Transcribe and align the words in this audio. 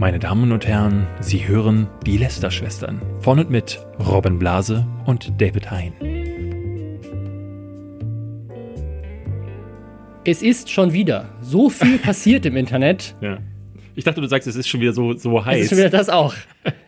Meine 0.00 0.18
Damen 0.18 0.50
und 0.50 0.66
Herren, 0.66 1.06
Sie 1.20 1.46
hören 1.46 1.86
die 2.06 2.16
Lester-Schwestern. 2.16 3.02
Von 3.20 3.38
und 3.38 3.50
mit 3.50 3.84
Robin 3.98 4.38
Blase 4.38 4.86
und 5.04 5.38
David 5.38 5.70
Hein. 5.70 5.92
Es 10.24 10.40
ist 10.40 10.70
schon 10.70 10.94
wieder 10.94 11.28
so 11.42 11.68
viel 11.68 11.98
passiert 11.98 12.46
im 12.46 12.56
Internet. 12.56 13.14
Ja. 13.20 13.40
Ich 14.00 14.04
dachte, 14.04 14.22
du 14.22 14.26
sagst, 14.26 14.48
es 14.48 14.56
ist 14.56 14.66
schon 14.66 14.80
wieder 14.80 14.94
so, 14.94 15.12
so 15.12 15.44
heiß. 15.44 15.58
Es 15.58 15.64
ist 15.64 15.68
schon 15.68 15.78
wieder 15.78 15.90
das 15.90 16.08
auch. 16.08 16.32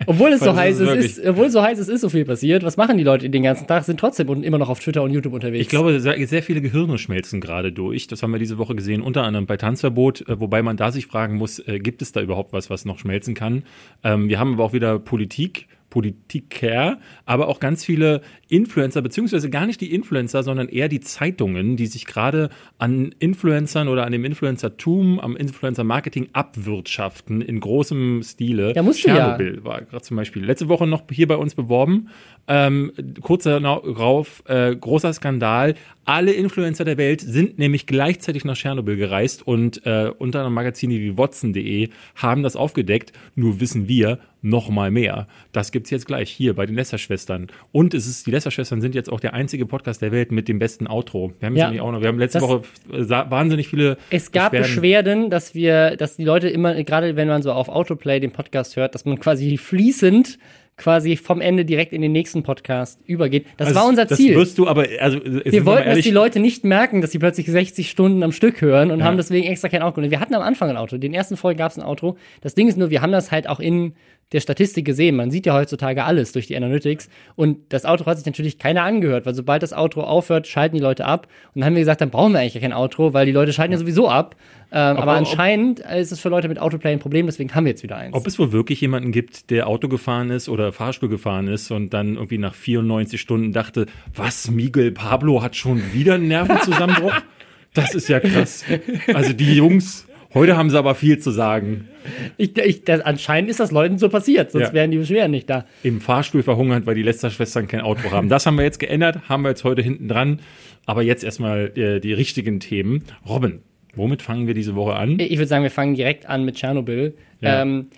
Obwohl 0.07 0.31
es 0.31 0.41
so 0.45 0.57
heiß 0.57 0.81
ist, 0.81 1.19
ist, 1.19 1.27
obwohl 1.27 1.45
es 1.45 1.53
so 1.53 1.61
heiß 1.61 1.79
ist, 1.79 1.89
ist 1.89 2.01
so 2.01 2.09
viel 2.09 2.25
passiert. 2.25 2.65
Was 2.65 2.79
machen 2.79 2.97
die 2.97 3.05
Leute 3.05 3.29
den 3.29 3.43
ganzen 3.43 3.67
Tag? 3.67 3.85
Sind 3.85 4.01
trotzdem 4.01 4.43
immer 4.43 4.57
noch 4.57 4.71
auf 4.71 4.81
Twitter 4.81 5.03
und 5.03 5.11
YouTube 5.11 5.35
unterwegs. 5.35 5.61
Ich 5.61 5.69
glaube, 5.69 6.01
sehr 6.01 6.43
viele 6.43 6.63
Gehirne 6.63 6.97
schmelzen 6.97 7.43
gerade 7.43 7.71
durch. 7.71 8.07
Das 8.07 8.23
haben 8.23 8.33
wir 8.33 8.39
diese 8.39 8.57
Woche 8.57 8.75
gesehen, 8.75 9.03
unter 9.03 9.25
anderem 9.25 9.45
bei 9.45 9.59
Tanzverbot, 9.59 10.27
äh, 10.27 10.41
wobei 10.41 10.63
man 10.63 10.79
da 10.79 10.91
sich 10.91 11.05
fragen 11.05 11.37
muss, 11.37 11.59
äh, 11.59 11.81
gibt 11.81 12.01
es 12.01 12.13
da 12.13 12.23
überhaupt 12.23 12.55
was, 12.55 12.71
was 12.71 12.87
noch 12.87 12.99
schmelzen 12.99 13.35
kann? 13.35 13.65
Ähm, 14.03 14.31
wir 14.31 14.39
haben 14.39 14.55
aber 14.55 14.65
auch 14.65 14.73
wieder 14.73 14.99
Politik 14.99 15.69
Politiker, 15.93 16.99
aber 17.27 17.49
auch 17.49 17.61
ganz 17.61 17.85
viele 17.85 18.23
Influencer, 18.49 19.03
beziehungsweise 19.03 19.51
gar 19.51 19.67
nicht 19.67 19.79
die 19.83 19.95
Influencer, 19.95 20.43
sondern 20.43 20.69
eher 20.69 20.89
die 20.89 21.01
Zeitungen, 21.01 21.77
die 21.77 21.87
sich 21.87 22.07
gerade 22.07 22.49
an 22.79 23.15
Influencern 23.19 23.89
oder 23.89 24.07
an 24.07 24.13
dem 24.13 24.25
Influencertum, 24.25 25.21
am 25.21 25.37
Influencer-Marketing 25.37 26.31
abwirtschaften 26.33 27.43
in 27.43 27.61
großem 27.61 28.23
Stile. 28.23 28.73
Ja, 28.75 28.83
musst 28.83 29.05
du 29.05 29.09
Tschernobyl 29.09 29.57
ja. 29.57 29.65
war 29.65 29.83
gerade 29.83 30.03
zum 30.03 30.17
Beispiel 30.17 30.43
letzte 30.43 30.71
Woche 30.71 30.87
noch 30.87 31.03
hier 31.11 31.29
bei 31.29 31.37
uns 31.37 31.55
beworben. 31.55 32.09
Ähm, 32.49 32.93
kurz 33.21 33.45
darauf, 33.45 34.43
äh, 34.47 34.75
großer 34.75 35.13
Skandal. 35.13 35.75
Alle 36.05 36.33
Influencer 36.33 36.85
der 36.85 36.97
Welt 36.97 37.21
sind 37.21 37.59
nämlich 37.59 37.87
gleichzeitig 37.87 38.45
nach 38.45 38.57
Tschernobyl 38.57 38.97
gereist 38.97 39.47
und 39.47 39.87
äh, 39.87 40.11
unter 40.19 40.41
anderem 40.41 40.55
Magazine 40.55 40.95
wie 40.95 41.17
Watson.de 41.17 41.91
haben 42.17 42.43
das 42.43 42.57
aufgedeckt. 42.57 43.13
Nur 43.37 43.61
wissen 43.61 43.87
wir 43.87 44.19
noch 44.43 44.69
mal 44.69 44.91
mehr. 44.91 45.29
Das 45.53 45.71
gibt's 45.71 45.91
jetzt 45.91 46.07
gleich 46.07 46.29
hier 46.29 46.55
bei 46.55 46.67
den 46.67 46.75
Lästerschwestern. 46.75 47.47
Und 47.71 47.95
es 47.95 48.09
ist, 48.09 48.27
die 48.27 48.33
Lästerschwestern 48.33 48.81
sind 48.81 48.97
jetzt 48.97 49.11
auch 49.11 49.21
der 49.21 49.35
einzige 49.35 49.65
Podcast 49.65 50.03
der 50.03 50.11
Welt 50.11 50.33
mit 50.33 50.49
dem 50.49 50.59
besten 50.59 50.89
Outro. 50.89 51.33
Wir 51.39 51.47
haben, 51.47 51.57
ja, 51.57 51.71
auch 51.81 51.93
noch, 51.93 52.01
wir 52.01 52.09
haben 52.09 52.19
letzte 52.19 52.41
Woche 52.41 52.63
äh, 52.93 53.09
wahnsinnig 53.09 53.69
viele. 53.69 53.97
Es 54.11 54.33
gab 54.33 54.51
Beschwerden. 54.51 54.75
Beschwerden, 54.75 55.31
dass 55.31 55.55
wir, 55.55 55.97
dass 55.97 56.17
die 56.17 56.25
Leute 56.25 56.49
immer, 56.49 56.83
gerade 56.83 57.15
wenn 57.15 57.29
man 57.29 57.43
so 57.43 57.53
auf 57.53 57.69
Autoplay 57.69 58.19
den 58.19 58.33
Podcast 58.33 58.75
hört, 58.75 58.97
dass 58.97 59.05
man 59.05 59.21
quasi 59.21 59.57
fließend 59.57 60.39
quasi 60.77 61.17
vom 61.17 61.41
Ende 61.41 61.65
direkt 61.65 61.93
in 61.93 62.03
den 62.03 62.13
nächsten 62.13 62.43
Podcast 62.43 63.01
übergeht. 63.07 63.47
Das 63.57 63.69
also 63.69 63.81
war 63.81 63.89
unser 63.89 64.09
Ziel. 64.09 64.35
Das 64.35 64.43
wirst 64.43 64.59
du 64.59 64.67
aber, 64.67 64.87
also 65.01 65.21
wir 65.25 65.67
wollten, 65.67 65.91
dass 65.91 66.01
die 66.01 66.11
Leute 66.11 66.41
nicht 66.41 66.65
merken, 66.65 67.01
dass 67.01 67.13
sie 67.13 67.19
plötzlich 67.19 67.47
60 67.47 67.91
Stunden 67.91 68.23
am 68.23 68.33
Stück 68.33 68.61
hören 68.61 68.91
und 68.91 69.01
ja. 69.01 69.05
haben 69.05 69.17
deswegen 69.17 69.47
extra 69.47 69.69
kein 69.69 69.83
Auto. 69.83 70.01
Wir 70.03 70.21
hatten 70.21 70.35
am 70.35 70.43
Anfang 70.43 70.71
ein 70.71 70.77
Auto. 70.77 70.97
Den 70.97 71.15
ersten 71.15 71.37
Folge 71.37 71.59
gab 71.59 71.71
es 71.71 71.79
ein 71.79 71.85
Auto. 71.85 72.17
Das 72.41 72.55
Ding 72.55 72.69
ist 72.69 72.79
nur, 72.79 72.91
wir 72.91 73.03
haben 73.03 73.13
das 73.13 73.31
halt 73.31 73.49
auch 73.49 73.61
in 73.61 73.95
der 74.33 74.41
Statistik 74.41 74.85
gesehen. 74.85 75.17
Man 75.17 75.31
sieht 75.31 75.47
ja 75.47 75.55
heutzutage 75.55 76.05
alles 76.05 76.33
durch 76.33 76.47
die 76.47 76.57
Analytics. 76.57 77.09
Und 77.37 77.59
das 77.73 77.85
Outro 77.85 78.07
hat 78.07 78.17
sich 78.17 78.27
natürlich 78.27 78.59
keiner 78.59 78.83
angehört, 78.83 79.27
weil 79.27 79.35
sobald 79.35 79.63
das 79.63 79.73
Outro 79.73 80.03
aufhört, 80.03 80.47
schalten 80.47 80.77
die 80.77 80.83
Leute 80.83 81.05
ab. 81.05 81.29
Und 81.55 81.61
dann 81.61 81.67
haben 81.67 81.75
wir 81.75 81.83
gesagt, 81.83 82.01
dann 82.01 82.11
brauchen 82.11 82.33
wir 82.33 82.41
eigentlich 82.41 82.61
kein 82.61 82.73
Outro, 82.73 83.13
weil 83.13 83.27
die 83.27 83.33
Leute 83.33 83.53
schalten 83.53 83.73
ja 83.73 83.79
sowieso 83.79 84.09
ab. 84.09 84.37
Ähm, 84.71 84.79
aber, 84.79 85.03
aber, 85.03 85.13
anscheinend 85.13 85.81
ist 85.81 86.13
es 86.13 86.21
für 86.21 86.31
Leute 86.31 86.49
mit 86.49 86.59
Autoplay 86.59 86.93
ein 86.93 86.99
Problem, 86.99 87.27
deswegen 87.27 87.55
haben 87.55 87.67
wir 87.67 87.73
jetzt 87.73 87.83
wieder 87.83 87.97
eins. 87.97 88.15
Ob 88.15 88.27
es 88.27 88.39
wohl 88.39 88.53
wirklich 88.53 88.81
jemanden 88.81 89.13
gibt, 89.13 89.51
der 89.51 89.67
Auto 89.67 89.87
gefahren 89.89 90.31
ist 90.31 90.49
oder 90.49 90.73
Fahrstuhl 90.73 91.11
gefahren 91.11 91.47
ist 91.49 91.71
und 91.71 91.93
dann 91.93 92.15
irgendwie 92.15 92.39
nach 92.39 92.55
94 92.55 93.21
Stunden 93.21 93.53
dachte, 93.53 93.85
was, 94.15 94.51
Miguel 94.51 94.93
Pablo 94.93 95.43
hat 95.43 95.57
schon 95.57 95.93
wieder 95.93 96.15
einen 96.15 96.29
Nervenzusammenbruch? 96.29 97.13
das 97.75 97.95
ist 97.95 98.09
ja 98.09 98.19
krass. 98.21 98.65
Also 99.13 99.35
die 99.35 99.55
Jungs, 99.55 100.07
Heute 100.35 100.57
haben 100.57 100.71
sie 100.71 100.79
aber 100.79 100.95
viel 100.95 101.19
zu 101.19 101.31
sagen. 101.31 101.89
Ich, 102.37 102.57
ich, 102.57 102.85
das, 102.85 103.01
anscheinend 103.01 103.51
ist 103.51 103.61
das 103.61 103.71
Leuten 103.71 103.99
so 103.99 104.09
passiert, 104.09 104.51
sonst 104.51 104.69
ja. 104.69 104.73
wären 104.73 104.91
die 104.91 104.99
Beschwerden 104.99 105.31
nicht 105.31 105.49
da. 105.51 105.67
Im 105.83 106.01
Fahrstuhl 106.01 106.43
verhungert, 106.43 106.87
weil 106.87 106.95
die 106.95 107.03
Lästerschwestern 107.03 107.69
kein 107.69 107.83
Auto 107.83 108.11
haben. 108.11 108.29
Das 108.29 108.47
haben 108.47 108.57
wir 108.57 108.65
jetzt 108.65 108.79
geändert, 108.79 109.29
haben 109.29 109.43
wir 109.43 109.51
jetzt 109.51 109.65
heute 109.65 109.83
hinten 109.83 110.09
dran. 110.09 110.41
Aber 110.87 111.03
jetzt 111.03 111.23
erstmal 111.23 111.73
äh, 111.77 112.01
die 112.01 112.13
richtigen 112.13 112.61
Themen. 112.61 113.05
Robin, 113.29 113.61
womit 113.95 114.23
fangen 114.23 114.47
wir 114.47 114.55
diese 114.55 114.75
Woche 114.75 114.95
an? 114.95 115.19
Ich 115.19 115.37
würde 115.37 115.47
sagen, 115.47 115.63
wir 115.63 115.71
fangen 115.71 115.95
direkt 115.95 116.27
an 116.27 116.45
mit 116.45 116.57
Tschernobyl. 116.57 117.15
Ja. 117.41 117.63
Ähm, 117.63 117.89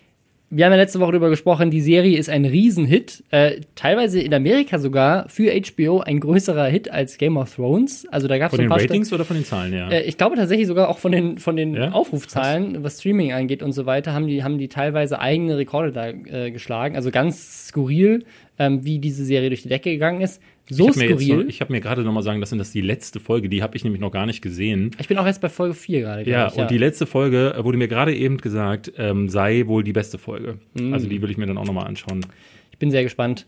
wir 0.56 0.64
haben 0.64 0.72
ja 0.72 0.78
letzte 0.78 1.00
Woche 1.00 1.12
darüber 1.12 1.30
gesprochen, 1.30 1.70
die 1.70 1.80
Serie 1.80 2.16
ist 2.16 2.30
ein 2.30 2.44
Riesenhit. 2.44 3.24
Äh, 3.30 3.62
teilweise 3.74 4.20
in 4.20 4.32
Amerika 4.32 4.78
sogar 4.78 5.28
für 5.28 5.52
HBO 5.52 6.00
ein 6.00 6.20
größerer 6.20 6.66
Hit 6.66 6.90
als 6.90 7.18
Game 7.18 7.36
of 7.36 7.52
Thrones. 7.52 8.06
Also 8.10 8.28
da 8.28 8.38
gab 8.38 8.52
es 8.52 8.56
Von 8.56 8.64
den 8.64 8.72
Ratings 8.72 9.08
St 9.08 9.14
oder 9.14 9.24
von 9.24 9.36
den 9.36 9.44
Zahlen, 9.44 9.72
ja? 9.72 9.88
Äh, 9.88 10.02
ich 10.02 10.16
glaube 10.16 10.36
tatsächlich 10.36 10.68
sogar 10.68 10.88
auch 10.88 10.98
von 10.98 11.10
den, 11.10 11.38
von 11.38 11.56
den 11.56 11.74
ja? 11.74 11.90
Aufrufzahlen, 11.90 12.84
was 12.84 13.00
Streaming 13.00 13.32
angeht 13.32 13.62
und 13.62 13.72
so 13.72 13.84
weiter, 13.84 14.12
haben 14.12 14.28
die, 14.28 14.44
haben 14.44 14.58
die 14.58 14.68
teilweise 14.68 15.18
eigene 15.18 15.58
Rekorde 15.58 15.90
da 15.90 16.08
äh, 16.08 16.52
geschlagen. 16.52 16.94
Also 16.94 17.10
ganz 17.10 17.68
skurril, 17.68 18.24
ähm, 18.58 18.84
wie 18.84 19.00
diese 19.00 19.24
Serie 19.24 19.48
durch 19.48 19.62
die 19.62 19.68
Decke 19.68 19.90
gegangen 19.90 20.20
ist. 20.20 20.40
So 20.70 20.88
ich 20.88 20.94
skurril. 20.94 21.36
Noch, 21.36 21.44
ich 21.46 21.60
habe 21.60 21.72
mir 21.72 21.80
gerade 21.80 22.02
noch 22.02 22.12
mal 22.12 22.22
sagen 22.22 22.40
lassen, 22.40 22.58
dass 22.58 22.72
die 22.72 22.80
letzte 22.80 23.20
Folge, 23.20 23.48
die 23.48 23.62
habe 23.62 23.76
ich 23.76 23.84
nämlich 23.84 24.00
noch 24.00 24.10
gar 24.10 24.24
nicht 24.24 24.40
gesehen. 24.40 24.92
Ich 24.98 25.08
bin 25.08 25.18
auch 25.18 25.26
jetzt 25.26 25.40
bei 25.40 25.50
Folge 25.50 25.74
4 25.74 26.00
gerade. 26.00 26.30
Ja, 26.30 26.48
ich, 26.48 26.54
ja, 26.54 26.62
und 26.62 26.70
die 26.70 26.78
letzte 26.78 27.06
Folge 27.06 27.54
wurde 27.58 27.76
mir 27.76 27.88
gerade 27.88 28.14
eben 28.14 28.38
gesagt, 28.38 28.92
ähm, 28.96 29.28
sei 29.28 29.66
wohl 29.66 29.84
die 29.84 29.92
beste 29.92 30.16
Folge. 30.16 30.58
Mhm. 30.74 30.94
Also 30.94 31.06
die 31.06 31.20
will 31.20 31.30
ich 31.30 31.36
mir 31.36 31.46
dann 31.46 31.58
auch 31.58 31.66
noch 31.66 31.74
mal 31.74 31.84
anschauen. 31.84 32.24
Ich 32.70 32.78
bin 32.78 32.90
sehr 32.90 33.02
gespannt. 33.02 33.46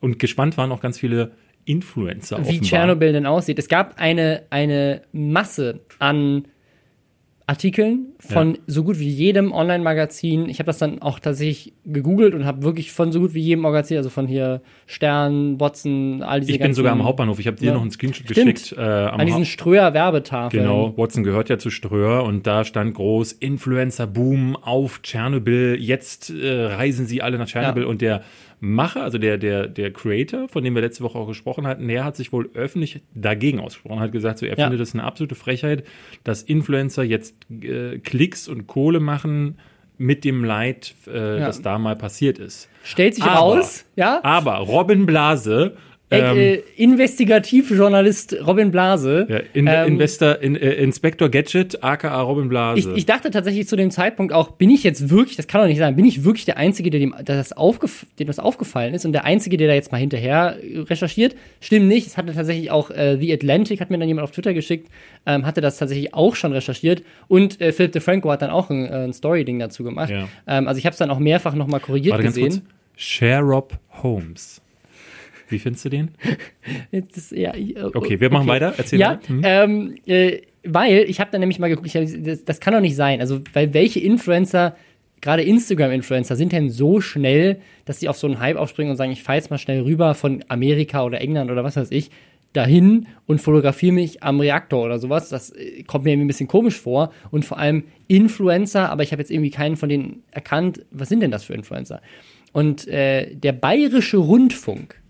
Und 0.00 0.18
gespannt 0.18 0.56
waren 0.56 0.72
auch 0.72 0.80
ganz 0.80 0.98
viele 0.98 1.32
Influencer. 1.66 2.48
Wie 2.48 2.60
Tschernobyl 2.60 3.12
denn 3.12 3.26
aussieht. 3.26 3.58
Es 3.58 3.68
gab 3.68 3.98
eine, 3.98 4.44
eine 4.48 5.02
Masse 5.12 5.80
an 5.98 6.48
Artikeln 7.48 8.08
von 8.20 8.56
ja. 8.56 8.60
so 8.66 8.84
gut 8.84 8.98
wie 8.98 9.08
jedem 9.08 9.52
Online-Magazin. 9.52 10.50
Ich 10.50 10.58
habe 10.58 10.66
das 10.66 10.76
dann 10.76 11.00
auch 11.00 11.18
tatsächlich 11.18 11.72
gegoogelt 11.86 12.34
und 12.34 12.44
habe 12.44 12.62
wirklich 12.62 12.92
von 12.92 13.10
so 13.10 13.20
gut 13.20 13.32
wie 13.32 13.40
jedem 13.40 13.62
Magazin, 13.62 13.96
also 13.96 14.10
von 14.10 14.26
hier 14.26 14.60
Stern, 14.86 15.58
Watson, 15.58 16.22
all 16.22 16.40
diese 16.40 16.52
Ich 16.52 16.58
bin 16.58 16.74
sogar 16.74 16.92
am 16.92 17.04
Hauptbahnhof. 17.04 17.38
Ich 17.38 17.46
habe 17.46 17.56
dir 17.56 17.68
ja. 17.68 17.72
noch 17.72 17.80
einen 17.80 17.90
Screenshot 17.90 18.28
Stimmt. 18.28 18.54
geschickt. 18.54 18.78
Äh, 18.78 18.82
An 18.82 19.24
diesen 19.24 19.46
Ströer-Werbetafeln. 19.46 20.62
Genau, 20.62 20.92
Watson 20.98 21.24
gehört 21.24 21.48
ja 21.48 21.56
zu 21.56 21.70
Ströer 21.70 22.22
und 22.24 22.46
da 22.46 22.66
stand 22.66 22.94
groß 22.94 23.32
Influencer-Boom 23.32 24.56
auf 24.56 25.00
Tschernobyl. 25.00 25.78
Jetzt 25.80 26.28
äh, 26.28 26.66
reisen 26.66 27.06
sie 27.06 27.22
alle 27.22 27.38
nach 27.38 27.46
Tschernobyl 27.46 27.84
ja. 27.84 27.88
und 27.88 28.02
der 28.02 28.24
Macher, 28.60 29.02
also 29.02 29.18
der, 29.18 29.38
der, 29.38 29.68
der 29.68 29.92
Creator, 29.92 30.48
von 30.48 30.64
dem 30.64 30.74
wir 30.74 30.82
letzte 30.82 31.04
Woche 31.04 31.18
auch 31.18 31.28
gesprochen 31.28 31.66
hatten, 31.66 31.86
der 31.86 32.04
hat 32.04 32.16
sich 32.16 32.32
wohl 32.32 32.50
öffentlich 32.54 33.02
dagegen 33.14 33.60
ausgesprochen, 33.60 34.00
hat 34.00 34.12
gesagt, 34.12 34.38
so, 34.38 34.46
er 34.46 34.58
ja. 34.58 34.64
findet 34.64 34.80
es 34.80 34.94
eine 34.94 35.04
absolute 35.04 35.34
Frechheit, 35.34 35.84
dass 36.24 36.42
Influencer 36.42 37.04
jetzt 37.04 37.36
äh, 37.50 37.98
Klicks 37.98 38.48
und 38.48 38.66
Kohle 38.66 39.00
machen 39.00 39.58
mit 39.96 40.24
dem 40.24 40.44
Leid, 40.44 40.94
äh, 41.06 41.38
ja. 41.40 41.46
das 41.46 41.62
da 41.62 41.78
mal 41.78 41.96
passiert 41.96 42.38
ist. 42.38 42.68
Stellt 42.82 43.14
sich 43.14 43.24
aber, 43.24 43.34
raus, 43.34 43.84
ja. 43.96 44.20
Aber 44.22 44.56
Robin 44.58 45.06
Blase 45.06 45.76
ähm, 46.10 46.38
äh, 46.38 46.54
Investigativjournalist 46.76 48.36
Robin 48.46 48.70
Blase. 48.70 49.26
Ja, 49.28 49.40
in, 49.52 49.66
ähm, 49.66 49.88
Investor, 49.88 50.38
in, 50.40 50.56
äh, 50.56 50.72
Inspector 50.74 51.28
Gadget, 51.28 51.82
aka 51.84 52.20
Robin 52.22 52.48
Blase. 52.48 52.78
Ich, 52.78 52.96
ich, 52.96 53.06
dachte 53.06 53.30
tatsächlich 53.30 53.68
zu 53.68 53.76
dem 53.76 53.90
Zeitpunkt 53.90 54.32
auch, 54.32 54.52
bin 54.52 54.70
ich 54.70 54.84
jetzt 54.84 55.10
wirklich, 55.10 55.36
das 55.36 55.46
kann 55.46 55.60
doch 55.60 55.68
nicht 55.68 55.78
sein, 55.78 55.96
bin 55.96 56.06
ich 56.06 56.24
wirklich 56.24 56.46
der 56.46 56.56
Einzige, 56.56 56.90
der 56.90 57.00
dem, 57.00 57.14
das, 57.24 57.52
aufgef 57.52 58.06
dem 58.18 58.26
das 58.26 58.38
aufgefallen 58.38 58.94
ist 58.94 59.04
und 59.04 59.12
der 59.12 59.24
Einzige, 59.24 59.56
der 59.58 59.68
da 59.68 59.74
jetzt 59.74 59.92
mal 59.92 59.98
hinterher 59.98 60.56
recherchiert? 60.62 61.36
Stimmt 61.60 61.88
nicht. 61.88 62.06
Es 62.06 62.16
hatte 62.16 62.32
tatsächlich 62.32 62.70
auch 62.70 62.90
äh, 62.90 63.18
The 63.20 63.32
Atlantic, 63.32 63.80
hat 63.80 63.90
mir 63.90 63.98
dann 63.98 64.08
jemand 64.08 64.24
auf 64.24 64.30
Twitter 64.30 64.54
geschickt, 64.54 64.88
ähm, 65.26 65.44
hatte 65.44 65.60
das 65.60 65.76
tatsächlich 65.76 66.14
auch 66.14 66.36
schon 66.36 66.52
recherchiert 66.52 67.02
und 67.28 67.60
äh, 67.60 67.72
Philip 67.72 67.92
DeFranco 67.92 68.30
hat 68.30 68.40
dann 68.40 68.50
auch 68.50 68.70
ein, 68.70 68.86
äh, 68.86 69.04
ein 69.04 69.12
Story-Ding 69.12 69.58
dazu 69.58 69.84
gemacht. 69.84 70.10
Ja. 70.10 70.28
Ähm, 70.46 70.68
also 70.68 70.78
ich 70.78 70.86
habe 70.86 70.92
es 70.92 70.98
dann 70.98 71.10
auch 71.10 71.18
mehrfach 71.18 71.54
nochmal 71.54 71.80
korrigiert 71.80 72.14
Warte, 72.14 72.28
gesehen. 72.28 72.50
Kurz. 72.50 72.62
Sherrob 72.96 73.78
Holmes. 74.02 74.62
Wie 75.48 75.58
findest 75.58 75.84
du 75.84 75.88
den? 75.88 76.10
Das, 76.90 77.30
ja, 77.30 77.52
okay, 77.94 78.20
wir 78.20 78.30
machen 78.30 78.42
okay. 78.42 78.60
weiter. 78.60 78.74
Erzähl 78.76 79.00
ja, 79.00 79.18
hm. 79.26 79.42
ähm, 79.44 79.94
äh, 80.06 80.42
weil 80.64 81.04
ich 81.08 81.20
habe 81.20 81.30
da 81.30 81.38
nämlich 81.38 81.58
mal 81.58 81.68
geguckt, 81.68 81.88
hab, 81.94 82.04
das, 82.24 82.44
das, 82.44 82.60
kann 82.60 82.74
doch 82.74 82.80
nicht 82.80 82.96
sein. 82.96 83.20
Also, 83.20 83.40
weil 83.52 83.74
welche 83.74 84.00
Influencer, 84.00 84.76
gerade 85.20 85.42
Instagram-Influencer, 85.42 86.36
sind 86.36 86.52
denn 86.52 86.70
so 86.70 87.00
schnell, 87.00 87.60
dass 87.84 88.00
sie 88.00 88.08
auf 88.08 88.16
so 88.16 88.26
einen 88.26 88.40
Hype 88.40 88.56
aufspringen 88.56 88.90
und 88.90 88.96
sagen, 88.96 89.12
ich 89.12 89.22
fahre 89.22 89.38
jetzt 89.38 89.50
mal 89.50 89.58
schnell 89.58 89.82
rüber 89.82 90.14
von 90.14 90.44
Amerika 90.48 91.04
oder 91.04 91.20
England 91.20 91.50
oder 91.50 91.64
was 91.64 91.76
weiß 91.76 91.90
ich, 91.90 92.10
dahin 92.52 93.06
und 93.26 93.40
fotografiere 93.40 93.92
mich 93.92 94.22
am 94.22 94.40
Reaktor 94.40 94.84
oder 94.84 94.98
sowas. 94.98 95.28
Das 95.28 95.50
äh, 95.50 95.82
kommt 95.84 96.04
mir 96.04 96.12
irgendwie 96.12 96.26
ein 96.26 96.28
bisschen 96.28 96.48
komisch 96.48 96.78
vor. 96.78 97.12
Und 97.30 97.44
vor 97.44 97.58
allem 97.58 97.84
Influencer, 98.08 98.90
aber 98.90 99.02
ich 99.02 99.12
habe 99.12 99.22
jetzt 99.22 99.30
irgendwie 99.30 99.50
keinen 99.50 99.76
von 99.76 99.88
denen 99.88 100.22
erkannt, 100.30 100.84
was 100.90 101.08
sind 101.08 101.20
denn 101.20 101.30
das 101.30 101.44
für 101.44 101.54
Influencer? 101.54 102.00
Und 102.52 102.88
äh, 102.88 103.34
der 103.34 103.52
Bayerische 103.52 104.16
Rundfunk 104.16 105.00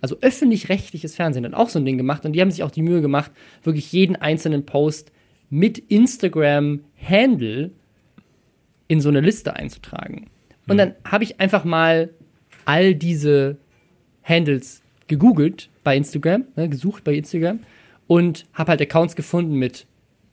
also 0.00 0.16
öffentlich-rechtliches 0.20 1.14
Fernsehen 1.14 1.44
hat 1.44 1.54
auch 1.54 1.68
so 1.68 1.78
ein 1.78 1.84
Ding 1.84 1.98
gemacht 1.98 2.24
und 2.24 2.32
die 2.32 2.40
haben 2.40 2.50
sich 2.50 2.62
auch 2.62 2.70
die 2.70 2.82
Mühe 2.82 3.00
gemacht, 3.00 3.32
wirklich 3.62 3.92
jeden 3.92 4.16
einzelnen 4.16 4.64
Post 4.64 5.12
mit 5.50 5.78
Instagram-Handle 5.78 7.70
in 8.86 9.00
so 9.00 9.08
eine 9.08 9.20
Liste 9.20 9.56
einzutragen. 9.56 10.30
Und 10.66 10.74
mhm. 10.74 10.78
dann 10.78 10.94
habe 11.04 11.24
ich 11.24 11.40
einfach 11.40 11.64
mal 11.64 12.10
all 12.64 12.94
diese 12.94 13.56
Handles 14.22 14.82
gegoogelt 15.06 15.70
bei 15.84 15.96
Instagram, 15.96 16.44
ne, 16.56 16.68
gesucht 16.68 17.04
bei 17.04 17.14
Instagram 17.14 17.60
und 18.06 18.46
habe 18.52 18.70
halt 18.70 18.82
Accounts 18.82 19.16
gefunden 19.16 19.54
mit 19.54 19.86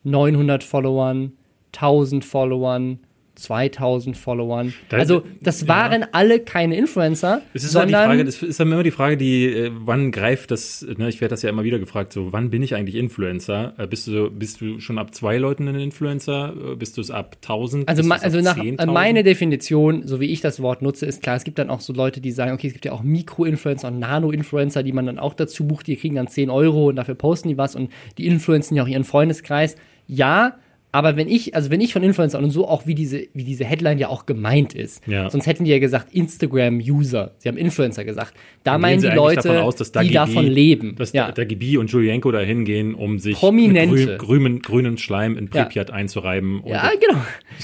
900 0.03 0.63
Followern, 0.63 1.31
1000 1.73 2.23
Followern, 2.23 2.99
2000 3.35 4.17
Followern. 4.17 4.73
Da- 4.89 4.97
also 4.97 5.23
das 5.41 5.61
ja. 5.61 5.67
waren 5.67 6.05
alle 6.11 6.39
keine 6.39 6.75
Influencer, 6.77 7.41
Es 7.53 7.63
ist 7.63 7.75
halt 7.75 7.89
die 7.89 7.93
sondern 7.93 8.09
Frage, 8.09 8.25
das 8.25 8.41
ist 8.41 8.59
dann 8.59 8.71
immer 8.71 8.83
die 8.83 8.91
Frage, 8.91 9.17
die, 9.17 9.45
äh, 9.45 9.71
wann 9.73 10.11
greift 10.11 10.51
das, 10.51 10.85
ne, 10.97 11.09
ich 11.09 11.21
werde 11.21 11.31
das 11.33 11.41
ja 11.41 11.49
immer 11.49 11.63
wieder 11.63 11.79
gefragt, 11.79 12.13
so, 12.13 12.31
wann 12.33 12.49
bin 12.49 12.63
ich 12.63 12.75
eigentlich 12.75 12.95
Influencer? 12.95 13.73
Äh, 13.77 13.87
Bist 13.87 14.07
du, 14.07 14.29
bist 14.31 14.61
du 14.61 14.79
schon 14.79 14.97
ab 14.97 15.13
zwei 15.13 15.37
Leuten 15.37 15.67
ein 15.67 15.75
Influencer? 15.79 16.53
Äh, 16.73 16.75
Bist 16.75 16.97
du 16.97 17.01
es 17.01 17.11
ab 17.11 17.37
1000? 17.41 17.87
Also, 17.87 18.03
ma- 18.03 18.15
also 18.15 18.39
nach 18.41 18.57
10.000? 18.57 18.85
meine 18.91 19.23
Definition, 19.23 20.07
so 20.07 20.19
wie 20.19 20.25
ich 20.31 20.41
das 20.41 20.61
Wort 20.61 20.81
nutze, 20.81 21.05
ist 21.05 21.21
klar, 21.21 21.35
es 21.35 21.43
gibt 21.43 21.59
dann 21.59 21.69
auch 21.69 21.81
so 21.81 21.93
Leute, 21.93 22.21
die 22.21 22.31
sagen, 22.31 22.51
okay, 22.53 22.67
es 22.67 22.73
gibt 22.73 22.85
ja 22.85 22.91
auch 22.91 23.03
Mikro-Influencer 23.03 23.87
und 23.89 23.99
Nano-Influencer, 23.99 24.83
die 24.83 24.91
man 24.91 25.05
dann 25.05 25.19
auch 25.19 25.33
dazu 25.33 25.65
bucht, 25.67 25.87
die 25.87 25.95
kriegen 25.95 26.15
dann 26.15 26.27
10 26.27 26.49
Euro 26.49 26.89
und 26.89 26.95
dafür 26.95 27.15
posten 27.15 27.49
die 27.49 27.57
was 27.57 27.75
und 27.75 27.91
die 28.17 28.27
influenzen 28.27 28.75
ja 28.75 28.83
auch 28.83 28.87
ihren 28.87 29.03
Freundeskreis. 29.03 29.75
Ja, 30.07 30.55
aber 30.95 31.17
wenn 31.17 31.27
ich, 31.27 31.53
also 31.55 31.71
wenn 31.71 31.81
ich 31.81 31.91
von 31.91 32.03
Influencer 32.03 32.39
und 32.39 32.51
so 32.51 32.65
auch 32.69 32.87
wie 32.87 32.95
diese, 32.95 33.27
wie 33.33 33.43
diese 33.43 33.65
Headline 33.65 33.97
ja 33.99 34.07
auch 34.07 34.25
gemeint 34.25 34.73
ist, 34.73 35.05
Ja. 35.07 35.29
sonst 35.29 35.45
hätten 35.45 35.65
die 35.65 35.71
ja 35.71 35.79
gesagt 35.79 36.13
Instagram-User. 36.13 37.33
Sie 37.37 37.49
haben 37.49 37.57
Influencer 37.57 38.05
gesagt. 38.05 38.33
Da 38.63 38.75
Gehen 38.75 38.81
meinen 38.81 39.01
die 39.01 39.07
Leute, 39.07 39.41
davon 39.41 39.57
aus, 39.57 39.75
dass 39.75 39.91
die 39.91 40.11
davon 40.11 40.45
leben. 40.45 40.95
Dass 40.95 41.11
ja. 41.11 41.27
ja. 41.27 41.31
Dagi 41.33 41.77
und 41.77 41.91
Julienko 41.91 42.31
da 42.31 42.39
hingehen, 42.39 42.95
um 42.95 43.19
sich 43.19 43.37
grün, 43.37 43.73
grünen, 44.17 44.61
grünen 44.61 44.97
Schleim 44.97 45.37
in 45.37 45.49
Ja. 45.53 45.65
Pripyat 45.65 45.91
einzureiben. 45.91 46.61
Und 46.61 46.69
Ja, 46.71 46.89
genau. 46.91 47.19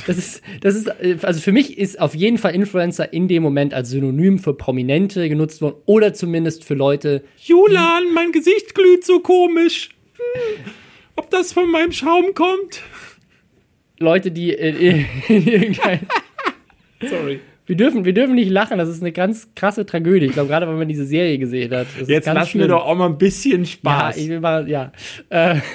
Das 0.08 0.18
ist, 0.18 0.42
das 0.60 0.76
ist, 0.76 0.92
also 1.24 1.40
für 1.40 1.54
mich 1.54 1.78
ist 1.78 2.02
auf 2.02 2.14
jeden 2.14 2.38
Fall 2.38 2.54
Influencer 2.54 3.14
in 3.14 3.30
dem 3.30 3.44
Moment 3.44 3.74
als 3.74 3.92
Synonym 3.92 4.40
für 4.40 4.54
Prominente 4.54 5.30
genutzt 5.30 5.62
worden 5.62 5.76
oder 5.86 6.14
zumindest 6.14 6.66
für 6.66 6.74
Leute. 6.74 7.24
Julian, 7.38 8.14
mein 8.14 8.34
Gesicht 8.34 8.76
glüht 8.76 9.06
so 9.06 9.22
komisch. 9.22 9.88
Hm, 10.18 10.66
ob 11.16 11.30
das 11.30 11.54
von 11.54 11.72
meinem 11.72 11.94
Schaum 11.94 12.34
kommt? 12.36 12.82
Leute, 14.02 14.32
die 14.32 14.52
in, 14.52 14.76
in, 14.78 15.06
in 15.28 15.48
irgendein, 15.48 16.00
Sorry. 17.10 17.40
wir 17.66 17.76
dürfen, 17.78 18.04
wir 18.06 18.14
dürfen 18.14 18.36
nicht 18.36 18.50
lachen. 18.50 18.78
Das 18.78 18.90
ist 18.90 19.02
eine 19.02 19.12
ganz 19.12 19.50
krasse 19.56 19.86
Tragödie. 19.86 20.26
Ich 20.28 20.34
glaube, 20.34 20.50
gerade 20.50 20.68
wenn 20.68 20.78
man 20.78 20.88
diese 20.88 21.06
Serie 21.06 21.38
gesehen 21.38 21.72
hat. 21.72 21.88
Jetzt 22.08 22.26
lassen 22.28 22.36
wir 22.36 22.46
schlimm. 22.46 22.68
doch 22.68 22.86
auch 22.86 22.96
mal 22.96 23.08
ein 23.08 23.18
bisschen 23.18 23.62
Ja, 23.62 23.66
Spaß. 23.70 24.18
ich 24.18 24.28
will 24.30 24.40
mal, 24.40 24.68
ja. 24.70 24.92
Äh, 25.30 25.56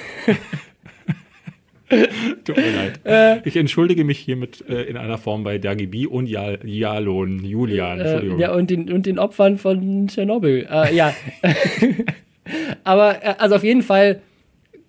Tut 2.43 2.57
mir 2.57 2.71
leid. 3.05 3.41
ich 3.45 3.55
entschuldige 3.55 4.03
mich 4.03 4.19
hiermit 4.19 4.61
äh, 4.67 4.83
in 4.83 4.97
einer 4.97 5.17
Form 5.17 5.43
bei 5.45 5.57
Dagi 5.57 5.87
B 5.87 6.05
und 6.05 6.27
Jal 6.27 6.59
Jalon, 6.65 7.45
Julian. 7.45 7.99
äh, 7.99 8.03
Entschuldigung. 8.03 8.39
ja, 8.39 8.51
und 8.53 8.69
den, 8.69 8.91
und 8.91 9.05
den 9.05 9.17
Opfern 9.17 9.57
von 9.57 10.07
Tschernobyl. 10.09 10.67
Äh, 10.69 10.93
ja. 10.93 11.13
Aber, 12.83 13.23
äh, 13.23 13.35
also 13.37 13.55
auf 13.55 13.63
jeden 13.63 13.83
Fall, 13.83 14.21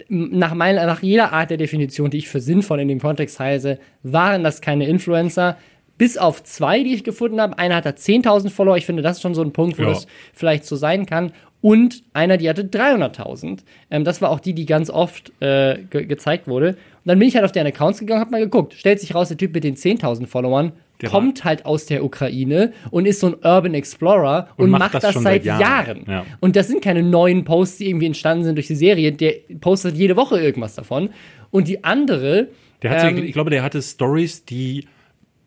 nach, 0.09 0.55
meiner, 0.55 0.87
nach 0.87 1.03
jeder 1.03 1.33
Art 1.33 1.51
der 1.51 1.57
Definition, 1.59 2.11
die 2.11 2.19
ich 2.19 2.29
für 2.29 2.41
sinnvoll 2.41 2.81
in 2.81 2.89
dem 2.89 3.01
Kontext 3.01 3.39
heiße, 3.39 3.79
waren 4.03 4.43
das 4.43 4.61
keine 4.61 4.87
Influencer. 4.87 5.57
Bis 5.99 6.17
auf 6.17 6.45
zwei, 6.45 6.85
die 6.85 6.95
ich 6.95 7.03
gefunden 7.03 7.41
habe. 7.41 7.59
Einer 7.59 7.75
hatte 7.75 7.91
10.000 7.91 8.51
Follower. 8.51 8.77
Ich 8.77 8.87
finde, 8.87 9.03
das 9.03 9.17
ist 9.17 9.23
schon 9.23 9.35
so 9.35 9.43
ein 9.43 9.53
Punkt, 9.53 9.79
wo 9.79 9.83
Ja. 9.83 9.89
das 9.89 10.07
vielleicht 10.33 10.65
so 10.65 10.77
sein 10.77 11.07
kann. 11.07 11.33
Und 11.61 12.05
einer, 12.13 12.37
die 12.37 12.49
hatte 12.49 12.63
300.000. 12.63 13.61
Ähm, 13.91 14.05
das 14.05 14.23
war 14.23 14.31
auch 14.31 14.39
die, 14.39 14.55
die 14.55 14.65
ganz 14.65 14.91
oft 14.91 15.33
äh, 15.41 15.79
ge 15.91 16.07
gezeigt 16.07 16.47
wurde. 16.47 16.69
Und 16.69 16.77
dann 17.05 17.19
bin 17.19 17.27
ich 17.27 17.35
halt 17.35 17.45
auf 17.45 17.51
deren 17.53 17.67
Accounts 17.67 17.99
gegangen, 17.99 18.21
hab 18.21 18.31
mal 18.31 18.41
geguckt. 18.41 18.75
Stellt 18.75 19.01
sich 19.01 19.15
raus, 19.15 19.27
der 19.29 19.37
Typ 19.37 19.53
mit 19.55 19.65
den 19.65 19.75
10.000 19.75 20.27
Followern 20.29 20.71
Der 21.01 21.11
kommt 21.11 21.45
halt 21.45 21.65
aus 21.65 21.87
der 21.87 22.05
Ukraine 22.05 22.73
und 22.91 23.07
ist 23.07 23.21
so 23.21 23.29
ein 23.29 23.35
Urban 23.35 23.75
Explorer 23.75 24.49
und, 24.57 24.65
Und 24.65 24.71
macht, 24.71 24.81
macht 24.81 24.95
das, 24.95 25.03
das 25.03 25.13
schon 25.13 25.23
seit 25.23 25.45
seit 25.45 25.61
Jahren. 25.61 25.61
Jahren. 25.61 26.05
Ja. 26.09 26.27
Und 26.41 26.57
das 26.57 26.67
sind 26.69 26.83
keine 26.83 27.03
neuen 27.03 27.45
Posts, 27.45 27.79
die 27.79 27.89
irgendwie 27.89 28.07
entstanden 28.07 28.45
sind 28.45 28.57
durch 28.57 28.67
die 28.67 28.75
Serie. 28.75 29.13
Der 29.13 29.35
postet 29.61 29.97
jede 29.97 30.17
Woche 30.17 30.41
irgendwas 30.41 30.75
davon. 30.75 31.11
Und 31.51 31.69
die 31.69 31.85
andere, 31.85 32.49
Der 32.83 32.91
hat, 32.91 33.13
ähm, 33.13 33.23
ich 33.23 33.33
glaube, 33.33 33.51
der 33.51 33.63
hatte 33.63 33.81
Stories, 33.81 34.45
die 34.45 34.87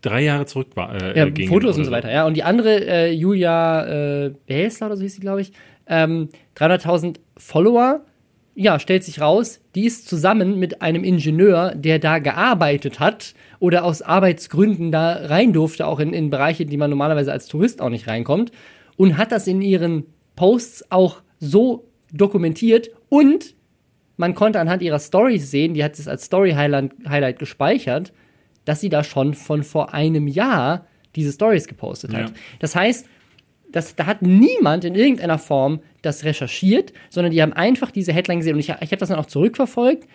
drei 0.01 0.23
Jahre 0.23 0.45
zurück 0.45 0.69
war, 0.75 0.99
äh, 0.99 1.17
ja, 1.17 1.29
gingen 1.29 1.49
Fotos 1.49 1.77
und 1.77 1.85
so 1.85 1.91
weiter, 1.91 2.11
ja. 2.11 2.25
Und 2.25 2.35
die 2.35 2.43
andere, 2.43 2.87
äh, 2.87 3.11
Julia 3.11 4.25
äh, 4.25 4.31
Bäsler 4.47 4.87
oder 4.87 4.97
so 4.97 5.03
hieß 5.03 5.15
sie, 5.15 5.21
glaube 5.21 5.41
ich, 5.41 5.51
ähm, 5.87 6.29
300.000 6.55 7.17
Follower, 7.37 8.01
ja, 8.61 8.79
stellt 8.79 9.03
sich 9.03 9.19
raus, 9.19 9.59
die 9.75 9.85
ist 9.85 10.07
zusammen 10.07 10.59
mit 10.59 10.81
einem 10.81 11.03
Ingenieur, 11.03 11.73
der 11.75 11.99
da 11.99 12.19
gearbeitet 12.19 12.99
hat 12.99 13.33
oder 13.59 13.83
aus 13.83 14.01
Arbeitsgründen 14.01 14.91
da 14.91 15.13
rein 15.13 15.51
durfte, 15.51 15.87
auch 15.87 15.99
in, 15.99 16.13
in 16.13 16.29
Bereiche, 16.29 16.65
die 16.65 16.77
man 16.77 16.89
normalerweise 16.89 17.31
als 17.31 17.47
Tourist 17.47 17.81
auch 17.81 17.89
nicht 17.89 18.07
reinkommt, 18.07 18.51
und 18.97 19.17
hat 19.17 19.31
das 19.31 19.47
in 19.47 19.61
ihren 19.61 20.05
Posts 20.35 20.91
auch 20.91 21.21
so 21.39 21.87
dokumentiert 22.13 22.91
und 23.09 23.55
man 24.17 24.35
konnte 24.35 24.59
anhand 24.59 24.83
ihrer 24.83 24.99
Stories 24.99 25.49
sehen, 25.49 25.73
die 25.73 25.83
hat 25.83 25.97
es 25.97 26.07
als 26.07 26.25
Story-Highlight 26.25 26.91
Highlight 27.09 27.39
gespeichert, 27.39 28.13
dass 28.65 28.79
sie 28.79 28.89
da 28.89 29.03
schon 29.03 29.33
von 29.33 29.63
vor 29.63 29.93
einem 29.95 30.27
Jahr 30.27 30.85
diese 31.15 31.31
Stories 31.31 31.67
gepostet 31.67 32.13
hat. 32.13 32.29
Ja. 32.29 32.35
Das 32.59 32.75
heißt, 32.75 33.07
das, 33.71 33.95
da 33.95 34.05
hat 34.05 34.21
niemand 34.21 34.85
in 34.85 34.95
irgendeiner 34.95 35.37
Form 35.37 35.79
das 36.01 36.23
recherchiert, 36.23 36.93
sondern 37.09 37.31
die 37.31 37.41
haben 37.41 37.53
einfach 37.53 37.91
diese 37.91 38.13
Headline 38.13 38.39
gesehen. 38.39 38.53
Und 38.53 38.59
ich, 38.59 38.69
ich 38.69 38.91
habe 38.91 38.97
das 38.97 39.09
dann 39.09 39.19
auch 39.19 39.25
zurückverfolgt. 39.25 40.07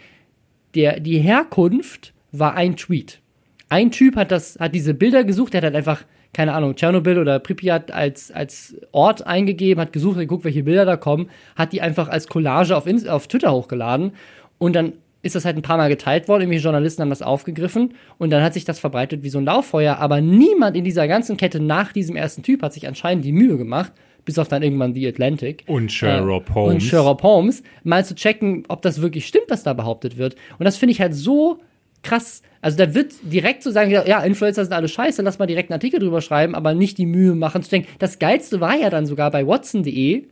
Der, 0.74 1.00
die 1.00 1.18
Herkunft 1.18 2.12
war 2.32 2.54
ein 2.54 2.76
Tweet. 2.76 3.20
Ein 3.68 3.90
Typ 3.90 4.16
hat, 4.16 4.30
das, 4.30 4.58
hat 4.60 4.74
diese 4.74 4.94
Bilder 4.94 5.24
gesucht, 5.24 5.52
der 5.52 5.58
hat 5.58 5.64
halt 5.64 5.76
einfach, 5.76 6.04
keine 6.32 6.52
Ahnung, 6.52 6.76
Tschernobyl 6.76 7.18
oder 7.18 7.38
Pripyat 7.38 7.90
als, 7.90 8.30
als 8.30 8.76
Ort 8.92 9.26
eingegeben, 9.26 9.80
hat 9.80 9.92
gesucht, 9.92 10.18
geguckt, 10.18 10.44
welche 10.44 10.62
Bilder 10.62 10.84
da 10.84 10.96
kommen, 10.96 11.30
hat 11.56 11.72
die 11.72 11.80
einfach 11.80 12.08
als 12.08 12.28
Collage 12.28 12.76
auf, 12.76 12.86
auf 13.08 13.26
Twitter 13.26 13.52
hochgeladen 13.52 14.12
und 14.58 14.74
dann 14.76 14.92
ist 15.26 15.34
das 15.34 15.44
halt 15.44 15.56
ein 15.56 15.62
paar 15.62 15.76
Mal 15.76 15.88
geteilt 15.88 16.28
worden, 16.28 16.43
irgendwelche 16.43 16.64
Journalisten 16.64 17.02
haben 17.02 17.11
das 17.11 17.23
aufgegriffen 17.23 17.94
und 18.19 18.31
dann 18.31 18.43
hat 18.43 18.55
sich 18.55 18.64
das 18.64 18.78
verbreitet 18.78 19.23
wie 19.23 19.28
so 19.28 19.38
ein 19.38 19.44
Lauffeuer, 19.44 19.96
aber 19.99 20.20
niemand 20.20 20.76
in 20.76 20.84
dieser 20.84 21.06
ganzen 21.08 21.37
Kette 21.37 21.61
nach 21.61 21.93
diesem 21.93 22.17
ersten 22.17 22.43
Typ 22.43 22.62
hat 22.62 22.73
sich 22.73 22.87
anscheinend 22.88 23.25
die 23.25 23.32
Mühe 23.32 23.58
gemacht, 23.58 23.93
bis 24.25 24.38
auf 24.38 24.49
dann 24.49 24.62
irgendwann 24.62 24.94
The 24.94 25.06
Atlantic. 25.06 25.64
Und 25.67 25.93
Sherlock 25.93 26.50
Äh, 26.50 26.55
Holmes. 26.55 26.75
Und 26.75 26.81
Sherlock 26.82 27.23
Holmes, 27.23 27.62
mal 27.84 28.05
zu 28.05 28.14
checken, 28.14 28.64
ob 28.69 28.82
das 28.82 29.00
wirklich 29.02 29.26
stimmt, 29.26 29.46
was 29.49 29.62
da 29.62 29.73
behauptet 29.73 30.17
wird. 30.17 30.34
Und 30.58 30.64
das 30.64 30.76
finde 30.76 30.93
ich 30.93 31.00
halt 31.00 31.14
so 31.14 31.61
krass. 32.02 32.43
Also 32.61 32.76
da 32.78 32.94
wird 32.94 33.12
direkt 33.23 33.62
so 33.62 33.70
sagen, 33.70 33.90
ja, 33.90 34.23
Influencer 34.23 34.64
sind 34.64 34.73
alle 34.73 34.88
scheiße, 34.88 35.23
lass 35.23 35.38
mal 35.38 35.46
direkt 35.46 35.70
einen 35.70 35.76
Artikel 35.76 36.00
drüber 36.00 36.20
schreiben, 36.20 36.55
aber 36.55 36.75
nicht 36.75 36.99
die 36.99 37.06
Mühe 37.06 37.34
machen 37.34 37.62
zu 37.62 37.70
denken. 37.70 37.88
Das 37.99 38.19
Geilste 38.19 38.61
war 38.61 38.76
ja 38.76 38.90
dann 38.90 39.06
sogar 39.06 39.31
bei 39.31 39.46
Watson.de, 39.46 40.25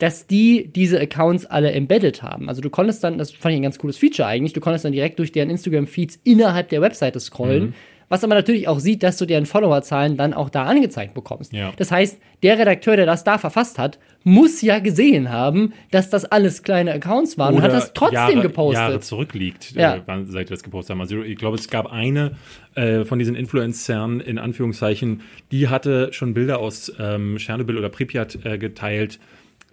dass 0.00 0.26
die 0.26 0.72
diese 0.74 1.00
Accounts 1.00 1.46
alle 1.46 1.70
embedded 1.72 2.22
haben. 2.24 2.48
Also 2.48 2.60
du 2.60 2.68
konntest 2.70 3.04
dann, 3.04 3.16
das 3.18 3.30
fand 3.30 3.52
ich 3.54 3.60
ein 3.60 3.62
ganz 3.62 3.78
cooles 3.78 3.96
Feature 3.96 4.26
eigentlich, 4.28 4.52
du 4.52 4.60
konntest 4.60 4.84
dann 4.84 4.92
direkt 4.92 5.18
durch 5.20 5.30
deren 5.30 5.48
Instagram-Feeds 5.50 6.20
innerhalb 6.24 6.68
der 6.70 6.80
Webseite 6.80 7.20
scrollen, 7.20 7.62
Mhm. 7.66 7.74
was 8.08 8.24
aber 8.24 8.34
natürlich 8.34 8.66
auch 8.66 8.80
sieht, 8.80 9.02
dass 9.04 9.18
du 9.18 9.24
deren 9.26 9.46
Followerzahlen 9.46 10.16
dann 10.16 10.34
auch 10.34 10.50
da 10.50 10.64
angezeigt 10.64 11.14
bekommst. 11.14 11.52
Ja. 11.52 11.72
Das 11.76 11.92
heißt, 11.92 12.18
der 12.42 12.58
Redakteur, 12.58 12.96
der 12.96 13.06
das 13.06 13.22
da 13.22 13.38
verfasst 13.38 13.78
hat, 13.78 13.98
muss 14.24 14.60
ja 14.62 14.80
gesehen 14.80 15.30
haben, 15.30 15.72
dass 15.92 16.10
das 16.10 16.24
alles 16.24 16.62
kleine 16.62 16.92
Accounts 16.92 17.38
waren 17.38 17.54
und 17.54 17.62
hat 17.62 17.72
das 17.72 17.92
trotzdem 17.94 18.14
Jahre, 18.16 18.40
gepostet. 18.42 18.82
Jahre 18.82 19.00
zurückliegt, 19.00 19.72
Ja. 19.76 19.96
äh, 19.96 20.00
wann- 20.06 20.26
seit 20.26 20.48
wir 20.50 20.56
das 20.56 20.62
gepostet 20.64 20.90
haben. 20.94 21.00
Also 21.00 21.22
ich 21.22 21.36
glaube, 21.36 21.56
es 21.56 21.68
gab 21.70 21.92
eine 21.92 22.32
äh, 22.74 23.04
von 23.04 23.18
diesen 23.18 23.34
Influencern 23.34 24.20
in 24.20 24.38
Anführungszeichen, 24.38 25.22
die 25.52 25.68
hatte 25.68 26.12
schon 26.12 26.34
Bilder 26.34 26.58
aus 26.58 26.92
ähm, 26.98 27.36
Tschernobyl 27.38 27.76
oder 27.78 27.88
Pripyat 27.90 28.38
äh, 28.44 28.58
geteilt. 28.58 29.18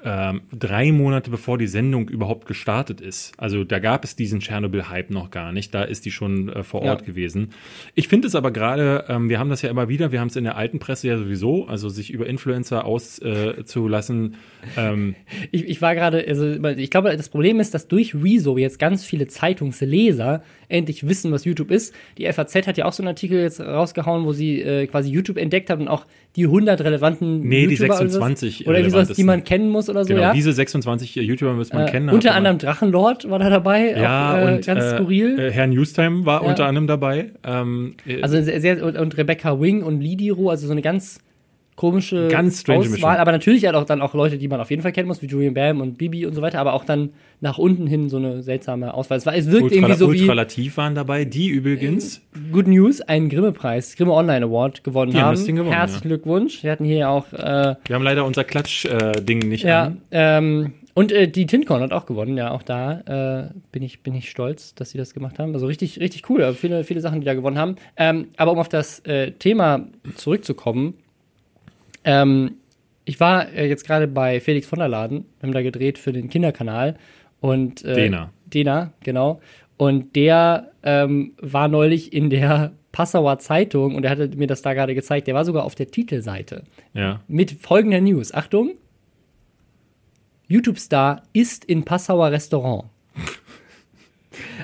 Ähm, 0.10 0.44
drei 0.58 0.94
Monate 0.94 1.30
bevor 1.30 1.58
die 1.58 1.68
Sendung 1.68 2.08
überhaupt 2.08 2.48
gestartet 2.48 3.02
ist. 3.02 3.34
Also 3.38 3.66
da 3.66 3.80
gab 3.80 4.06
es 4.06 4.16
diesen 4.16 4.40
Tschernobyl-Hype 4.40 5.10
noch 5.10 5.32
gar 5.32 5.52
nicht. 5.52 5.74
Da 5.74 5.84
ist 5.84 6.06
die 6.06 6.12
schon 6.12 6.48
äh, 6.48 6.64
vor 6.64 6.86
Ja. 6.86 6.92
Ort 6.92 7.06
gewesen. 7.06 7.50
Ich 7.94 8.08
finde 8.08 8.28
es 8.30 8.36
aber 8.36 8.52
gerade, 8.52 9.04
ähm, 9.10 9.28
wir 9.28 9.38
haben 9.38 9.50
das 9.50 9.64
ja 9.64 9.70
immer 9.70 9.90
wieder, 9.90 10.14
wir 10.14 10.22
haben 10.22 10.30
es 10.30 10.38
in 10.38 10.46
der 10.46 10.56
alten 10.56 10.80
Presse 10.80 11.10
ja 11.10 11.18
sowieso, 11.18 11.68
also 11.68 11.90
sich 11.90 12.10
über 12.10 12.26
Influencer 12.26 12.86
auszulassen. 12.86 14.36
Äh, 14.78 14.94
ähm, 14.94 15.16
Ich, 15.52 15.68
ich 15.68 15.82
war 15.82 15.94
gerade, 15.94 16.26
also 16.26 16.56
ich 16.78 16.90
glaube, 16.90 17.16
das 17.18 17.28
Problem 17.30 17.60
ist, 17.60 17.74
dass 17.74 17.90
durch 17.90 18.16
Rezo 18.16 18.58
jetzt 18.58 18.80
ganz 18.80 19.04
viele 19.04 19.28
Zeitungsleser 19.28 20.42
endlich 20.70 21.08
wissen, 21.08 21.32
was 21.32 21.46
YouTube 21.46 21.72
ist. 21.72 21.94
Die 22.18 22.26
FAZ 22.32 22.56
hat 22.68 22.78
ja 22.78 22.86
auch 22.86 22.94
so 22.94 23.02
einen 23.02 23.08
Artikel 23.10 23.40
jetzt 23.40 23.60
rausgehauen, 23.62 24.26
wo 24.26 24.34
sie 24.34 24.62
äh, 24.62 24.88
quasi 24.88 25.10
YouTube 25.10 25.38
entdeckt 25.38 25.70
hat 25.70 25.80
und 25.80 25.88
auch 25.88 26.06
die 26.36 26.44
100 26.46 26.82
relevanten 26.82 27.42
Nee, 27.42 27.68
die 27.68 27.76
YouTuber 27.76 27.96
oder 28.02 28.10
sowas. 28.10 28.12
26 28.40 28.68
oder 28.68 28.90
sowas, 28.90 29.08
die 29.14 29.24
man 29.24 29.44
kennen 29.44 29.70
muss 29.70 29.90
oder 29.90 30.04
so, 30.04 30.10
Genau, 30.10 30.22
ja. 30.22 30.34
diese 30.34 30.52
26 30.54 31.16
YouTuber 31.16 31.54
müsste 31.54 31.76
man 31.78 31.88
äh, 31.88 31.92
kennen. 31.92 32.10
unter 32.10 32.36
anderem 32.36 32.58
Drachenlord 32.58 33.30
war 33.30 33.40
da 33.40 33.50
dabei, 33.50 33.92
ja, 33.92 34.34
auch, 34.34 34.48
äh, 34.48 34.54
und 34.56 34.66
ganz 34.66 34.84
äh, 34.84 34.96
skurril. 34.98 35.40
Äh, 35.40 35.52
Herr 35.52 35.68
Newstime 35.68 36.26
war 36.26 36.44
Ja. 36.44 36.50
unter 36.50 36.66
anderem 36.66 36.88
dabei. 36.88 37.32
Ähm, 37.46 37.96
äh, 38.06 38.22
Also 38.22 38.42
sehr, 38.42 38.60
sehr 38.62 38.84
und, 38.84 38.98
und 38.98 39.18
Rebecca 39.18 39.60
Wing 39.62 39.84
und 39.84 40.02
Lidiro, 40.02 40.50
also 40.50 40.68
so 40.68 40.72
eine 40.74 40.82
ganz 40.82 41.20
komische 41.78 42.28
Ganz 42.28 42.60
strange 42.60 42.80
Auswahl, 42.80 42.92
Mischung. 42.92 43.10
aber 43.10 43.32
natürlich 43.32 43.64
halt 43.66 43.76
auch 43.76 43.86
dann 43.86 44.02
auch 44.02 44.14
Leute, 44.14 44.38
die 44.38 44.50
man 44.50 44.60
auf 44.60 44.70
jeden 44.70 44.82
Fall 44.82 44.92
kennen 44.92 45.08
muss, 45.08 45.22
wie 45.22 45.28
Julian 45.28 45.54
Bam 45.54 45.80
und 45.80 45.98
Bibi 45.98 46.26
und 46.26 46.34
so 46.34 46.42
weiter, 46.42 46.60
aber 46.60 46.74
auch 46.74 46.84
dann 46.84 47.12
nach 47.40 47.58
unten 47.58 47.88
hin 47.88 48.10
so 48.10 48.18
eine 48.18 48.42
seltsame 48.44 48.94
Auswahl. 48.94 49.20
Es, 49.20 49.26
war, 49.26 49.36
es 49.36 49.50
wirkt 49.50 49.64
Ultra, 49.66 49.76
irgendwie 49.78 49.94
so 49.94 50.12
wie 50.12 50.22
Ultralativ 50.22 50.76
waren 50.78 50.96
dabei, 50.96 51.24
die 51.24 51.48
übrigens. 51.48 52.22
Good 52.52 52.68
News, 52.68 53.00
einen 53.02 53.30
Grimme-Preis, 53.30 53.96
Grimme 53.96 54.12
Online 54.12 54.46
Award 54.46 54.84
gewonnen 54.84 55.12
Die 55.12 55.18
haben 55.18 55.28
haben. 55.28 55.36
das 55.36 55.46
Ding 55.46 55.56
gewonnen, 55.56 55.74
Herzlichen 55.74 56.10
ja. 56.10 56.16
Glückwunsch. 56.16 56.64
Wir 56.64 56.72
hatten 56.72 56.84
hier 56.84 57.10
auch 57.10 57.32
äh, 57.32 57.76
Wir 57.86 57.96
haben 57.96 58.04
leider 58.04 58.26
unser 58.26 58.44
Klatsch-Ding 58.44 59.40
nicht 59.48 59.64
ja, 59.64 59.84
an. 59.86 60.02
ähm, 60.12 60.74
Und 60.96 61.12
äh, 61.12 61.28
die 61.28 61.46
Tintcorn 61.46 61.84
hat 61.84 61.92
auch 61.92 62.08
gewonnen, 62.08 62.38
ja, 62.38 62.50
auch 62.50 62.64
da 62.64 63.52
äh, 63.52 63.54
bin, 63.72 63.84
ich, 63.84 64.02
bin 64.02 64.16
ich 64.16 64.32
stolz, 64.32 64.74
dass 64.74 64.90
sie 64.90 64.98
das 64.98 65.14
gemacht 65.14 65.38
haben. 65.38 65.54
Also 65.54 65.68
richtig, 65.68 66.00
richtig 66.00 66.28
cool, 66.32 66.56
viele, 66.56 66.84
viele 66.84 67.02
Sachen, 67.02 67.20
die 67.22 67.26
da 67.26 67.36
gewonnen 67.36 67.60
haben. 67.60 67.76
Ähm, 67.98 68.30
aber 68.36 68.52
um 68.52 68.58
auf 68.58 68.68
das 68.70 69.00
äh, 69.06 69.32
Thema 69.34 69.88
zurückzukommen, 70.16 70.96
ähm, 72.08 72.56
ich 73.06 73.20
war 73.20 73.50
äh, 73.54 73.68
jetzt 73.68 73.86
gerade 73.86 74.08
bei 74.08 74.40
Felix 74.40 74.66
von 74.68 74.80
der 74.80 74.88
Laden, 74.88 75.26
wir 75.40 75.48
haben 75.48 75.54
da 75.54 75.62
gedreht 75.62 75.98
für 76.00 76.12
den 76.14 76.30
Kinderkanal 76.30 76.96
und 77.40 77.84
äh, 77.86 77.94
Dena. 77.94 78.32
Dena, 78.46 78.94
genau. 79.04 79.42
Und 79.78 80.16
der 80.16 80.72
ähm, 80.84 81.34
war 81.40 81.68
neulich 81.68 82.12
in 82.12 82.30
der 82.30 82.72
Passauer 82.92 83.38
Zeitung 83.38 83.94
und 83.96 84.04
er 84.06 84.12
hatte 84.12 84.30
mir 84.36 84.48
das 84.48 84.64
da 84.64 84.74
gerade 84.74 84.96
gezeigt. 84.96 85.28
Der 85.28 85.36
war 85.36 85.46
sogar 85.46 85.66
auf 85.66 85.76
der 85.76 85.88
Titelseite 85.88 86.64
Ja. 86.94 87.22
mit 87.28 87.52
folgender 87.52 88.02
News. 88.02 88.34
Achtung. 88.34 88.72
YouTube-Star 90.48 91.24
ist 91.34 91.66
in 91.66 91.84
Passauer 91.84 92.32
Restaurant. 92.32 92.86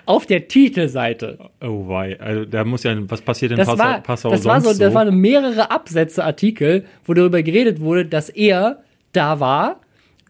Auf 0.05 0.25
der 0.25 0.47
Titelseite. 0.47 1.37
Oh 1.61 1.87
wei, 1.87 2.19
also 2.19 2.45
da 2.45 2.63
muss 2.63 2.83
ja, 2.83 2.95
was 3.09 3.21
passiert 3.21 3.51
in 3.51 3.57
Das 3.57 3.67
Passau, 3.67 3.83
war, 3.83 4.01
Passau 4.01 4.29
das 4.31 4.45
war 4.45 4.61
sonst 4.61 4.77
so, 4.77 4.83
das 4.83 4.93
waren 4.93 5.15
mehrere 5.15 5.71
Absätze 5.71 6.23
Artikel, 6.23 6.85
wo 7.05 7.13
darüber 7.13 7.41
geredet 7.43 7.79
wurde, 7.79 8.05
dass 8.05 8.29
er 8.29 8.83
da 9.11 9.39
war. 9.39 9.81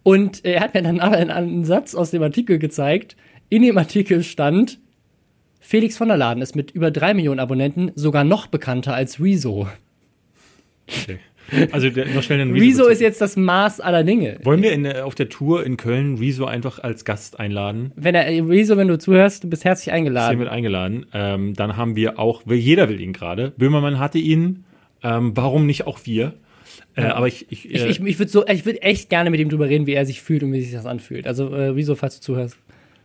Und 0.03 0.43
er 0.43 0.61
hat 0.61 0.73
mir 0.73 0.83
dann 0.83 0.99
aber 0.99 1.17
einen, 1.17 1.31
einen 1.31 1.65
Satz 1.65 1.95
aus 1.95 2.11
dem 2.11 2.21
Artikel 2.23 2.59
gezeigt. 2.59 3.15
In 3.49 3.61
dem 3.61 3.77
Artikel 3.77 4.23
stand, 4.23 4.79
Felix 5.59 5.97
von 5.97 6.09
der 6.09 6.17
Laden 6.17 6.43
ist 6.43 6.55
mit 6.55 6.71
über 6.71 6.91
drei 6.91 7.13
Millionen 7.13 7.39
Abonnenten 7.39 7.91
sogar 7.95 8.23
noch 8.23 8.47
bekannter 8.47 8.93
als 8.93 9.21
Rezo. 9.21 9.67
Okay. 10.87 11.19
Also 11.71 11.87
noch 12.15 12.23
schnell 12.23 12.41
einen 12.41 12.53
Rezo 12.53 12.79
Bezug. 12.79 12.91
ist 12.93 13.01
jetzt 13.01 13.21
das 13.21 13.35
Maß 13.35 13.79
aller 13.81 14.03
Dinge. 14.03 14.39
Wollen 14.43 14.61
wir 14.63 14.71
in, 14.71 14.83
der- 14.83 15.05
auf 15.05 15.13
der 15.15 15.29
Tour 15.29 15.65
in 15.65 15.77
Köln 15.77 16.17
Rezo 16.17 16.45
einfach 16.45 16.79
als 16.79 17.05
Gast 17.05 17.39
einladen? 17.39 17.91
Wenn 17.95 18.15
er, 18.15 18.25
Rezo, 18.47 18.77
wenn 18.77 18.87
du 18.87 18.97
zuhörst, 18.97 19.43
du 19.43 19.49
bist 19.49 19.63
herzlich 19.65 19.87
Ist 19.87 19.93
eingeladen. 19.93 20.39
mit 20.39 20.47
eingeladen. 20.47 21.05
Ähm, 21.13 21.53
dann 21.53 21.77
haben 21.77 21.95
wir 21.95 22.17
auch, 22.19 22.43
jeder 22.47 22.89
will 22.89 22.99
ihn 23.01 23.13
gerade. 23.13 23.51
Böhmermann 23.57 23.99
hatte 23.99 24.17
ihn. 24.19 24.63
Ähm, 25.03 25.33
warum 25.35 25.65
nicht 25.65 25.85
auch 25.85 25.99
wir? 26.05 26.33
Äh, 26.95 27.03
aber 27.03 27.27
ich, 27.27 27.47
ich, 27.51 27.69
Ich, 27.71 27.81
äh, 27.83 27.87
ich, 27.89 27.99
ich 28.01 28.19
würde 28.19 28.31
so, 28.31 28.45
ich 28.47 28.65
würde 28.65 28.81
echt 28.81 29.09
gerne 29.09 29.29
mit 29.29 29.39
ihm 29.39 29.49
drüber 29.49 29.67
reden, 29.67 29.85
wie 29.85 29.93
er 29.93 30.05
sich 30.05 30.21
fühlt 30.21 30.43
und 30.43 30.53
wie 30.53 30.61
sich 30.61 30.71
das 30.73 30.85
anfühlt. 30.85 31.27
Also, 31.27 31.49
äh, 31.49 31.69
Rezo, 31.69 31.95
falls 31.95 32.15
du 32.19 32.21
zuhörst. 32.21 32.57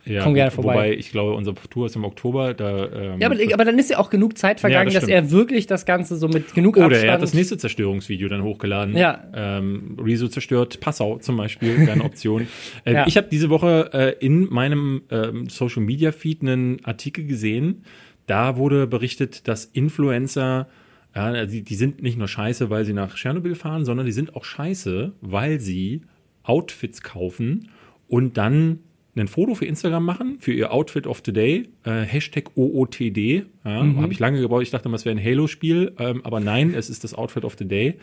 Ja, 0.05 0.23
komm 0.23 0.33
gerne 0.33 0.49
vorbei. 0.51 0.73
Wobei 0.73 0.93
ich 0.93 1.11
glaube, 1.11 1.33
unsere 1.33 1.55
Tour 1.69 1.85
ist 1.85 1.95
im 1.95 2.03
Oktober. 2.03 2.53
Da, 2.53 2.87
ähm, 2.91 3.19
Ja, 3.19 3.27
aber, 3.29 3.37
aber 3.53 3.65
dann 3.65 3.77
ist 3.77 3.89
ja 3.89 3.97
auch 3.99 4.09
genug 4.09 4.37
Zeit 4.37 4.59
vergangen, 4.59 4.89
Ja, 4.89 4.93
das 4.93 5.01
dass 5.01 5.09
er 5.09 5.31
wirklich 5.31 5.67
das 5.67 5.85
Ganze 5.85 6.15
so 6.15 6.27
mit 6.27 6.53
genug 6.55 6.77
Oder 6.77 6.85
Abstand. 6.87 7.05
er 7.05 7.13
hat 7.13 7.21
das 7.21 7.33
nächste 7.33 7.57
Zerstörungsvideo 7.57 8.27
dann 8.29 8.43
hochgeladen. 8.43 8.95
Ja. 8.97 9.23
Ähm, 9.33 9.97
Rezo 10.01 10.27
zerstört 10.27 10.79
Passau 10.79 11.17
zum 11.19 11.37
Beispiel, 11.37 11.77
wäre 11.79 11.91
eine 11.91 12.03
Option. 12.03 12.47
äh, 12.85 12.93
Ja. 12.93 13.07
Ich 13.07 13.17
habe 13.17 13.27
diese 13.31 13.49
Woche 13.49 13.89
äh, 13.93 14.25
in 14.25 14.47
meinem 14.49 15.01
ähm, 15.11 15.49
Social 15.49 15.83
Media 15.83 16.11
Feed 16.11 16.41
einen 16.41 16.83
Artikel 16.85 17.25
gesehen. 17.25 17.83
Da 18.25 18.57
wurde 18.57 18.87
berichtet, 18.87 19.47
dass 19.47 19.65
Influencer, 19.65 20.67
ja, 21.15 21.45
die, 21.45 21.63
die 21.63 21.75
sind 21.75 22.01
nicht 22.01 22.17
nur 22.17 22.27
scheiße, 22.27 22.69
weil 22.69 22.85
sie 22.85 22.93
nach 22.93 23.15
Tschernobyl 23.15 23.55
fahren, 23.55 23.85
sondern 23.85 24.05
die 24.05 24.11
sind 24.11 24.35
auch 24.35 24.45
scheiße, 24.45 25.13
weil 25.21 25.59
sie 25.59 26.01
Outfits 26.43 27.01
kaufen 27.01 27.69
und 28.07 28.37
dann 28.37 28.79
ein 29.19 29.27
Foto 29.27 29.55
für 29.55 29.65
Instagram 29.65 30.03
machen, 30.05 30.37
für 30.39 30.53
ihr 30.53 30.71
Outfit 30.73 31.07
of 31.07 31.21
the 31.25 31.33
Day, 31.33 31.69
äh, 31.85 32.01
Hashtag 32.01 32.51
OOTD. 32.55 33.45
Ja, 33.65 33.83
Mhm. 33.83 34.01
Habe 34.01 34.13
ich 34.13 34.19
lange 34.19 34.39
gebraucht. 34.41 34.63
Ich 34.63 34.71
dachte 34.71 34.87
immer, 34.87 34.95
es 34.95 35.05
wäre 35.05 35.15
ein 35.17 35.23
Halo-Spiel, 35.23 35.93
ähm, 35.99 36.21
aber 36.23 36.39
nein, 36.39 36.73
es 36.73 36.89
ist 36.89 37.03
das 37.03 37.13
Outfit 37.13 37.43
of 37.45 37.55
the 37.57 37.65
Day. 37.67 37.95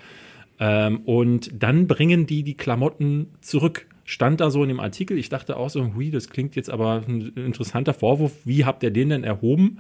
Ähm, 0.59 1.01
und 1.05 1.51
dann 1.63 1.87
bringen 1.87 2.27
die 2.27 2.43
die 2.43 2.55
Klamotten 2.55 3.29
zurück. 3.41 3.87
Stand 4.05 4.41
da 4.41 4.51
so 4.51 4.63
in 4.63 4.69
dem 4.69 4.81
Artikel. 4.81 5.19
Ich 5.19 5.29
dachte 5.29 5.57
auch 5.57 5.69
so, 5.69 5.95
hui, 5.95 6.11
das 6.11 6.31
klingt 6.31 6.55
jetzt 6.57 6.71
aber 6.71 7.03
ein 7.09 7.33
interessanter 7.35 7.93
Vorwurf. 7.93 8.33
Wie 8.45 8.65
habt 8.65 8.83
ihr 8.83 8.91
den 8.91 9.09
denn 9.11 9.25
erhoben? 9.25 9.79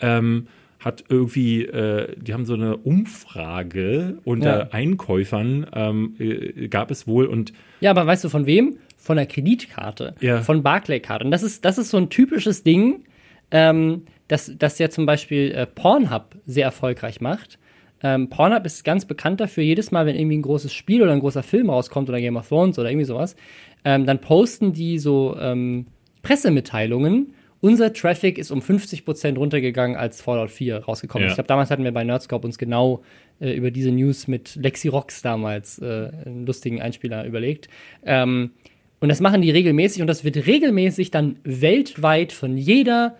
Ähm, 0.00 0.46
hat 0.80 1.04
irgendwie, 1.08 1.62
äh, 1.64 2.14
die 2.20 2.32
haben 2.34 2.44
so 2.44 2.54
eine 2.54 2.76
Umfrage 2.76 4.18
unter 4.24 4.58
Ja. 4.58 4.68
Einkäufern, 4.72 5.66
ähm, 5.74 6.14
äh, 6.18 6.68
gab 6.68 6.90
es 6.90 7.06
wohl 7.06 7.26
und 7.26 7.52
Ja, 7.80 7.90
aber 7.90 8.06
weißt 8.06 8.24
du 8.24 8.28
von 8.28 8.46
wem? 8.46 8.76
Von 9.06 9.18
der 9.18 9.26
Kreditkarte. 9.26 10.16
Ja. 10.18 10.42
Von 10.42 10.64
Barclaycard. 10.64 11.22
Und 11.22 11.30
das 11.30 11.44
ist, 11.44 11.64
das 11.64 11.78
ist 11.78 11.90
so 11.90 11.96
ein 11.96 12.10
typisches 12.10 12.64
Ding, 12.64 13.04
ähm, 13.52 14.02
das, 14.26 14.50
das 14.58 14.80
ja 14.80 14.90
zum 14.90 15.06
Beispiel 15.06 15.52
äh, 15.52 15.64
Pornhub 15.64 16.34
sehr 16.44 16.64
erfolgreich 16.64 17.20
macht. 17.20 17.60
Ähm, 18.02 18.28
Pornhub 18.28 18.66
ist 18.66 18.82
ganz 18.82 19.04
bekannt 19.04 19.40
dafür, 19.40 19.62
jedes 19.62 19.92
Mal, 19.92 20.06
wenn 20.06 20.16
irgendwie 20.16 20.38
ein 20.38 20.42
großes 20.42 20.72
Spiel 20.72 21.04
oder 21.04 21.12
ein 21.12 21.20
großer 21.20 21.44
Film 21.44 21.70
rauskommt 21.70 22.08
oder 22.08 22.20
Game 22.20 22.36
of 22.36 22.48
Thrones 22.48 22.80
oder 22.80 22.90
irgendwie 22.90 23.04
sowas, 23.04 23.36
ähm, 23.84 24.06
dann 24.06 24.20
posten 24.20 24.72
die 24.72 24.98
so 24.98 25.36
ähm, 25.40 25.86
Pressemitteilungen. 26.22 27.32
Unser 27.60 27.92
Traffic 27.92 28.38
ist 28.38 28.50
um 28.50 28.58
50% 28.58 29.38
runtergegangen, 29.38 29.96
als 29.96 30.20
Fallout 30.20 30.50
4 30.50 30.78
rausgekommen 30.84 31.26
ist. 31.26 31.30
Ja. 31.30 31.32
Ich 31.34 31.36
glaube, 31.36 31.48
damals 31.48 31.70
hatten 31.70 31.84
wir 31.84 31.92
bei 31.92 32.02
Nerdscope 32.02 32.44
uns 32.44 32.58
genau 32.58 33.04
äh, 33.38 33.52
über 33.52 33.70
diese 33.70 33.92
News 33.92 34.26
mit 34.26 34.56
Lexi 34.56 34.88
Rox 34.88 35.22
damals 35.22 35.78
äh, 35.78 36.10
einen 36.24 36.44
lustigen 36.44 36.82
Einspieler 36.82 37.24
überlegt. 37.24 37.68
Ähm, 38.04 38.50
und 39.00 39.08
das 39.08 39.20
machen 39.20 39.42
die 39.42 39.50
regelmäßig 39.50 40.00
und 40.00 40.06
das 40.06 40.24
wird 40.24 40.46
regelmäßig 40.46 41.10
dann 41.10 41.36
weltweit 41.44 42.32
von 42.32 42.56
jeder 42.56 43.16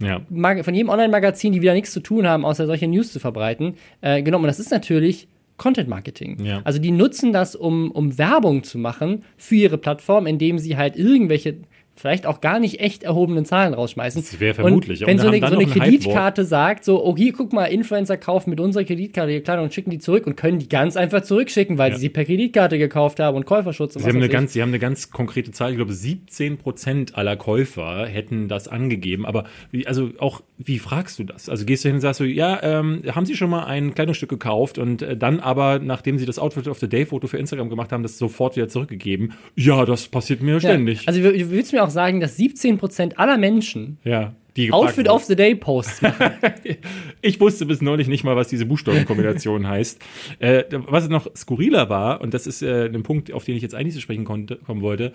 ja, 0.00 0.20
von 0.64 0.74
jedem 0.74 0.88
Online-Magazin, 0.88 1.52
die 1.52 1.62
wieder 1.62 1.74
nichts 1.74 1.92
zu 1.92 2.00
tun 2.00 2.26
haben, 2.26 2.44
außer 2.44 2.66
solche 2.66 2.88
News 2.88 3.12
zu 3.12 3.20
verbreiten, 3.20 3.74
äh, 4.00 4.22
genommen. 4.22 4.44
Und 4.44 4.48
das 4.48 4.58
ist 4.58 4.72
natürlich 4.72 5.28
Content 5.56 5.88
Marketing. 5.88 6.44
Ja. 6.44 6.60
Also 6.64 6.80
die 6.80 6.90
nutzen 6.90 7.32
das, 7.32 7.54
um, 7.54 7.92
um 7.92 8.18
Werbung 8.18 8.64
zu 8.64 8.78
machen 8.78 9.22
für 9.36 9.54
ihre 9.54 9.78
Plattform, 9.78 10.26
indem 10.26 10.58
sie 10.58 10.76
halt 10.76 10.96
irgendwelche 10.96 11.58
vielleicht 11.94 12.26
auch 12.26 12.40
gar 12.40 12.58
nicht 12.58 12.80
echt 12.80 13.02
erhobenen 13.02 13.44
Zahlen 13.44 13.74
rausschmeißen. 13.74 14.22
Das 14.22 14.40
wäre 14.40 14.54
vermutlich. 14.54 15.02
Und 15.02 15.06
wenn 15.08 15.16
Und 15.18 15.22
so 15.22 15.28
eine, 15.28 15.38
so 15.40 15.46
eine 15.54 15.58
ein 15.64 15.70
Kreditkarte 15.70 16.44
sagt, 16.44 16.84
so, 16.84 17.04
oh 17.04 17.16
hier, 17.16 17.32
guck 17.32 17.52
mal, 17.52 17.66
Influencer 17.66 18.16
kaufen 18.16 18.50
mit 18.50 18.60
unserer 18.60 18.84
Kreditkarte 18.84 19.30
ihre 19.32 19.42
Kleidung 19.42 19.64
und 19.66 19.74
schicken 19.74 19.90
die 19.90 19.98
zurück 19.98 20.26
und 20.26 20.36
können 20.36 20.58
die 20.58 20.68
ganz 20.68 20.96
einfach 20.96 21.22
zurückschicken, 21.22 21.78
weil 21.78 21.90
Ja. 21.90 21.96
sie 21.96 22.02
sie 22.02 22.08
per 22.08 22.24
Kreditkarte 22.24 22.78
gekauft 22.78 23.20
haben 23.20 23.36
und 23.36 23.44
Käuferschutz 23.46 23.94
und 23.96 24.02
Sie 24.02 24.08
haben, 24.08 24.16
eine 24.16 24.28
ganz, 24.28 24.52
Sie 24.52 24.62
haben 24.62 24.70
eine 24.70 24.78
ganz 24.78 25.10
konkrete 25.10 25.52
Zahl, 25.52 25.70
ich 25.70 25.76
glaube 25.76 25.92
17 25.92 26.58
Prozent 26.58 27.16
aller 27.16 27.36
Käufer 27.36 28.06
hätten 28.06 28.48
das 28.48 28.66
angegeben. 28.68 29.24
Aber 29.26 29.44
wie, 29.70 29.86
also 29.86 30.10
auch, 30.18 30.42
wie 30.58 30.78
fragst 30.78 31.18
du 31.18 31.24
das? 31.24 31.48
Also 31.48 31.64
gehst 31.64 31.84
du 31.84 31.88
hin 31.88 31.96
und 31.96 32.00
sagst 32.00 32.18
so, 32.18 32.24
ja, 32.24 32.60
ähm, 32.62 33.02
haben 33.14 33.26
Sie 33.26 33.36
schon 33.36 33.50
mal 33.50 33.64
ein 33.66 33.94
Kleidungsstück 33.94 34.30
gekauft 34.30 34.78
und 34.78 35.02
äh, 35.02 35.16
dann 35.16 35.40
aber, 35.40 35.78
nachdem 35.78 36.18
Sie 36.18 36.26
das 36.26 36.38
Outfit 36.38 36.66
of 36.68 36.78
the 36.78 36.88
Day 36.88 37.06
Foto 37.06 37.26
für 37.26 37.38
Instagram 37.38 37.68
gemacht 37.68 37.92
haben, 37.92 38.02
das 38.02 38.18
sofort 38.18 38.56
wieder 38.56 38.68
zurückgegeben? 38.68 39.34
Ja, 39.54 39.84
das 39.84 40.08
passiert 40.08 40.42
mir 40.42 40.58
ständig. 40.58 41.02
Ja. 41.02 41.08
Also 41.08 41.20
du 41.20 41.50
willst 41.50 41.72
mir 41.72 41.81
auch 41.82 41.90
sagen, 41.90 42.20
dass 42.20 42.38
17% 42.38 43.14
aller 43.16 43.38
Menschen 43.38 43.98
ja. 44.04 44.34
Die 44.54 44.70
Outfit 44.70 45.06
wurden. 45.06 45.08
of 45.08 45.24
the 45.24 45.34
Day 45.36 45.54
Posts 45.54 46.02
machen. 46.02 46.30
Ich 47.22 47.40
wusste 47.40 47.64
bis 47.66 47.80
neulich 47.80 48.08
nicht 48.08 48.22
mal, 48.24 48.36
was 48.36 48.48
diese 48.48 48.66
Buchstabenkombination 48.66 49.66
heißt. 49.68 49.98
Äh, 50.40 50.64
was 50.72 51.08
noch 51.08 51.34
skurriler 51.36 51.88
war, 51.88 52.20
und 52.20 52.34
das 52.34 52.46
ist 52.46 52.60
äh, 52.62 52.84
ein 52.92 53.02
Punkt, 53.02 53.32
auf 53.32 53.44
den 53.44 53.56
ich 53.56 53.62
jetzt 53.62 53.74
eigentlich 53.74 53.94
zu 53.94 54.00
sprechen 54.02 54.24
konnte, 54.24 54.56
kommen 54.56 54.82
wollte, 54.82 55.12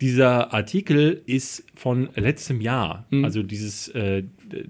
dieser 0.00 0.52
Artikel 0.52 1.22
ist 1.24 1.64
von 1.76 2.08
letztem 2.16 2.60
Jahr. 2.60 3.06
Also 3.22 3.42
dieses, 3.44 3.88
äh, 3.88 4.24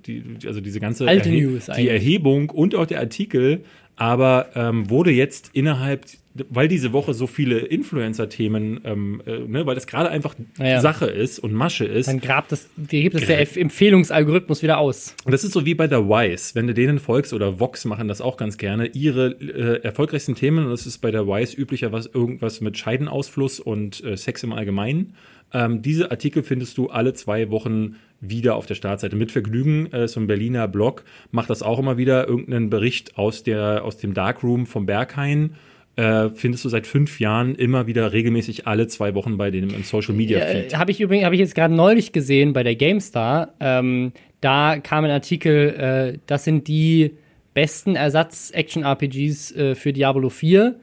die, 0.06 0.22
also 0.46 0.60
diese 0.60 0.78
ganze 0.78 1.04
Mhm. 1.04 1.08
Alte 1.08 1.28
Erhe- 1.30 1.42
News 1.42 1.64
die 1.66 1.72
eigentlich. 1.72 1.88
Erhebung 1.90 2.50
und 2.50 2.74
auch 2.74 2.86
der 2.86 3.00
Artikel, 3.00 3.64
aber 3.96 4.50
ähm, 4.54 4.90
wurde 4.90 5.10
jetzt 5.12 5.50
innerhalb, 5.54 6.04
weil 6.50 6.66
diese 6.68 6.92
Woche 6.92 7.14
so 7.14 7.26
viele 7.28 7.58
Influencer-Themen, 7.60 8.80
ähm, 8.84 9.22
äh, 9.26 9.38
ne, 9.40 9.66
weil 9.66 9.74
das 9.74 9.86
gerade 9.86 10.08
einfach 10.10 10.34
Ja. 10.58 10.80
Sache 10.80 11.06
ist 11.06 11.38
und 11.38 11.52
Masche 11.52 11.84
ist, 11.84 12.08
Dann 12.08 12.20
grabt 12.20 12.50
das, 12.52 12.68
dir 12.76 13.02
gibt 13.02 13.14
es 13.14 13.26
der 13.26 13.46
Empf- 13.46 13.58
Empfehlungsalgorithmus 13.58 14.62
wieder 14.62 14.78
aus. 14.78 15.14
und 15.24 15.32
das 15.32 15.44
ist 15.44 15.52
so 15.52 15.64
wie 15.64 15.74
bei 15.74 15.86
der 15.86 16.08
Wise. 16.08 16.54
Wenn 16.54 16.66
du 16.66 16.74
denen 16.74 16.98
folgst, 16.98 17.32
oder 17.32 17.60
Vox 17.60 17.84
machen 17.84 18.08
das 18.08 18.20
auch 18.20 18.36
ganz 18.36 18.58
gerne, 18.58 18.86
ihre 18.88 19.28
äh, 19.40 19.82
erfolgreichsten 19.82 20.34
Themen, 20.34 20.64
und 20.64 20.70
das 20.70 20.86
ist 20.86 20.98
bei 20.98 21.10
der 21.10 21.26
Wise 21.26 21.56
üblicherweise 21.56 22.10
irgendwas 22.12 22.60
mit 22.60 22.76
Scheidenausfluss 22.76 23.60
und 23.60 24.02
äh, 24.04 24.16
Sex 24.16 24.42
im 24.42 24.52
Allgemeinen. 24.52 25.14
Ähm, 25.52 25.82
diese 25.82 26.10
Artikel 26.10 26.42
findest 26.42 26.76
du 26.78 26.88
alle 26.88 27.14
zwei 27.14 27.50
Wochen 27.50 27.94
wieder 28.20 28.56
auf 28.56 28.66
der 28.66 28.74
Startseite. 28.74 29.14
Mit 29.14 29.30
Vergnügen, 29.30 29.92
äh, 29.92 30.08
so 30.08 30.18
ein 30.18 30.26
Berliner 30.26 30.66
Blog, 30.66 31.04
macht 31.30 31.48
das 31.50 31.62
auch 31.62 31.78
immer 31.78 31.96
wieder, 31.96 32.26
irgendeinen 32.26 32.70
Bericht 32.70 33.16
aus, 33.18 33.44
der, 33.44 33.84
aus 33.84 33.98
dem 33.98 34.14
Darkroom 34.14 34.66
vom 34.66 34.84
Berghain. 34.86 35.54
Äh, 35.96 36.30
findest 36.30 36.64
du 36.64 36.68
seit 36.68 36.88
fünf 36.88 37.20
Jahren 37.20 37.54
immer 37.54 37.86
wieder 37.86 38.12
regelmäßig 38.12 38.66
alle 38.66 38.88
zwei 38.88 39.14
Wochen 39.14 39.36
bei 39.36 39.52
dem 39.52 39.70
im 39.70 39.84
Social 39.84 40.14
Media 40.14 40.44
Feed. 40.44 40.72
Äh, 40.72 40.76
habe 40.76 40.90
ich 40.90 41.00
übrigens, 41.00 41.24
habe 41.24 41.36
ich 41.36 41.40
jetzt 41.40 41.54
gerade 41.54 41.72
neulich 41.72 42.10
gesehen 42.10 42.52
bei 42.52 42.64
der 42.64 42.74
GameStar. 42.74 43.54
Ähm, 43.60 44.12
da 44.40 44.78
kam 44.78 45.04
ein 45.04 45.10
Artikel, 45.12 46.14
äh, 46.14 46.18
das 46.26 46.44
sind 46.44 46.66
die 46.66 47.12
besten 47.54 47.94
Ersatz-Action-RPGs 47.94 49.52
äh, 49.52 49.74
für 49.76 49.92
Diablo 49.92 50.30
4. 50.30 50.80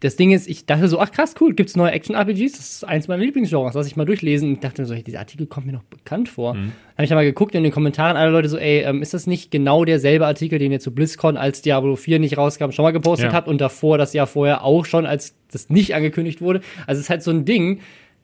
Das 0.00 0.16
Ding 0.16 0.30
ist, 0.32 0.48
ich 0.48 0.64
dachte 0.64 0.88
so, 0.88 0.98
ach 0.98 1.12
krass, 1.12 1.34
cool, 1.40 1.54
gibt's 1.54 1.76
neue 1.76 1.92
Action-RPGs? 1.92 2.52
Das 2.52 2.70
ist 2.70 2.84
eins 2.84 3.06
meiner 3.06 3.22
Lieblingsgenres. 3.22 3.74
Lass 3.74 3.86
ich 3.86 3.96
mal 3.96 4.06
durchlesen. 4.06 4.54
Und 4.54 4.64
dachte 4.64 4.86
so, 4.86 4.94
dieser 4.94 5.18
Artikel 5.18 5.46
kommt 5.46 5.66
mir 5.66 5.72
noch 5.72 5.82
bekannt 5.84 6.28
vor. 6.30 6.54
Mhm. 6.54 6.72
Habe 6.94 7.04
ich 7.04 7.08
da 7.10 7.14
mal 7.14 7.24
geguckt 7.24 7.54
in 7.54 7.62
den 7.62 7.72
Kommentaren, 7.72 8.16
alle 8.16 8.30
Leute 8.30 8.48
so, 8.48 8.56
ey, 8.56 8.80
ähm, 8.80 9.02
ist 9.02 9.12
das 9.12 9.26
nicht 9.26 9.50
genau 9.50 9.84
derselbe 9.84 10.26
Artikel, 10.26 10.58
den 10.58 10.72
ihr 10.72 10.80
zu 10.80 10.94
BlizzCon, 10.94 11.36
als 11.36 11.60
Diablo 11.60 11.96
4 11.96 12.18
nicht 12.18 12.38
rauskam, 12.38 12.70
schon 12.70 12.82
mal 12.82 12.92
gepostet 12.92 13.28
Ja. 13.28 13.32
habt 13.34 13.46
und 13.46 13.60
davor 13.60 13.98
das 13.98 14.14
Jahr 14.14 14.26
vorher 14.26 14.64
auch 14.64 14.86
schon, 14.86 15.04
als 15.04 15.34
das 15.52 15.68
nicht 15.68 15.94
angekündigt 15.94 16.40
wurde? 16.40 16.60
Also 16.86 16.98
es 16.98 17.04
ist 17.06 17.10
halt 17.10 17.22
so 17.22 17.30
ein 17.30 17.44
Ding. 17.44 17.80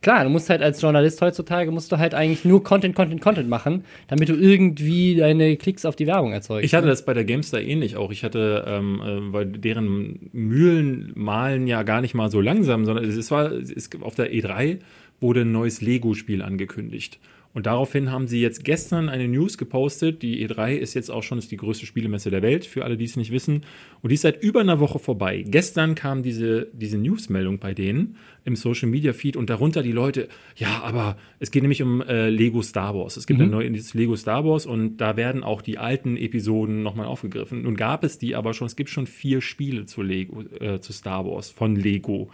Klar, 0.06 0.22
du 0.22 0.30
musst 0.30 0.48
halt 0.50 0.62
als 0.62 0.80
Journalist 0.80 1.20
heutzutage, 1.20 1.72
musst 1.72 1.90
du 1.90 1.98
halt 1.98 2.14
eigentlich 2.14 2.44
nur 2.44 2.62
Content, 2.62 2.94
Content, 2.94 3.20
Content 3.20 3.48
machen, 3.48 3.82
damit 4.06 4.28
du 4.28 4.34
irgendwie 4.34 5.16
deine 5.16 5.56
Klicks 5.56 5.84
auf 5.84 5.96
die 5.96 6.06
Werbung 6.06 6.32
erzeugst. 6.32 6.64
Ich 6.64 6.76
hatte 6.76 6.86
das 6.86 7.04
bei 7.04 7.12
der 7.12 7.24
GameStar 7.24 7.60
ähnlich 7.60 7.96
auch. 7.96 8.12
Ich 8.12 8.22
hatte, 8.22 8.64
ähm, 8.68 9.00
äh, 9.04 9.32
weil 9.32 9.46
deren 9.46 10.30
Mühlen 10.32 11.10
malen 11.16 11.66
ja 11.66 11.82
gar 11.82 12.02
nicht 12.02 12.14
mal 12.14 12.30
so 12.30 12.40
langsam, 12.40 12.84
sondern 12.84 13.04
es 13.04 13.30
war, 13.32 13.50
es, 13.50 13.90
auf 14.00 14.14
der 14.14 14.32
E3 14.32 14.78
wurde 15.18 15.40
ein 15.40 15.50
neues 15.50 15.80
Lego-Spiel 15.80 16.40
angekündigt. 16.40 17.18
Und 17.56 17.64
daraufhin 17.64 18.12
haben 18.12 18.26
sie 18.26 18.42
jetzt 18.42 18.64
gestern 18.64 19.08
eine 19.08 19.28
News 19.28 19.56
gepostet. 19.56 20.20
Die 20.20 20.46
E3 20.46 20.74
ist 20.74 20.92
jetzt 20.92 21.10
auch 21.10 21.22
schon 21.22 21.40
die 21.40 21.56
größte 21.56 21.86
Spielemesse 21.86 22.28
der 22.28 22.42
Welt, 22.42 22.66
für 22.66 22.84
alle, 22.84 22.98
die 22.98 23.06
es 23.06 23.16
nicht 23.16 23.30
wissen. 23.30 23.62
Und 24.02 24.10
die 24.10 24.16
ist 24.16 24.20
seit 24.20 24.42
über 24.42 24.60
einer 24.60 24.78
Woche 24.78 24.98
vorbei. 24.98 25.42
Gestern 25.42 25.94
kam 25.94 26.22
diese, 26.22 26.68
diese 26.74 26.98
Newsmeldung 26.98 27.58
bei 27.58 27.72
denen 27.72 28.16
im 28.44 28.56
Social 28.56 28.90
Media 28.90 29.14
Feed 29.14 29.38
und 29.38 29.48
darunter 29.48 29.82
die 29.82 29.92
Leute, 29.92 30.28
ja, 30.56 30.82
aber 30.82 31.16
es 31.38 31.50
geht 31.50 31.62
nämlich 31.62 31.82
um 31.82 32.02
äh, 32.02 32.28
Lego 32.28 32.60
Star 32.60 32.94
Wars. 32.94 33.16
Es 33.16 33.26
gibt 33.26 33.40
mhm. 33.40 33.46
ein 33.46 33.50
neues 33.52 33.94
Lego 33.94 34.16
Star 34.16 34.44
Wars 34.44 34.66
und 34.66 34.98
da 34.98 35.16
werden 35.16 35.42
auch 35.42 35.62
die 35.62 35.78
alten 35.78 36.18
Episoden 36.18 36.82
nochmal 36.82 37.06
aufgegriffen. 37.06 37.62
Nun 37.62 37.76
gab 37.76 38.04
es 38.04 38.18
die 38.18 38.34
aber 38.34 38.52
schon, 38.52 38.66
es 38.66 38.76
gibt 38.76 38.90
schon 38.90 39.06
vier 39.06 39.40
Spiele 39.40 39.86
zu 39.86 40.02
Lego, 40.02 40.42
äh, 40.60 40.80
zu 40.80 40.92
Star 40.92 41.24
Wars 41.24 41.48
von 41.48 41.74
Lego. 41.74 42.28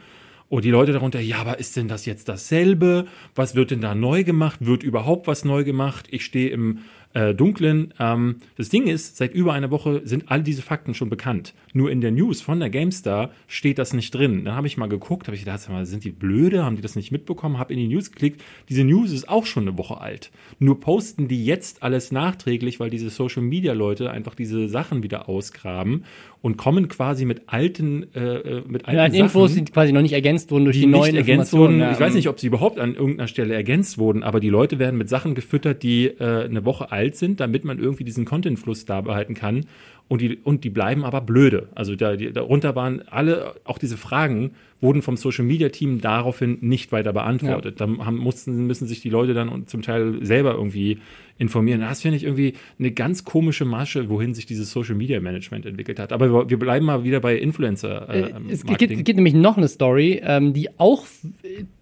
Und 0.53 0.67
die 0.67 0.71
Leute 0.71 0.93
darunter, 0.93 1.19
ja, 1.19 1.39
aber 1.39 1.61
ist 1.61 1.79
denn 1.79 1.89
das 1.89 2.05
jetzt 2.05 2.29
dasselbe? 2.29 3.07
Was 3.35 3.55
wird 3.55 3.71
denn 3.71 3.81
da 3.81 3.95
neu 3.95 4.23
gemacht? 4.23 4.59
Wird 4.61 4.83
überhaupt 4.83 5.27
was 5.27 5.47
neu 5.47 5.65
gemacht? 5.65 6.09
Ich 6.11 6.27
stehe 6.27 6.51
im 6.51 6.81
äh, 7.15 7.35
Dunklen. 7.35 7.93
Ähm, 7.99 8.37
das 8.57 8.69
Ding 8.69 8.87
ist, 8.87 9.17
seit 9.17 9.35
über 9.35 9.53
einer 9.53 9.71
Woche 9.71 10.03
sind 10.05 10.31
all 10.31 10.43
diese 10.43 10.63
Fakten 10.63 10.95
schon 10.95 11.11
bekannt. 11.11 11.55
Nur 11.73 11.91
in 11.91 12.01
der 12.01 12.11
News 12.11 12.41
von 12.41 12.61
der 12.61 12.71
GameStar 12.71 13.31
steht 13.47 13.79
das 13.79 13.93
nicht 13.93 14.15
drin. 14.15 14.45
Dann 14.45 14.55
habe 14.55 14.67
ich 14.67 14.77
mal 14.77 14.89
geguckt, 14.89 15.27
habe 15.27 15.37
ich 15.37 15.45
gedacht, 15.45 15.61
sind 15.83 16.05
die 16.05 16.11
blöde? 16.11 16.65
Haben 16.65 16.77
die 16.77 16.83
das 16.83 16.97
nicht 16.97 17.13
mitbekommen? 17.13 17.59
Habe 17.59 17.73
in 17.73 17.79
die 17.79 17.89
News 17.89 18.11
geklickt. 18.13 18.43
Diese 18.69 18.85
News 18.85 19.13
ist 19.13 19.29
auch 19.29 19.47
schon 19.47 19.69
eine 19.69 19.79
Woche 19.79 20.01
alt. 20.01 20.31
Nur 20.59 20.81
posten 20.81 21.29
die 21.29 21.45
jetzt 21.45 21.83
alles 21.83 22.13
nachträglich, 22.13 22.81
weil 22.81 22.91
diese 22.91 23.11
Social 23.11 23.43
Media 23.43 23.73
Leute 23.73 24.11
einfach 24.11 24.35
diese 24.35 24.69
Sachen 24.69 25.03
wieder 25.03 25.29
ausgraben 25.29 26.05
und 26.43 26.57
kommen 26.57 26.89
quasi 26.89 27.25
mit 27.25 27.43
alten, 27.47 28.13
äh, 28.15 28.21
äh 28.21 28.63
mit 28.67 28.87
alten 28.87 28.97
ja, 28.99 29.07
Sachen, 29.07 29.21
Infos, 29.21 29.55
die 29.55 29.65
quasi 29.65 29.93
noch 29.93 30.03
nicht 30.03 30.13
ergänzt 30.13 30.51
wurden 30.51 30.65
durch 30.65 30.77
die, 30.77 30.83
die 30.83 30.89
neuen 30.89 31.15
ergänzt 31.15 31.53
wurden. 31.53 31.81
Ich 31.93 32.01
weiß 32.01 32.15
nicht, 32.15 32.29
ob 32.29 32.41
sie 32.41 32.49
überhaupt 32.49 32.81
an 32.81 32.95
irgendeiner 32.95 33.29
Stelle 33.29 33.55
ergänzt 33.55 33.97
wurden, 33.99 34.23
aber 34.23 34.41
die 34.41 34.49
Leute 34.49 34.79
werden 34.79 34.99
mit 34.99 35.09
Sachen 35.09 35.35
gefüttert, 35.35 35.83
die 35.83 36.07
äh, 36.07 36.45
eine 36.45 36.65
Woche 36.65 36.91
alt 36.91 37.02
sind, 37.11 37.41
damit 37.41 37.65
man 37.65 37.79
irgendwie 37.79 38.05
diesen 38.05 38.25
Contentfluss 38.25 38.85
da 38.85 39.01
behalten 39.01 39.35
kann. 39.35 39.67
Und 40.09 40.21
die, 40.21 40.37
und 40.37 40.65
die 40.65 40.71
bleiben 40.71 41.05
aber 41.05 41.21
blöde. 41.21 41.69
Also 41.75 41.97
da, 41.97 42.17
die, 42.17 42.33
darunter 42.33 42.75
waren 42.77 43.03
alle, 43.09 43.55
auch 43.65 43.79
diese 43.79 43.97
Fragen 43.97 44.53
wurden 44.83 45.01
vom 45.01 45.17
Social 45.17 45.45
Media 45.45 45.69
Team 45.69 46.01
daraufhin 46.01 46.59
nicht 46.61 46.93
weiter 46.93 47.13
beantwortet. 47.13 47.81
Ja. 47.81 47.87
Da 47.87 48.05
haben, 48.05 48.19
mussten, 48.19 48.67
müssen 48.67 48.89
sich 48.89 49.01
die 49.01 49.11
Leute 49.11 49.33
dann 49.33 49.67
zum 49.67 49.81
Teil 49.81 50.25
selber 50.25 50.55
irgendwie 50.55 50.99
informieren. 51.39 51.81
Das 51.81 52.03
finde 52.03 52.17
ich 52.17 52.25
irgendwie 52.25 52.55
eine 52.79 52.91
ganz 52.91 53.25
komische 53.25 53.65
Masche, 53.65 54.09
wohin 54.11 54.35
sich 54.35 54.47
dieses 54.47 54.71
Social 54.71 54.95
Media 54.95 55.21
Management 55.21 55.67
entwickelt 55.67 55.99
hat. 55.99 56.13
Aber 56.13 56.49
wir 56.51 56.59
bleiben 56.59 56.87
mal 56.87 57.05
wieder 57.05 57.21
bei 57.21 57.37
Influencer. 57.37 58.09
Äh, 58.09 58.21
äh 58.21 58.33
es 58.51 58.65
gibt, 58.65 58.79
gibt, 58.79 59.17
nämlich 59.17 59.35
noch 59.35 59.57
eine 59.57 59.69
Story, 59.69 60.21
ähm, 60.25 60.53
die 60.53 60.69
auch, 60.79 61.07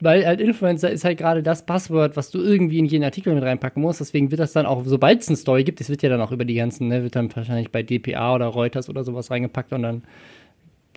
weil 0.01 0.27
halt 0.27 0.41
Influencer 0.41 0.91
ist 0.91 1.05
halt 1.05 1.19
gerade 1.19 1.43
das 1.43 1.67
Passwort, 1.67 2.17
was 2.17 2.31
du 2.31 2.41
irgendwie 2.41 2.79
in 2.79 2.85
jeden 2.85 3.05
Artikel 3.05 3.35
mit 3.35 3.43
reinpacken 3.43 3.83
musst. 3.83 4.01
Deswegen 4.01 4.31
wird 4.31 4.41
das 4.41 4.53
dann 4.53 4.67
auch, 4.67 4.83
sobald 4.85 5.23
es 5.23 5.29
eine 5.29 5.37
Story 5.37 5.65
gibt, 5.65 5.81
das 5.81 5.89
wird 5.89 6.03
ja 6.03 6.09
dann 6.09 6.21
auch 6.21 6.33
über 6.33 6.45
die 6.45 6.55
ganzen, 6.55 6.89
ne, 6.89 7.03
wird 7.03 7.17
dann 7.17 7.35
wahrscheinlich 7.35 7.71
bei 7.71 7.83
DPA 7.83 8.35
oder 8.35 8.47
Reuters 8.47 8.89
oder 8.89 9.05
sowas 9.05 9.31
reingepackt 9.31 9.73
und 9.73 9.83
dann 9.83 10.03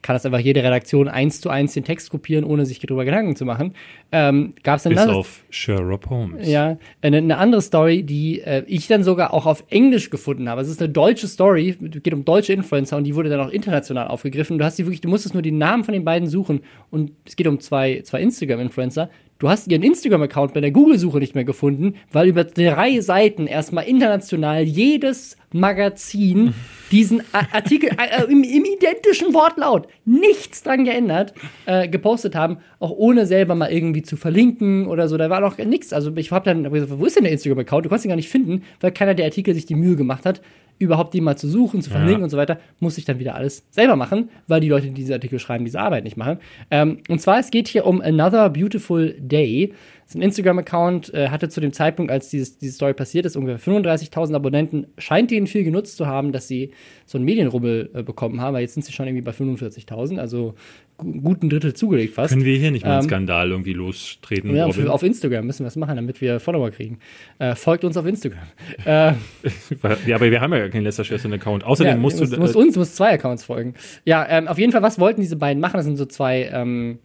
kann 0.03 0.15
das 0.15 0.25
einfach 0.25 0.39
jede 0.39 0.63
Redaktion 0.63 1.07
eins 1.07 1.41
zu 1.41 1.49
eins 1.49 1.73
den 1.73 1.83
Text 1.83 2.11
kopieren, 2.11 2.43
ohne 2.43 2.65
sich 2.65 2.79
darüber 2.79 3.05
Gedanken 3.05 3.35
zu 3.35 3.45
machen. 3.45 3.73
Ähm, 4.11 4.53
Gab 4.61 4.77
es 4.77 4.83
Bis 4.83 4.99
auf 4.99 5.43
Sherlock 5.49 6.09
Holmes. 6.09 6.47
Ja, 6.47 6.77
eine, 7.01 7.17
eine 7.17 7.37
andere 7.37 7.61
Story, 7.61 8.03
die 8.03 8.41
äh, 8.41 8.63
ich 8.67 8.87
dann 8.87 9.03
sogar 9.03 9.33
auch 9.33 9.47
auf 9.47 9.63
Englisch 9.69 10.09
gefunden 10.09 10.49
habe. 10.49 10.61
Es 10.61 10.67
ist 10.67 10.81
eine 10.81 10.91
deutsche 10.91 11.27
Story, 11.27 11.75
geht 11.79 12.13
um 12.13 12.25
deutsche 12.25 12.53
Influencer 12.53 12.97
und 12.97 13.05
die 13.05 13.15
wurde 13.15 13.29
dann 13.29 13.39
auch 13.39 13.49
international 13.49 14.07
aufgegriffen. 14.07 14.59
Du 14.59 14.65
hast 14.65 14.77
die 14.77 14.85
wirklich, 14.85 15.01
du 15.01 15.09
musstest 15.09 15.33
nur 15.33 15.41
die 15.41 15.51
Namen 15.51 15.83
von 15.83 15.93
den 15.93 16.03
beiden 16.03 16.27
suchen 16.27 16.61
und 16.91 17.13
es 17.25 17.35
geht 17.35 17.47
um 17.47 17.59
zwei, 17.59 18.01
zwei 18.03 18.21
Instagram-Influencer. 18.21 19.09
Du 19.43 19.49
hast 19.49 19.67
ihren 19.69 19.83
Instagram-Account 19.83 20.53
bei 20.53 20.61
der 20.61 20.71
Google-Suche 20.71 21.17
nicht 21.17 21.35
mehr 21.35 21.43
gefunden, 21.43 21.95
weil 22.13 22.29
über 22.29 22.45
drei 22.45 23.01
Seiten 23.01 23.45
erstmal 23.45 23.83
international 23.83 24.63
jedes 24.63 25.35
Magazin 25.51 26.53
diesen 26.91 27.21
Artikel 27.33 27.89
äh, 27.89 28.21
äh, 28.21 28.31
im, 28.31 28.41
im, 28.41 28.63
identischen 28.63 29.33
Wortlaut, 29.33 29.89
nichts 30.05 30.63
dran 30.63 30.85
geändert, 30.85 31.33
äh, 31.65 31.89
gepostet 31.89 32.35
haben, 32.35 32.59
auch 32.79 32.91
ohne 32.91 33.25
selber 33.25 33.53
mal 33.53 33.69
irgendwie 33.69 34.01
zu 34.01 34.15
verlinken 34.15 34.87
oder 34.87 35.09
so. 35.09 35.17
Da 35.17 35.29
war 35.29 35.41
noch 35.41 35.57
nichts. 35.57 35.91
Also 35.91 36.15
ich 36.15 36.31
habe 36.31 36.45
dann 36.45 36.63
hab 36.63 36.71
gesagt, 36.71 36.97
wo 36.97 37.05
ist 37.05 37.17
denn 37.17 37.25
der 37.25 37.33
Instagram-Account? 37.33 37.83
Du 37.83 37.89
konntest 37.89 38.05
ihn 38.05 38.09
gar 38.11 38.15
nicht 38.15 38.29
finden, 38.29 38.63
weil 38.79 38.93
keiner 38.93 39.13
der 39.13 39.25
Artikel 39.25 39.53
sich 39.53 39.65
die 39.65 39.75
Mühe 39.75 39.97
gemacht 39.97 40.25
hat, 40.25 40.41
überhaupt 40.83 41.13
die 41.13 41.21
mal 41.21 41.37
zu 41.37 41.47
suchen, 41.47 41.81
zu 41.81 41.89
verlinken 41.89 42.19
ja. 42.19 42.23
und 42.25 42.29
so 42.29 42.37
weiter, 42.37 42.59
muss 42.79 42.97
ich 42.97 43.05
dann 43.05 43.19
wieder 43.19 43.35
alles 43.35 43.65
selber 43.71 43.95
machen, 43.95 44.29
weil 44.47 44.61
die 44.61 44.69
Leute, 44.69 44.87
die 44.87 44.93
diese 44.93 45.13
Artikel 45.13 45.39
schreiben, 45.39 45.65
diese 45.65 45.79
Arbeit 45.79 46.03
nicht 46.03 46.17
machen. 46.17 46.37
Ähm, 46.71 46.99
und 47.09 47.19
zwar, 47.19 47.39
es 47.39 47.51
geht 47.51 47.67
hier 47.67 47.85
um 47.85 48.01
Another 48.01 48.49
Beautiful 48.49 49.15
Day. 49.19 49.73
Das 50.03 50.11
ist 50.11 50.15
ein 50.15 50.21
Instagram-Account, 50.21 51.13
äh, 51.13 51.29
hatte 51.29 51.49
zu 51.49 51.61
dem 51.61 51.71
Zeitpunkt, 51.71 52.11
als 52.11 52.29
dieses, 52.29 52.57
diese 52.57 52.73
Story 52.73 52.93
passiert 52.93 53.25
ist, 53.25 53.35
ungefähr 53.35 53.73
35.000 53.73 54.35
Abonnenten. 54.35 54.87
Scheint 54.97 55.31
denen 55.31 55.47
viel 55.47 55.63
genutzt 55.63 55.97
zu 55.97 56.07
haben, 56.07 56.31
dass 56.31 56.47
sie 56.47 56.71
so 57.05 57.17
einen 57.17 57.25
Medienrubbel 57.25 57.89
äh, 57.93 58.03
bekommen 58.03 58.41
haben, 58.41 58.53
weil 58.53 58.61
jetzt 58.61 58.73
sind 58.73 58.83
sie 58.83 58.91
schon 58.91 59.07
irgendwie 59.07 59.23
bei 59.23 59.31
45.000, 59.31 60.19
also 60.19 60.55
guten 60.97 61.49
Drittel 61.49 61.73
zugelegt 61.73 62.13
fast. 62.13 62.33
Können 62.33 62.45
wir 62.45 62.57
hier 62.57 62.71
nicht 62.71 62.83
mal 62.85 62.93
einen 62.93 63.03
ähm, 63.03 63.09
Skandal 63.09 63.49
irgendwie 63.51 63.73
lostreten? 63.73 64.55
Ja, 64.55 64.71
für, 64.71 64.91
auf 64.91 65.03
Instagram 65.03 65.45
müssen 65.45 65.59
wir 65.59 65.65
das 65.65 65.75
machen, 65.75 65.95
damit 65.95 66.21
wir 66.21 66.39
Follower 66.39 66.71
kriegen. 66.71 66.99
Äh, 67.39 67.55
folgt 67.55 67.83
uns 67.83 67.97
auf 67.97 68.05
Instagram. 68.05 68.43
äh, 68.85 69.13
ja, 70.05 70.15
aber 70.15 70.31
wir 70.31 70.41
haben 70.41 70.53
ja 70.53 70.69
keinen 70.69 70.83
Lester 70.83 71.03
Account. 71.33 71.63
Außerdem 71.63 71.93
ja, 71.93 71.97
musst 71.97 72.19
du. 72.19 72.25
Du 72.25 72.39
musst 72.39 72.55
uns, 72.55 72.75
musst 72.75 72.95
zwei 72.95 73.13
Accounts 73.13 73.43
folgen. 73.43 73.73
Ja, 74.05 74.25
ähm, 74.29 74.47
auf 74.47 74.57
jeden 74.57 74.71
Fall, 74.71 74.81
was 74.81 74.99
wollten 74.99 75.21
diese 75.21 75.35
beiden 75.35 75.61
machen? 75.61 75.77
Das 75.77 75.85
sind 75.85 75.97
so 75.97 76.05
zwei 76.05 76.49
ähm, 76.53 76.99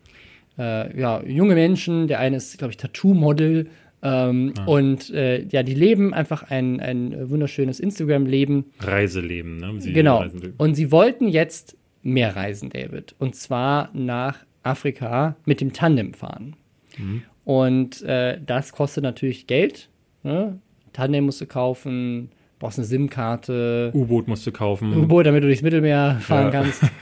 äh, 0.59 0.99
ja, 0.99 1.23
junge 1.25 1.55
Menschen. 1.55 2.09
Der 2.09 2.21
eine 2.21 2.37
ist, 2.37 2.59
glaube 2.59 2.73
ich, 2.73 2.77
Tattoo-Model. 2.77 3.69
Ähm, 4.01 4.55
ah. 4.59 4.65
Und 4.65 5.11
äh, 5.11 5.45
ja, 5.47 5.63
die 5.63 5.75
leben 5.75 6.15
einfach 6.15 6.45
ein, 6.45 6.81
ein 6.81 7.31
wunderschönes 7.31 7.81
Instagram-Leben. 7.81 8.67
Reiseleben, 8.81 9.57
ne? 9.57 9.75
Sie 9.79 9.93
genau. 9.93 10.25
Und 10.59 10.75
sie 10.75 10.93
wollten 10.93 11.29
jetzt 11.29 11.77
mehr 12.03 12.37
reisen, 12.37 12.71
David. 12.71 13.15
Und 13.19 13.37
zwar 13.37 13.91
nach 13.93 14.45
Afrika 14.63 15.37
mit 15.45 15.61
dem 15.61 15.73
Tandem 15.73 16.15
fahren. 16.15 16.57
Mhm. 16.97 17.23
Und 17.45 18.03
äh, 18.03 18.39
das 18.45 18.73
kostet 18.73 19.05
natürlich 19.05 19.47
Geld. 19.47 19.89
Ne? 20.23 20.59
Tandem 20.93 21.25
musst 21.25 21.41
du 21.41 21.47
kaufen, 21.47 22.31
brauchst 22.59 22.79
eine 22.79 22.87
SIM-Karte. 22.87 23.93
U-Boot 23.95 24.29
musst 24.29 24.47
du 24.47 24.53
kaufen. 24.53 24.95
U-Boot, 24.95 25.27
damit 25.27 25.43
du 25.43 25.47
durchs 25.47 25.63
Mittelmeer 25.63 26.19
fahren 26.21 26.47
ja. 26.47 26.51
kannst. 26.51 26.83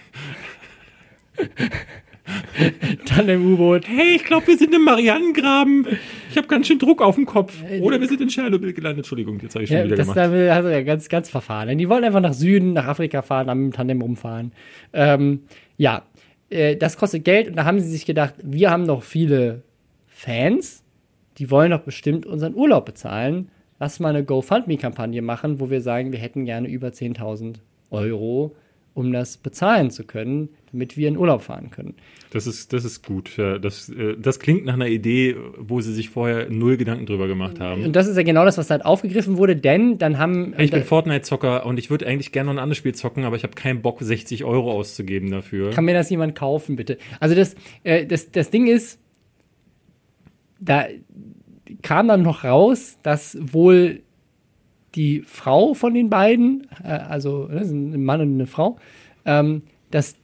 Dann 3.16 3.28
im 3.28 3.52
U-Boot. 3.52 3.86
Hey, 3.86 4.16
ich 4.16 4.24
glaube, 4.24 4.48
wir 4.48 4.58
sind 4.58 4.74
im 4.74 4.84
Marianengraben. 4.84 5.86
Ich 6.30 6.36
habe 6.36 6.46
ganz 6.48 6.66
schön 6.66 6.78
Druck 6.78 7.02
auf 7.02 7.14
dem 7.14 7.26
Kopf. 7.26 7.54
Oder 7.80 8.00
wir 8.00 8.08
sind 8.08 8.20
in 8.20 8.28
Tschernobyl 8.28 8.72
gelandet. 8.72 8.98
Entschuldigung, 8.98 9.38
jetzt 9.40 9.54
habe 9.54 9.64
ich 9.64 9.68
schon 9.68 9.78
ja, 9.78 9.84
wieder 9.84 9.96
das 9.96 10.06
gemacht. 10.06 10.18
Das 10.18 10.56
also 10.56 10.68
ja 10.68 10.82
ganz, 10.82 11.08
ganz 11.08 11.28
verfahren. 11.28 11.76
Die 11.78 11.88
wollen 11.88 12.04
einfach 12.04 12.20
nach 12.20 12.34
Süden, 12.34 12.72
nach 12.72 12.86
Afrika 12.86 13.22
fahren, 13.22 13.48
am 13.48 13.72
Tandem 13.72 14.02
rumfahren. 14.02 14.52
Ähm, 14.92 15.42
ja, 15.76 16.02
äh, 16.50 16.76
das 16.76 16.96
kostet 16.96 17.24
Geld. 17.24 17.48
Und 17.48 17.56
da 17.56 17.64
haben 17.64 17.80
sie 17.80 17.88
sich 17.88 18.06
gedacht, 18.06 18.34
wir 18.42 18.70
haben 18.70 18.84
noch 18.84 19.02
viele 19.02 19.62
Fans, 20.06 20.82
die 21.38 21.50
wollen 21.50 21.70
doch 21.70 21.82
bestimmt 21.82 22.26
unseren 22.26 22.54
Urlaub 22.54 22.86
bezahlen. 22.86 23.50
Lass 23.78 24.00
mal 24.00 24.08
eine 24.08 24.24
GoFundMe-Kampagne 24.24 25.20
machen, 25.20 25.60
wo 25.60 25.68
wir 25.68 25.82
sagen, 25.82 26.12
wir 26.12 26.18
hätten 26.18 26.46
gerne 26.46 26.68
über 26.68 26.88
10.000 26.88 27.56
Euro 27.90 28.56
um 28.96 29.12
das 29.12 29.36
bezahlen 29.36 29.90
zu 29.90 30.04
können, 30.04 30.48
damit 30.72 30.96
wir 30.96 31.06
in 31.08 31.18
Urlaub 31.18 31.42
fahren 31.42 31.70
können. 31.70 31.94
Das 32.30 32.46
ist, 32.46 32.72
das 32.72 32.86
ist 32.86 33.04
gut. 33.04 33.32
Das, 33.36 33.90
äh, 33.90 34.16
das 34.18 34.40
klingt 34.40 34.64
nach 34.64 34.72
einer 34.72 34.88
Idee, 34.88 35.36
wo 35.58 35.82
sie 35.82 35.92
sich 35.92 36.08
vorher 36.08 36.48
null 36.48 36.78
Gedanken 36.78 37.04
drüber 37.04 37.28
gemacht 37.28 37.60
haben. 37.60 37.84
Und 37.84 37.94
das 37.94 38.06
ist 38.06 38.16
ja 38.16 38.22
genau 38.22 38.46
das, 38.46 38.56
was 38.56 38.70
halt 38.70 38.86
aufgegriffen 38.86 39.36
wurde, 39.36 39.54
denn 39.54 39.98
dann 39.98 40.16
haben. 40.16 40.54
Ich 40.58 40.70
bin 40.70 40.82
Fortnite-Zocker 40.82 41.66
und 41.66 41.78
ich 41.78 41.90
würde 41.90 42.06
eigentlich 42.06 42.32
gerne 42.32 42.46
noch 42.46 42.54
ein 42.54 42.58
anderes 42.58 42.78
Spiel 42.78 42.94
zocken, 42.94 43.24
aber 43.24 43.36
ich 43.36 43.42
habe 43.42 43.54
keinen 43.54 43.82
Bock, 43.82 43.98
60 44.00 44.44
Euro 44.44 44.72
auszugeben 44.72 45.30
dafür. 45.30 45.70
Kann 45.72 45.84
mir 45.84 45.94
das 45.94 46.08
jemand 46.08 46.34
kaufen, 46.34 46.76
bitte? 46.76 46.96
Also 47.20 47.34
das, 47.34 47.54
äh, 47.84 48.06
das, 48.06 48.30
das 48.30 48.48
Ding 48.48 48.66
ist, 48.66 48.98
da 50.58 50.86
kam 51.82 52.08
dann 52.08 52.22
noch 52.22 52.44
raus, 52.44 52.96
dass 53.02 53.36
wohl 53.40 54.00
die 54.96 55.22
Frau 55.26 55.74
von 55.74 55.94
den 55.94 56.10
beiden, 56.10 56.66
äh, 56.82 56.88
also 56.88 57.48
ne, 57.48 57.60
ein 57.60 58.04
Mann 58.04 58.20
und 58.20 58.34
eine 58.34 58.46
Frau, 58.46 58.78
ähm, 59.24 59.62
dass 59.90 60.16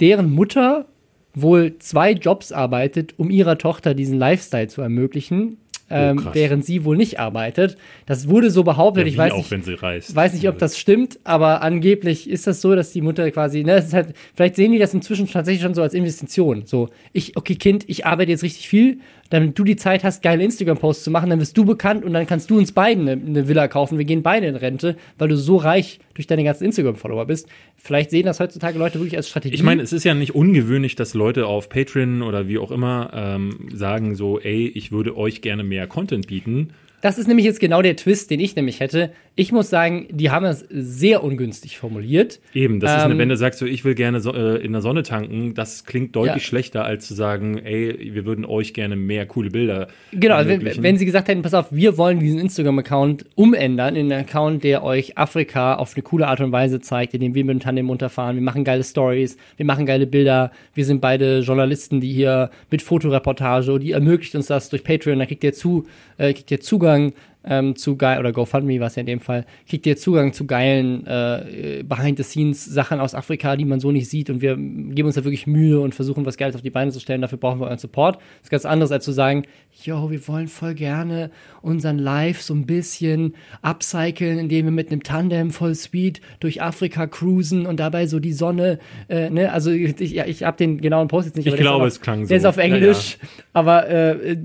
deren 0.00 0.30
Mutter 0.30 0.86
wohl 1.34 1.78
zwei 1.78 2.12
Jobs 2.12 2.52
arbeitet, 2.52 3.14
um 3.18 3.30
ihrer 3.30 3.58
Tochter 3.58 3.94
diesen 3.94 4.18
Lifestyle 4.18 4.68
zu 4.68 4.82
ermöglichen. 4.82 5.58
ähm, 5.90 6.18
krass. 6.18 6.34
während 6.34 6.64
sie 6.64 6.84
wohl 6.84 6.96
nicht 6.96 7.18
arbeitet. 7.18 7.76
Das 8.06 8.28
wurde 8.28 8.50
so 8.50 8.62
behauptet. 8.62 9.04
Ja, 9.04 9.08
ich 9.08 9.16
weiß 9.16 9.32
auch, 9.32 9.38
nicht, 9.38 9.50
wenn 9.50 9.62
sie 9.62 9.74
reist. 9.74 10.14
weiß 10.14 10.34
nicht, 10.34 10.48
ob 10.48 10.58
das 10.58 10.78
stimmt, 10.78 11.18
aber 11.24 11.62
angeblich 11.62 12.28
ist 12.28 12.46
das 12.46 12.60
so, 12.60 12.74
dass 12.74 12.92
die 12.92 13.00
Mutter 13.00 13.30
quasi, 13.30 13.64
ne, 13.64 13.82
halt, 13.92 14.14
vielleicht 14.34 14.56
sehen 14.56 14.72
die 14.72 14.78
das 14.78 14.92
inzwischen 14.92 15.26
tatsächlich 15.30 15.62
schon 15.62 15.74
so 15.74 15.82
als 15.82 15.94
Investition. 15.94 16.64
So, 16.66 16.88
ich, 17.12 17.36
okay, 17.36 17.54
Kind, 17.54 17.88
ich 17.88 18.04
arbeite 18.04 18.30
jetzt 18.30 18.42
richtig 18.42 18.68
viel, 18.68 18.98
damit 19.30 19.58
du 19.58 19.64
die 19.64 19.76
Zeit 19.76 20.04
hast, 20.04 20.22
geile 20.22 20.42
Instagram-Posts 20.44 21.04
zu 21.04 21.10
machen, 21.10 21.30
dann 21.30 21.40
wirst 21.40 21.56
du 21.56 21.64
bekannt 21.64 22.04
und 22.04 22.12
dann 22.12 22.26
kannst 22.26 22.50
du 22.50 22.58
uns 22.58 22.72
beiden 22.72 23.08
eine, 23.08 23.22
eine 23.22 23.48
Villa 23.48 23.68
kaufen. 23.68 23.98
Wir 23.98 24.04
gehen 24.04 24.22
beide 24.22 24.46
in 24.46 24.56
Rente, 24.56 24.96
weil 25.18 25.28
du 25.28 25.36
so 25.36 25.56
reich 25.56 26.00
durch 26.14 26.26
deine 26.26 26.44
ganzen 26.44 26.64
Instagram-Follower 26.64 27.26
bist. 27.26 27.48
Vielleicht 27.76 28.10
sehen 28.10 28.26
das 28.26 28.40
heutzutage 28.40 28.78
Leute 28.78 28.98
wirklich 28.98 29.16
als 29.16 29.28
Strategie. 29.28 29.54
Ich 29.54 29.62
meine, 29.62 29.82
es 29.82 29.92
ist 29.92 30.04
ja 30.04 30.14
nicht 30.14 30.34
ungewöhnlich, 30.34 30.96
dass 30.96 31.14
Leute 31.14 31.46
auf 31.46 31.68
Patreon 31.68 32.22
oder 32.22 32.48
wie 32.48 32.58
auch 32.58 32.70
immer 32.70 33.10
ähm, 33.14 33.68
sagen 33.72 34.14
so, 34.14 34.40
ey, 34.40 34.68
ich 34.68 34.92
würde 34.92 35.16
euch 35.16 35.42
gerne 35.42 35.62
mehr 35.62 35.86
Content 35.86 36.26
bieten. 36.26 36.70
Das 37.00 37.16
ist 37.18 37.28
nämlich 37.28 37.46
jetzt 37.46 37.60
genau 37.60 37.80
der 37.80 37.94
Twist, 37.96 38.30
den 38.30 38.40
ich 38.40 38.56
nämlich 38.56 38.80
hätte. 38.80 39.10
Ich 39.36 39.52
muss 39.52 39.70
sagen, 39.70 40.08
die 40.10 40.30
haben 40.32 40.44
es 40.46 40.64
sehr 40.68 41.22
ungünstig 41.22 41.78
formuliert. 41.78 42.40
Eben, 42.54 42.80
das 42.80 42.90
ist 42.96 43.04
Ähm, 43.04 43.10
eine, 43.12 43.18
wenn 43.20 43.28
du 43.28 43.36
sagst, 43.36 43.60
so, 43.60 43.66
ich 43.66 43.84
will 43.84 43.94
gerne 43.94 44.20
so, 44.20 44.34
äh, 44.34 44.56
in 44.56 44.72
der 44.72 44.80
Sonne 44.80 45.04
tanken, 45.04 45.54
das 45.54 45.84
klingt 45.84 46.16
deutlich 46.16 46.42
Ja. 46.42 46.48
schlechter, 46.48 46.84
als 46.84 47.06
zu 47.06 47.14
sagen, 47.14 47.56
ey, 47.58 48.10
wir 48.14 48.24
würden 48.24 48.44
euch 48.44 48.74
gerne 48.74 48.96
mehr 48.96 49.26
coole 49.26 49.50
Bilder. 49.50 49.86
Genau, 50.12 50.34
also 50.34 50.50
wenn, 50.50 50.82
wenn 50.82 50.96
sie 50.98 51.04
gesagt 51.04 51.28
hätten, 51.28 51.42
pass 51.42 51.54
auf, 51.54 51.66
wir 51.70 51.96
wollen 51.98 52.18
diesen 52.18 52.40
Instagram-Account 52.40 53.26
umändern 53.36 53.94
in 53.94 54.10
einen 54.12 54.24
Account, 54.24 54.64
der 54.64 54.82
euch 54.82 55.16
Afrika 55.16 55.74
auf 55.76 55.94
eine 55.94 56.02
coole 56.02 56.26
Art 56.26 56.40
und 56.40 56.50
Weise 56.50 56.80
zeigt, 56.80 57.14
indem 57.14 57.36
wir 57.36 57.44
mit 57.44 57.54
dem 57.54 57.60
Tandem 57.60 57.88
runterfahren, 57.90 58.34
wir 58.34 58.42
machen 58.42 58.64
geile 58.64 58.82
Stories, 58.82 59.36
wir 59.56 59.66
machen 59.66 59.86
geile 59.86 60.08
Bilder, 60.08 60.50
wir 60.74 60.84
sind 60.84 61.00
beide 61.00 61.40
Journalisten, 61.40 62.00
die 62.00 62.12
hier 62.12 62.50
mit 62.72 62.82
Fotoreportage, 62.82 63.78
die 63.78 63.92
ermöglicht 63.92 64.34
uns 64.34 64.46
das 64.48 64.68
durch 64.68 64.82
Patreon, 64.82 65.20
da 65.20 65.26
kriegt 65.26 65.44
ihr 65.44 65.52
zu, 65.52 65.86
äh, 66.16 66.32
kriegt 66.32 66.50
ihr 66.50 66.60
Zugang 66.60 66.87
Zugang 66.88 67.12
ähm, 67.44 67.76
zu 67.76 67.96
geil 67.96 68.18
oder 68.18 68.32
GoFundMe 68.32 68.80
war 68.80 68.88
es 68.88 68.96
ja 68.96 69.00
in 69.00 69.06
dem 69.06 69.20
Fall, 69.20 69.46
kriegt 69.68 69.86
ihr 69.86 69.96
Zugang 69.96 70.32
zu 70.32 70.46
geilen 70.46 71.06
äh, 71.06 71.82
Behind-the-Scenes-Sachen 71.84 73.00
aus 73.00 73.14
Afrika, 73.14 73.56
die 73.56 73.64
man 73.64 73.80
so 73.80 73.92
nicht 73.92 74.08
sieht 74.10 74.28
und 74.30 74.40
wir 74.42 74.56
geben 74.56 75.06
uns 75.06 75.14
da 75.14 75.24
wirklich 75.24 75.46
Mühe 75.46 75.80
und 75.80 75.94
versuchen 75.94 76.26
was 76.26 76.36
Geiles 76.36 76.56
auf 76.56 76.62
die 76.62 76.70
Beine 76.70 76.90
zu 76.90 77.00
stellen, 77.00 77.22
dafür 77.22 77.38
brauchen 77.38 77.60
wir 77.60 77.66
euren 77.66 77.78
Support. 77.78 78.16
Das 78.16 78.24
ist 78.44 78.50
ganz 78.50 78.64
anderes 78.66 78.90
als 78.92 79.04
zu 79.04 79.12
sagen, 79.12 79.44
yo, 79.82 80.10
wir 80.10 80.26
wollen 80.28 80.48
voll 80.48 80.74
gerne 80.74 81.30
unseren 81.62 81.98
Live 81.98 82.42
so 82.42 82.54
ein 82.54 82.66
bisschen 82.66 83.34
upcyclen, 83.62 84.38
indem 84.38 84.66
wir 84.66 84.72
mit 84.72 84.90
einem 84.90 85.02
Tandem 85.02 85.50
voll 85.50 85.74
Speed 85.74 86.20
durch 86.40 86.60
Afrika 86.60 87.06
cruisen 87.06 87.66
und 87.66 87.78
dabei 87.80 88.06
so 88.06 88.18
die 88.18 88.32
Sonne, 88.32 88.78
äh, 89.08 89.30
ne, 89.30 89.52
also 89.52 89.70
ich, 89.70 89.98
ja, 90.10 90.26
ich 90.26 90.42
habe 90.42 90.56
den 90.56 90.80
genauen 90.80 91.08
Post 91.08 91.26
jetzt 91.28 91.36
nicht, 91.36 91.46
Ich 91.46 91.54
glaube, 91.56 91.76
aber- 91.76 91.86
es 91.86 92.00
klang 92.00 92.22
so. 92.24 92.28
Der 92.28 92.38
ist 92.38 92.44
auf 92.46 92.56
Ja, 92.56 92.64
Englisch, 92.64 93.18
aber 93.52 93.88
äh, 93.88 94.36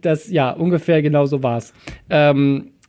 das, 0.00 0.28
ja, 0.30 0.50
ungefähr 0.50 1.02
genau 1.02 1.26
so 1.26 1.42
war's. 1.42 1.72
Ähm, 2.10 2.41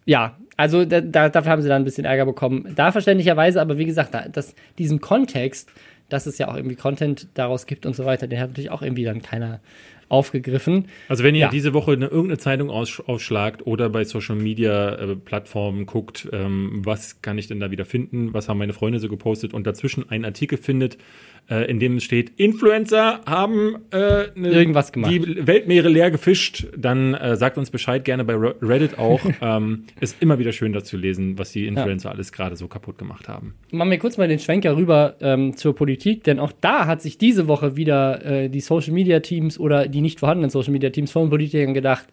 ja, 0.05 0.37
also 0.57 0.85
da, 0.85 1.01
da, 1.01 1.29
dafür 1.29 1.51
haben 1.51 1.61
sie 1.61 1.69
dann 1.69 1.81
ein 1.81 1.85
bisschen 1.85 2.05
Ärger 2.05 2.25
bekommen. 2.25 2.73
Da 2.75 2.91
verständlicherweise, 2.91 3.59
aber 3.61 3.77
wie 3.77 3.85
gesagt, 3.85 4.13
da, 4.13 4.27
das, 4.27 4.55
diesen 4.77 5.01
Kontext, 5.01 5.69
dass 6.09 6.25
es 6.27 6.37
ja 6.37 6.47
auch 6.47 6.55
irgendwie 6.55 6.75
Content 6.75 7.27
daraus 7.33 7.65
gibt 7.65 7.85
und 7.85 7.95
so 7.95 8.05
weiter, 8.05 8.27
den 8.27 8.39
hat 8.39 8.49
natürlich 8.49 8.69
auch 8.69 8.81
irgendwie 8.81 9.03
dann 9.03 9.21
keiner 9.21 9.61
aufgegriffen. 10.09 10.85
Also 11.09 11.23
wenn 11.23 11.33
ihr 11.33 11.41
Ja. 11.41 11.49
diese 11.49 11.73
Woche 11.73 11.93
eine, 11.93 12.05
irgendeine 12.05 12.37
Zeitung 12.37 12.69
aus, 12.69 13.01
aufschlagt 13.05 13.65
oder 13.65 13.89
bei 13.89 14.03
Social 14.03 14.35
Media 14.35 14.93
äh, 14.95 15.15
Plattformen 15.15 15.87
guckt, 15.87 16.29
ähm, 16.31 16.81
was 16.85 17.21
kann 17.21 17.37
ich 17.39 17.47
denn 17.47 17.59
da 17.59 17.71
wieder 17.71 17.85
finden, 17.85 18.33
was 18.33 18.47
haben 18.47 18.59
meine 18.59 18.73
Freunde 18.73 18.99
so 18.99 19.09
gepostet 19.09 19.53
und 19.55 19.65
dazwischen 19.65 20.07
einen 20.09 20.25
Artikel 20.25 20.57
findet, 20.59 20.97
äh, 21.49 21.69
in 21.69 21.79
dem 21.79 21.97
es 21.97 22.03
steht, 22.03 22.31
Influencer 22.37 23.21
haben 23.25 23.75
äh, 23.91 24.27
ne, 24.35 24.49
Irgendwas 24.49 24.91
gemacht. 24.91 25.11
die 25.11 25.45
Weltmeere 25.47 25.89
leer 25.89 26.09
gefischt, 26.11 26.67
dann 26.77 27.13
äh, 27.13 27.35
sagt 27.35 27.57
uns 27.57 27.69
Bescheid 27.69 28.05
gerne 28.05 28.23
bei 28.23 28.33
Re- 28.35 28.55
Reddit 28.61 28.97
auch. 28.97 29.19
ähm, 29.41 29.83
ist 29.99 30.21
immer 30.21 30.39
wieder 30.39 30.51
schön, 30.51 30.73
das 30.73 30.85
zu 30.85 30.97
lesen, 30.97 31.37
was 31.37 31.51
die 31.51 31.67
Influencer 31.67 32.11
alles 32.11 32.31
gerade 32.31 32.55
so 32.55 32.67
kaputt 32.67 32.97
gemacht 32.97 33.27
haben. 33.27 33.53
Machen 33.71 33.91
wir 33.91 33.97
kurz 33.99 34.17
mal 34.17 34.27
den 34.27 34.39
Schwenker 34.39 34.75
rüber 34.77 35.15
ähm, 35.21 35.55
zur 35.57 35.75
Politik, 35.75 36.23
denn 36.23 36.39
auch 36.39 36.53
da 36.61 36.85
hat 36.85 37.01
sich 37.01 37.17
diese 37.17 37.47
Woche 37.47 37.75
wieder 37.75 38.23
äh, 38.25 38.49
die 38.49 38.61
Social 38.61 38.93
Media 38.93 39.19
Teams 39.19 39.59
oder 39.59 39.87
die 39.87 40.01
nicht 40.01 40.19
vorhandenen 40.19 40.49
Social 40.49 40.71
Media 40.71 40.89
Teams 40.91 41.11
von 41.11 41.29
Politikern 41.29 41.73
gedacht, 41.73 42.07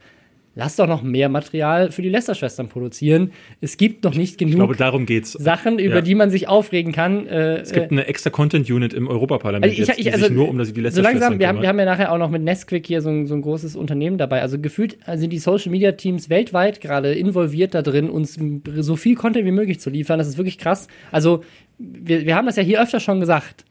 lass 0.55 0.77
doch 0.77 0.87
noch 0.89 1.03
mehr 1.03 1.29
Material 1.29 1.91
für 1.93 2.03
die 2.03 2.09
Lester-Schwestern 2.09 2.69
produzieren. 2.69 3.31
Es 3.61 3.77
gibt 3.77 4.05
noch 4.05 4.15
nicht 4.15 4.33
Ich 4.33 4.39
genug 4.39 4.57
glaube, 4.57 4.77
darum 4.77 5.07
geht's. 5.07 5.33
Sachen, 5.33 5.79
über 5.79 5.97
Ja. 5.97 6.01
die 6.01 6.15
man 6.15 6.31
sich 6.31 6.49
aufregen 6.49 6.93
kann. 6.93 7.27
Äh, 7.27 7.59
Es 7.59 7.73
gibt 7.73 7.93
eine 7.93 8.07
extra 8.07 8.31
Content-Unit 8.31 8.93
im 8.93 9.09
Europaparlament, 9.09 9.65
Also 9.71 9.81
ich- 9.83 9.89
jetzt, 9.89 9.99
ich- 10.01 10.13
also 10.13 10.27
sich 10.27 10.35
nur 10.35 10.49
um 10.49 10.59
das, 10.59 10.69
die 10.73 10.75
so 10.75 10.81
letzte 10.83 11.01
langsam, 11.03 11.39
wir 11.39 11.49
haben, 11.49 11.63
wir 11.63 11.69
haben 11.69 11.79
ja 11.79 11.85
nachher 11.85 12.13
auch 12.13 12.19
noch 12.19 12.31
mit 12.31 12.43
Nesquik 12.43 12.87
hier 12.87 13.01
so 13.01 13.11
ein, 13.11 13.27
so 13.27 13.35
ein 13.35 13.43
großes 13.43 13.77
Unternehmen 13.77 14.19
dabei. 14.19 14.43
Also 14.43 14.59
gefühlt 14.59 14.99
sind 15.15 15.33
die 15.33 15.39
Social 15.39 15.71
Media 15.71 15.93
Teams 15.93 16.29
weltweit 16.31 16.81
gerade 16.81 17.15
involviert 17.15 17.75
da 17.75 17.83
drin, 17.83 18.11
uns 18.11 18.37
so 18.77 18.97
viel 18.97 19.15
Content 19.15 19.47
wie 19.47 19.53
möglich 19.53 19.81
zu 19.81 19.89
liefern. 19.91 20.19
Das 20.19 20.29
ist 20.29 20.37
wirklich 20.37 20.59
krass. 20.59 20.89
Also 21.13 21.45
wir, 21.79 22.27
wir 22.27 22.35
haben 22.37 22.47
das 22.47 22.57
ja 22.57 22.63
hier 22.63 22.83
öfter 22.83 23.01
schon 23.01 23.21
gesagt. 23.21 23.65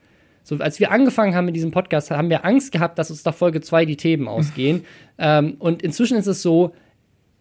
So, 0.49 0.57
als 0.57 0.79
wir 0.79 0.89
angefangen 0.89 1.35
haben 1.35 1.45
mit 1.45 1.55
diesem 1.55 1.69
Podcast, 1.69 2.09
haben 2.09 2.31
wir 2.31 2.43
Angst 2.43 2.71
gehabt, 2.71 2.97
dass 2.97 3.11
uns 3.11 3.23
nach 3.23 3.35
Folge 3.35 3.61
2 3.61 3.85
die 3.85 3.97
Themen 3.97 4.27
ausgehen. 4.27 4.83
ähm, 5.19 5.57
und 5.59 5.83
inzwischen 5.83 6.17
ist 6.17 6.25
es 6.25 6.41
so, 6.41 6.73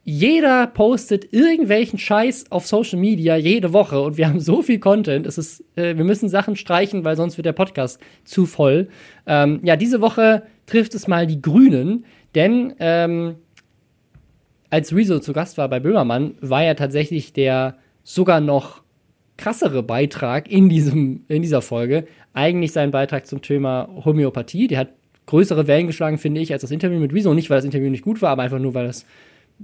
jeder 0.04 0.66
postet 0.66 1.32
irgendwelchen 1.32 1.98
Scheiß 1.98 2.52
auf 2.52 2.66
Social 2.66 2.98
Media 2.98 3.36
jede 3.36 3.72
Woche 3.72 3.98
und 4.02 4.18
wir 4.18 4.28
haben 4.28 4.40
so 4.40 4.60
viel 4.60 4.78
Content. 4.78 5.26
Es 5.26 5.38
ist, 5.38 5.64
äh, 5.74 5.96
wir 5.96 6.04
müssen 6.04 6.28
Sachen 6.28 6.54
streichen, 6.54 7.02
weil 7.02 7.16
sonst 7.16 7.38
wird 7.38 7.46
der 7.46 7.54
Podcast 7.54 7.98
zu 8.24 8.44
voll. 8.44 8.88
Ähm, 9.26 9.60
ja, 9.62 9.76
diese 9.76 10.02
Woche 10.02 10.42
trifft 10.66 10.94
es 10.94 11.08
mal 11.08 11.26
die 11.26 11.40
Grünen, 11.40 12.04
denn 12.34 12.74
ähm, 12.78 13.36
als 14.68 14.94
Rezo 14.94 15.18
zu 15.18 15.32
Gast 15.32 15.56
war 15.56 15.70
bei 15.70 15.80
Böhmermann, 15.80 16.34
war 16.42 16.62
ja 16.62 16.74
tatsächlich 16.74 17.32
der 17.32 17.78
sogar 18.04 18.42
noch 18.42 18.82
krassere 19.38 19.82
Beitrag 19.82 20.50
in, 20.50 20.68
diesem, 20.68 21.22
in 21.28 21.40
dieser 21.40 21.62
Folge 21.62 22.06
eigentlich 22.34 22.72
sein 22.72 22.90
Beitrag 22.90 23.26
zum 23.26 23.40
Thema 23.40 23.88
Homöopathie. 24.04 24.66
Der 24.66 24.80
hat 24.80 24.88
größere 25.24 25.66
Wellen 25.66 25.86
geschlagen, 25.86 26.18
finde 26.18 26.40
ich, 26.40 26.52
als 26.52 26.62
das 26.62 26.70
Interview 26.70 26.98
mit 26.98 27.14
Rezo. 27.14 27.32
Nicht, 27.32 27.48
weil 27.48 27.58
das 27.58 27.64
Interview 27.64 27.88
nicht 27.88 28.04
gut 28.04 28.20
war, 28.20 28.30
aber 28.30 28.42
einfach 28.42 28.58
nur, 28.58 28.74
weil 28.74 28.86
es 28.86 29.06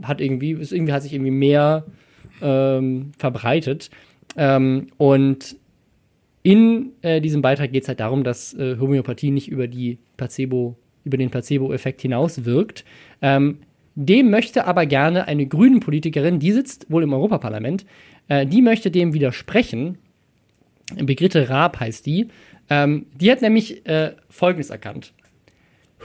hat 0.03 0.21
irgendwie, 0.21 0.53
es 0.53 0.73
irgendwie 0.73 0.93
hat 0.93 1.03
sich 1.03 1.13
irgendwie 1.13 1.31
mehr 1.31 1.85
ähm, 2.41 3.13
verbreitet. 3.19 3.91
Ähm, 4.37 4.87
und 4.97 5.57
in 6.43 6.93
äh, 7.03 7.21
diesem 7.21 7.43
Beitrag 7.43 7.73
geht 7.73 7.83
es 7.83 7.89
halt 7.89 8.01
darum, 8.01 8.25
dass 8.25 8.55
äh, 8.55 8.77
Homöopathie 8.79 9.31
nicht 9.31 9.49
über 9.49 9.67
die 9.67 9.99
Placebo, 10.17 10.77
über 11.05 11.17
den 11.17 11.31
Placebo-Effekt 11.31 12.03
hinaus 12.03 12.45
wirkt. 12.45 12.85
Ähm, 13.23 13.59
dem 13.95 14.31
möchte 14.31 14.67
aber 14.67 14.87
gerne 14.87 15.29
eine 15.29 15.47
grünen 15.47 15.81
Politikerin, 15.81 16.39
die 16.39 16.53
sitzt 16.53 16.91
wohl 16.91 17.03
im 17.03 17.13
Europaparlament, 17.13 17.87
äh, 18.29 18.47
die 18.47 18.63
möchte 18.63 18.91
dem 18.91 19.15
widersprechen. 19.15 19.99
Brigitte 20.97 21.49
Raab 21.49 21.81
heißt 21.81 22.05
die. 22.07 22.29
Ähm, 22.71 23.07
die 23.15 23.31
hat 23.31 23.43
nämlich 23.43 23.87
äh, 23.87 24.13
Folgendes 24.29 24.71
erkannt. 24.71 25.13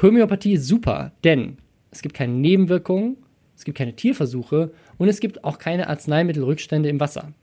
Homöopathie 0.01 0.53
ist 0.53 0.67
super, 0.67 1.11
denn 1.23 1.57
es 1.91 2.01
gibt 2.01 2.15
keine 2.15 2.33
Nebenwirkungen, 2.33 3.17
es 3.55 3.65
gibt 3.65 3.77
keine 3.77 3.95
Tierversuche 3.95 4.71
und 4.97 5.07
es 5.07 5.19
gibt 5.19 5.43
auch 5.43 5.57
keine 5.57 5.89
Arzneimittelrückstände 5.89 6.89
im 6.89 6.99
Wasser. 6.99 7.33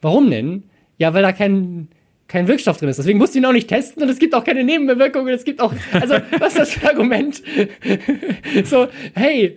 Warum 0.00 0.30
denn? 0.30 0.64
Ja, 0.98 1.14
weil 1.14 1.22
da 1.22 1.32
kein, 1.32 1.88
kein 2.30 2.46
Wirkstoff 2.46 2.76
drin 2.78 2.88
ist. 2.88 2.98
Deswegen 2.98 3.18
musst 3.18 3.34
du 3.34 3.40
ihn 3.40 3.44
auch 3.44 3.52
nicht 3.52 3.68
testen 3.68 4.02
und 4.04 4.08
es 4.08 4.20
gibt 4.20 4.34
auch 4.36 4.44
keine 4.44 4.62
Nebenwirkungen. 4.62 5.34
Es 5.34 5.44
gibt 5.44 5.60
auch, 5.60 5.74
also, 5.92 6.14
was 6.38 6.52
ist 6.54 6.58
das 6.58 6.70
für 6.70 6.82
ein 6.82 6.88
Argument? 6.96 7.42
so, 8.64 8.86
hey, 9.14 9.56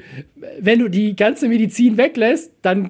wenn 0.60 0.80
du 0.80 0.88
die 0.90 1.16
ganze 1.16 1.48
Medizin 1.48 1.98
weglässt, 1.98 2.52
dann 2.64 2.90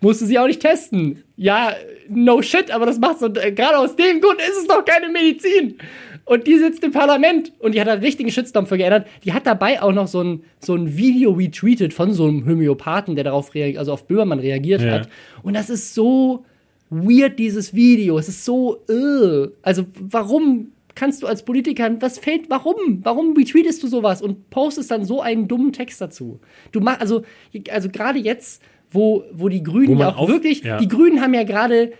musst 0.00 0.20
du 0.20 0.26
sie 0.26 0.36
auch 0.38 0.48
nicht 0.48 0.60
testen. 0.60 1.22
Ja, 1.36 1.74
no 2.08 2.42
shit, 2.42 2.72
aber 2.72 2.86
das 2.86 2.98
macht 2.98 3.20
so, 3.20 3.26
äh, 3.26 3.52
gerade 3.52 3.78
aus 3.78 3.94
dem 3.94 4.20
Grund 4.20 4.40
ist 4.40 4.58
es 4.62 4.66
doch 4.66 4.84
keine 4.84 5.08
Medizin. 5.12 5.78
Und 6.24 6.46
die 6.48 6.58
sitzt 6.58 6.82
im 6.82 6.90
Parlament 6.90 7.52
und 7.60 7.74
die 7.74 7.80
hat 7.80 7.88
einen 7.88 8.02
richtigen 8.02 8.30
Shitstorm 8.32 8.66
für 8.66 8.78
geändert. 8.78 9.06
Die 9.24 9.32
hat 9.32 9.46
dabei 9.46 9.80
auch 9.80 9.92
noch 9.92 10.08
so 10.08 10.22
ein, 10.22 10.42
so 10.58 10.74
ein 10.74 10.96
Video 10.96 11.32
retweetet 11.32 11.94
von 11.94 12.12
so 12.12 12.26
einem 12.26 12.46
Homöopathen, 12.46 13.14
der 13.14 13.24
darauf 13.24 13.54
reagiert, 13.54 13.78
also 13.78 13.92
auf 13.92 14.06
Böhmermann 14.08 14.40
reagiert 14.40 14.80
Ja. 14.82 14.90
hat. 14.92 15.08
Und 15.42 15.54
das 15.54 15.70
ist 15.70 15.94
so 15.94 16.44
weird, 16.90 17.38
dieses 17.38 17.72
Video. 17.74 18.18
Es 18.18 18.28
ist 18.28 18.44
so, 18.44 18.78
äh. 18.88 19.48
also 19.62 19.84
warum 20.00 20.72
kannst 20.94 21.22
du 21.22 21.26
als 21.26 21.44
Politiker, 21.44 21.88
was 22.00 22.18
fällt, 22.18 22.50
warum? 22.50 23.00
Warum 23.04 23.34
retweetest 23.36 23.82
du 23.82 23.86
sowas 23.86 24.20
und 24.20 24.50
postest 24.50 24.90
dann 24.90 25.04
so 25.04 25.20
einen 25.22 25.48
dummen 25.48 25.72
Text 25.72 26.00
dazu? 26.00 26.40
Du 26.72 26.80
machst, 26.80 27.00
also, 27.00 27.22
also 27.70 27.88
gerade 27.88 28.18
jetzt, 28.18 28.60
wo, 28.90 29.22
wo 29.32 29.48
die 29.48 29.62
Grünen 29.62 29.96
Wo 29.96 30.00
ja 30.00 30.08
auch 30.10 30.18
auf- 30.18 30.28
wirklich, 30.28 30.62
ja. 30.62 30.78
die 30.78 30.88
Grünen 30.88 31.20
haben 31.22 31.32
ja 31.32 31.44
gerade 31.44 31.92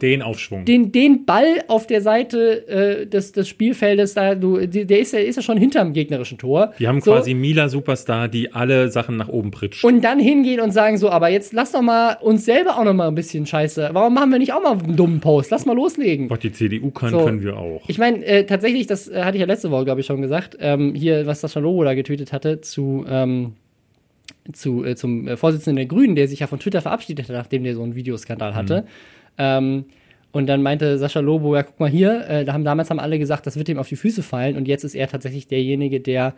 Den 0.00 0.22
Aufschwung. 0.22 0.64
den, 0.64 0.92
den 0.92 1.24
Ball 1.24 1.62
auf 1.68 1.86
der 1.86 2.00
Seite 2.02 2.66
äh, 2.68 3.06
des, 3.06 3.32
des 3.32 3.48
Spielfeldes, 3.48 4.14
da, 4.14 4.34
du, 4.34 4.66
der 4.66 4.98
ist 4.98 5.12
ja, 5.12 5.18
ist 5.18 5.36
ja 5.36 5.42
schon 5.42 5.58
hinterm 5.58 5.92
gegnerischen 5.92 6.38
Tor. 6.38 6.72
Die 6.78 6.86
haben 6.88 7.00
So. 7.00 7.12
quasi 7.12 7.34
Mila 7.34 7.68
Superstar, 7.68 8.28
die 8.28 8.52
alle 8.52 8.90
Sachen 8.90 9.16
nach 9.16 9.28
oben 9.28 9.50
pritscht. 9.50 9.84
Und 9.84 10.02
dann 10.02 10.18
hingehen 10.20 10.60
und 10.60 10.70
sagen 10.72 10.98
so, 10.98 11.10
aber 11.10 11.28
jetzt 11.28 11.52
lass 11.52 11.72
doch 11.72 11.82
mal 11.82 12.16
uns 12.20 12.44
selber 12.44 12.78
auch 12.78 12.84
noch 12.84 12.94
mal 12.94 13.08
ein 13.08 13.14
bisschen 13.14 13.46
Scheiße. 13.46 13.90
Warum 13.92 14.14
machen 14.14 14.30
wir 14.30 14.38
nicht 14.38 14.52
auch 14.52 14.62
mal 14.62 14.78
einen 14.78 14.96
dummen 14.96 15.20
Post? 15.20 15.50
Lass 15.50 15.66
mal 15.66 15.74
loslegen. 15.76 16.30
Was 16.30 16.38
die 16.40 16.52
CDU 16.52 16.90
kann, 16.90 17.10
So. 17.10 17.24
können 17.24 17.42
wir 17.42 17.56
auch. 17.56 17.82
Ich 17.88 17.98
meine, 17.98 18.24
äh, 18.24 18.44
tatsächlich, 18.44 18.86
das 18.86 19.08
äh, 19.08 19.22
hatte 19.24 19.36
ich 19.36 19.40
ja 19.40 19.46
letzte 19.46 19.70
Woche, 19.70 19.84
glaube 19.84 20.00
ich, 20.00 20.06
schon 20.06 20.22
gesagt, 20.22 20.56
ähm, 20.60 20.94
hier, 20.94 21.26
was 21.26 21.40
das 21.40 21.54
Logo 21.54 21.84
da 21.84 21.94
getweetet 21.94 22.32
hatte, 22.32 22.60
zu, 22.60 23.04
ähm, 23.08 23.54
zu, 24.52 24.84
äh, 24.84 24.94
zum 24.96 25.26
äh, 25.28 25.36
Vorsitzenden 25.36 25.76
der 25.76 25.86
Grünen, 25.86 26.14
der 26.14 26.28
sich 26.28 26.40
ja 26.40 26.46
von 26.46 26.58
Twitter 26.58 26.80
verabschiedet 26.82 27.28
hat, 27.28 27.34
nachdem 27.34 27.64
der 27.64 27.74
so 27.74 27.82
einen 27.82 27.94
Videoskandal 27.94 28.54
hatte. 28.54 28.84
Ähm, 29.38 29.84
und 30.32 30.46
dann 30.46 30.62
meinte 30.62 30.98
Sascha 30.98 31.20
Lobo, 31.20 31.54
ja, 31.56 31.62
guck 31.62 31.80
mal 31.80 31.88
hier, 31.88 32.28
äh, 32.28 32.44
da 32.44 32.52
haben 32.52 32.64
damals 32.64 32.90
haben 32.90 33.00
alle 33.00 33.18
gesagt, 33.18 33.46
das 33.46 33.56
wird 33.56 33.68
ihm 33.68 33.78
auf 33.78 33.88
die 33.88 33.96
Füße 33.96 34.22
fallen. 34.22 34.56
Und 34.56 34.68
jetzt 34.68 34.84
ist 34.84 34.94
er 34.94 35.08
tatsächlich 35.08 35.46
derjenige, 35.46 36.00
der 36.00 36.34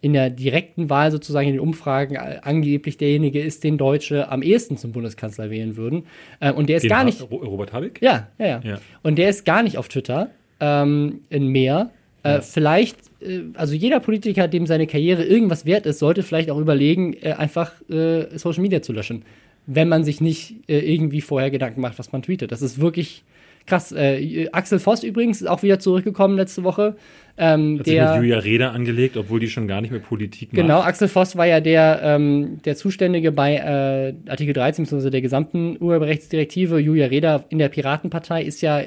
in 0.00 0.12
der 0.12 0.28
direkten 0.30 0.90
Wahl 0.90 1.10
sozusagen 1.10 1.46
in 1.48 1.54
den 1.54 1.60
Umfragen 1.60 2.14
äh, 2.16 2.38
angeblich 2.42 2.96
derjenige 2.98 3.40
ist, 3.40 3.64
den 3.64 3.78
Deutsche 3.78 4.30
am 4.30 4.42
ehesten 4.42 4.76
zum 4.76 4.92
Bundeskanzler 4.92 5.50
wählen 5.50 5.76
würden. 5.76 6.04
Äh, 6.40 6.52
und 6.52 6.68
der 6.68 6.76
ist 6.76 6.82
Den 6.84 6.90
gar 6.90 7.04
nicht. 7.04 7.22
Ro- 7.30 7.36
Robert 7.36 7.72
Habeck? 7.72 8.00
Ja, 8.02 8.28
ja, 8.38 8.46
ja, 8.46 8.60
Ja. 8.64 8.78
Und 9.02 9.16
der 9.18 9.28
ist 9.30 9.44
gar 9.44 9.62
nicht 9.62 9.78
auf 9.78 9.88
Twitter 9.88 10.30
ähm, 10.60 11.20
in 11.30 11.48
mehr. 11.48 11.90
Äh, 12.22 12.40
Vielleicht, 12.40 12.96
äh, 13.20 13.40
also 13.54 13.74
jeder 13.74 14.00
Politiker, 14.00 14.48
dem 14.48 14.66
seine 14.66 14.86
Karriere 14.86 15.24
irgendwas 15.24 15.64
wert 15.66 15.84
ist, 15.86 15.98
sollte 15.98 16.22
vielleicht 16.22 16.50
auch 16.50 16.58
überlegen, 16.58 17.14
äh, 17.22 17.32
einfach 17.32 17.72
äh, 17.90 18.26
Social 18.38 18.62
Media 18.62 18.80
zu 18.82 18.92
löschen, 18.92 19.24
wenn 19.66 19.88
man 19.88 20.04
sich 20.04 20.20
nicht 20.20 20.56
äh, 20.68 20.78
irgendwie 20.78 21.20
vorher 21.20 21.50
Gedanken 21.50 21.80
macht, 21.80 21.98
was 21.98 22.12
man 22.12 22.22
tweetet. 22.22 22.52
Das 22.52 22.62
ist 22.62 22.80
wirklich 22.80 23.24
krass. 23.66 23.92
Äh, 23.92 24.48
Axel 24.52 24.78
Voss 24.78 25.02
übrigens 25.02 25.40
ist 25.40 25.46
auch 25.46 25.62
wieder 25.62 25.78
zurückgekommen 25.78 26.36
letzte 26.36 26.64
Woche. 26.64 26.96
Ähm, 27.36 27.78
Hat 27.78 27.86
sich 27.86 27.94
mit 27.94 28.02
der, 28.02 28.16
Julia 28.16 28.38
Reda 28.38 28.70
angelegt, 28.70 29.16
obwohl 29.16 29.40
die 29.40 29.48
schon 29.48 29.66
gar 29.66 29.80
nicht 29.80 29.90
mehr 29.90 30.00
Politik 30.00 30.52
macht. 30.52 30.60
Genau, 30.60 30.80
Axel 30.80 31.08
Voss 31.08 31.36
war 31.36 31.46
ja 31.46 31.60
der, 31.60 32.00
ähm, 32.02 32.60
der 32.64 32.76
Zuständige 32.76 33.32
bei 33.32 33.56
äh, 33.56 34.30
Artikel 34.30 34.52
13 34.52 34.84
bzw. 34.84 35.10
der 35.10 35.22
gesamten 35.22 35.76
Urheberrechtsdirektive. 35.80 36.78
Julia 36.78 37.06
Reda 37.06 37.44
in 37.48 37.58
der 37.58 37.68
Piratenpartei 37.68 38.42
ist 38.42 38.60
ja 38.60 38.82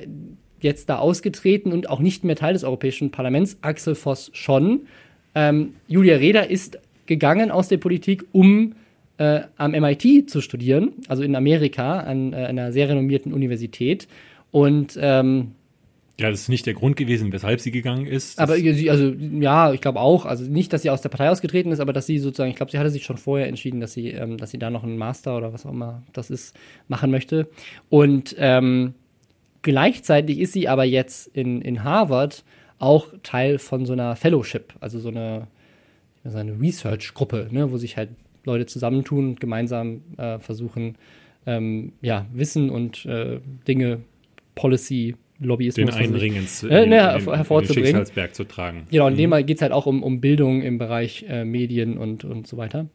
jetzt 0.60 0.90
da 0.90 0.98
ausgetreten 0.98 1.72
und 1.72 1.90
auch 1.90 2.00
nicht 2.00 2.24
mehr 2.24 2.36
Teil 2.36 2.54
des 2.54 2.64
Europäischen 2.64 3.12
Parlaments. 3.12 3.58
Axel 3.62 3.96
Voss 3.96 4.30
schon. 4.34 4.82
Ähm, 5.36 5.74
Julia 5.88 6.18
Reda 6.18 6.42
ist 6.42 6.80
gegangen 7.06 7.52
aus 7.52 7.68
der 7.68 7.78
Politik, 7.78 8.26
um 8.32 8.74
äh, 9.18 9.42
am 9.58 9.72
MIT 9.72 10.30
zu 10.30 10.42
studieren, 10.42 10.94
also 11.08 11.24
in 11.24 11.36
Amerika 11.36 12.00
an 12.00 12.34
äh, 12.34 12.38
einer 12.38 12.72
sehr 12.72 12.90
renommierten 12.90 13.34
Universität. 13.34 14.08
Und 14.52 14.98
ähm, 15.02 15.54
Ja, 16.20 16.30
das 16.30 16.42
ist 16.42 16.50
nicht 16.50 16.66
der 16.66 16.74
Grund 16.74 16.96
gewesen, 16.96 17.32
weshalb 17.32 17.60
sie 17.60 17.72
gegangen 17.72 18.06
ist. 18.06 18.40
aber 18.40 18.56
sie, 18.56 18.90
also 18.90 19.10
ja, 19.10 19.74
ich 19.74 19.82
glaube 19.82 20.00
auch, 20.00 20.26
also 20.26 20.46
nicht, 20.46 20.72
dass 20.72 20.84
sie 20.84 20.90
aus 20.90 21.02
der 21.02 21.10
Partei 21.10 21.30
ausgetreten 21.30 21.72
ist, 21.72 21.80
aber 21.80 21.94
dass 21.94 22.06
sie 22.06 22.20
sozusagen, 22.20 22.52
ich 22.52 22.56
glaube, 22.58 22.72
sie 22.72 22.80
hatte 22.80 22.92
sich 22.92 23.04
schon 23.04 23.18
vorher 23.18 23.48
entschieden, 23.48 23.80
dass 23.80 23.94
sie, 23.94 24.10
ähm, 24.12 24.38
dass 24.38 24.52
sie 24.52 24.60
da 24.60 24.70
noch 24.70 24.84
einen 24.84 24.98
Master 24.98 25.36
oder 25.38 25.52
was 25.52 25.66
auch 25.66 25.72
immer 25.72 26.04
das 26.14 26.30
ist, 26.30 26.56
machen 26.88 27.12
möchte. 27.12 27.48
Und 27.90 28.36
ähm, 28.38 28.94
gleichzeitig 29.64 30.40
ist 30.40 30.54
sie 30.54 30.68
aber 30.68 30.84
jetzt 30.86 31.28
in, 31.36 31.62
in 31.62 31.84
Harvard 31.84 32.44
auch 32.80 33.08
Teil 33.24 33.58
von 33.58 33.86
so 33.86 33.94
einer 33.94 34.16
Fellowship, 34.16 34.76
also 34.80 35.00
so 35.00 35.10
eine, 35.10 35.48
so 36.24 36.38
eine 36.38 36.60
Research-Gruppe, 36.60 37.48
ne, 37.52 37.72
wo 37.72 37.78
sich 37.78 37.98
halt 37.98 38.10
Leute 38.48 38.66
zusammentun 38.66 39.30
und 39.30 39.40
gemeinsam 39.40 40.02
äh, 40.18 40.40
versuchen, 40.40 40.96
ähm, 41.46 41.94
ja, 42.02 42.26
Wissen 42.34 42.70
und 42.70 43.06
äh, 43.06 43.40
Dinge, 43.68 44.00
Policy, 44.56 45.16
Lobbyismus, 45.40 45.76
den 45.76 45.88
was 45.88 45.96
weiß 45.96 46.02
ich, 46.02 46.08
einen 46.08 46.20
Ring 46.20 46.36
ins 46.36 46.64
Äh, 46.64 46.84
in, 46.84 46.90
ne, 46.90 47.16
in 47.18 47.26
den 47.26 47.36
hervorzubringen. 47.36 47.88
Schicksalsberg 47.88 48.34
zu 48.34 48.44
tragen. 48.46 48.88
Genau, 48.90 49.08
in 49.08 49.16
dem 49.16 49.30
Fall 49.30 49.44
geht 49.44 49.58
es 49.58 49.62
halt 49.62 49.72
auch 49.72 49.86
um, 49.86 50.02
um 50.02 50.20
Bildung 50.20 50.64
im 50.64 50.78
Bereich 50.80 51.26
äh, 51.30 51.46
Medien 51.46 51.98
und, 51.98 52.24
und 52.24 52.48
so 52.48 52.58
weiter. 52.58 52.88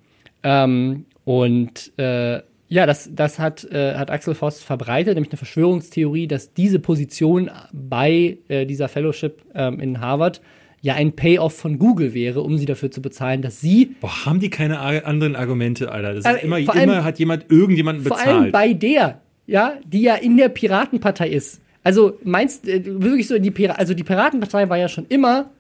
Ähm, 0.42 1.06
und 1.24 1.92
äh, 1.98 2.40
ja, 2.68 2.86
das, 2.86 3.10
das 3.14 3.38
hat, 3.38 3.64
äh, 3.64 3.94
hat 3.94 4.10
Axel 4.10 4.34
Voss 4.34 4.62
verbreitet, 4.62 5.14
nämlich 5.14 5.30
eine 5.30 5.36
Verschwörungstheorie, 5.36 6.26
dass 6.26 6.52
diese 6.54 6.78
Position 6.78 7.50
bei 7.72 8.38
äh, 8.48 8.66
dieser 8.66 8.88
Fellowship 8.88 9.42
ähm, 9.54 9.78
in 9.78 10.00
Harvard 10.00 10.40
ja 10.83 10.95
ein 10.95 11.12
Payoff 11.16 11.57
von 11.57 11.79
Google 11.79 12.12
wäre, 12.12 12.42
um 12.42 12.59
sie 12.59 12.66
dafür 12.66 12.90
zu 12.90 13.01
bezahlen, 13.01 13.40
dass 13.40 13.61
sie 13.61 13.95
Boah, 14.01 14.27
haben 14.27 14.40
die 14.40 14.51
keine 14.51 14.81
anderen 14.81 15.35
Argumente, 15.37 15.90
Alter? 15.90 16.14
Das 16.14 16.27
ist 16.27 16.42
immer, 16.45 16.59
vor 16.62 16.75
allem- 16.75 16.83
immer 16.90 17.05
hat 17.05 17.18
jemand 17.18 17.47
irgendjemanden 17.51 18.05
vor 18.05 18.18
allem 18.18 18.27
bezahlt. 18.51 18.53
bei 18.53 18.73
der, 18.75 19.21
ja, 19.47 19.75
die 19.87 20.03
ja 20.03 20.16
in 20.16 20.37
der 20.37 20.49
Piratenpartei 20.49 21.29
ist. 21.31 21.61
Also 21.85 22.18
meinst 22.25 22.68
äh, 22.68 22.83
wirklich 22.85 23.27
so 23.29 23.38
die 23.38 23.51
Pira 23.51 23.75
also 23.75 23.95
die 23.95 24.05
Piratenpartei 24.05 24.68
war 24.68 24.77
ja 24.77 24.88
schon 24.88 25.07
immer 25.09 25.51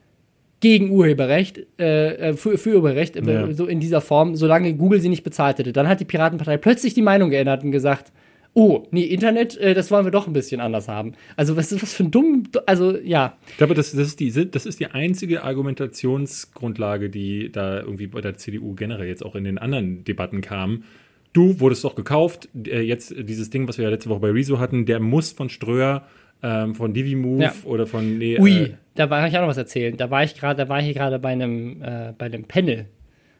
gegen 0.60 0.90
Urheberrecht, 0.90 1.58
äh, 1.80 2.30
äh, 2.30 2.34
für, 2.34 2.56
für 2.58 2.70
Urheberrecht, 2.70 3.16
äh, 3.16 3.22
Ja. 3.32 3.52
so 3.52 3.66
in 3.66 3.80
dieser 3.80 4.00
Form, 4.00 4.36
solange 4.36 4.74
Google 4.74 5.00
sie 5.00 5.08
nicht 5.08 5.24
bezahlt 5.24 5.58
hätte. 5.58 5.72
Dann 5.72 5.88
hat 5.88 5.98
die 6.00 6.04
Piratenpartei 6.04 6.56
plötzlich 6.56 6.94
die 6.94 7.02
Meinung 7.02 7.30
geändert 7.30 7.64
und 7.64 7.72
gesagt, 7.72 8.12
oh, 8.54 8.86
nee, 8.90 9.04
Internet, 9.04 9.56
äh, 9.56 9.74
das 9.74 9.90
wollen 9.90 10.04
wir 10.04 10.10
doch 10.10 10.26
ein 10.26 10.32
bisschen 10.32 10.60
anders 10.60 10.88
haben. 10.88 11.12
Also 11.36 11.56
was 11.56 11.72
ist 11.72 11.82
was 11.82 11.94
für 11.94 12.04
ein 12.04 12.10
dumm, 12.10 12.44
also 12.66 12.96
ja. 12.98 13.36
Ich 13.48 13.56
glaube, 13.56 13.74
das, 13.74 13.92
das, 13.92 14.06
ist 14.08 14.20
die, 14.20 14.50
das 14.50 14.66
ist 14.66 14.80
die 14.80 14.86
einzige 14.88 15.42
Argumentationsgrundlage, 15.44 17.10
die 17.10 17.50
da 17.50 17.80
irgendwie 17.80 18.06
bei 18.06 18.20
der 18.20 18.36
CDU 18.36 18.74
generell 18.74 19.06
jetzt 19.08 19.24
auch 19.24 19.34
in 19.34 19.44
den 19.44 19.58
anderen 19.58 20.04
Debatten 20.04 20.40
kam. 20.40 20.84
Du 21.32 21.60
wurdest 21.60 21.84
doch 21.84 21.94
gekauft. 21.94 22.48
Äh, 22.66 22.80
Jetzt 22.82 23.14
dieses 23.18 23.48
Ding, 23.50 23.66
was 23.68 23.78
wir 23.78 23.84
ja 23.84 23.90
letzte 23.90 24.10
Woche 24.10 24.20
bei 24.20 24.30
Rezo 24.30 24.58
hatten, 24.58 24.84
der 24.84 25.00
muss 25.00 25.32
von 25.32 25.48
Ströer, 25.48 26.06
ähm, 26.42 26.74
von 26.74 26.92
Divimove 26.92 27.42
Ja. 27.42 27.54
oder 27.64 27.86
von. 27.86 28.18
Nee, 28.18 28.38
Ui, 28.38 28.50
äh, 28.52 28.70
da 28.96 29.08
war 29.08 29.26
ich 29.26 29.36
auch 29.36 29.40
noch 29.40 29.48
was 29.48 29.56
erzählen. 29.56 29.96
Da 29.96 30.10
war 30.10 30.24
ich 30.24 30.34
gerade, 30.34 30.62
da 30.64 30.68
war 30.68 30.80
ich 30.80 30.84
hier 30.86 30.94
gerade 30.94 31.18
bei 31.18 31.30
einem, 31.30 31.80
äh, 31.82 32.12
bei 32.18 32.26
einem 32.26 32.44
Panel. 32.44 32.86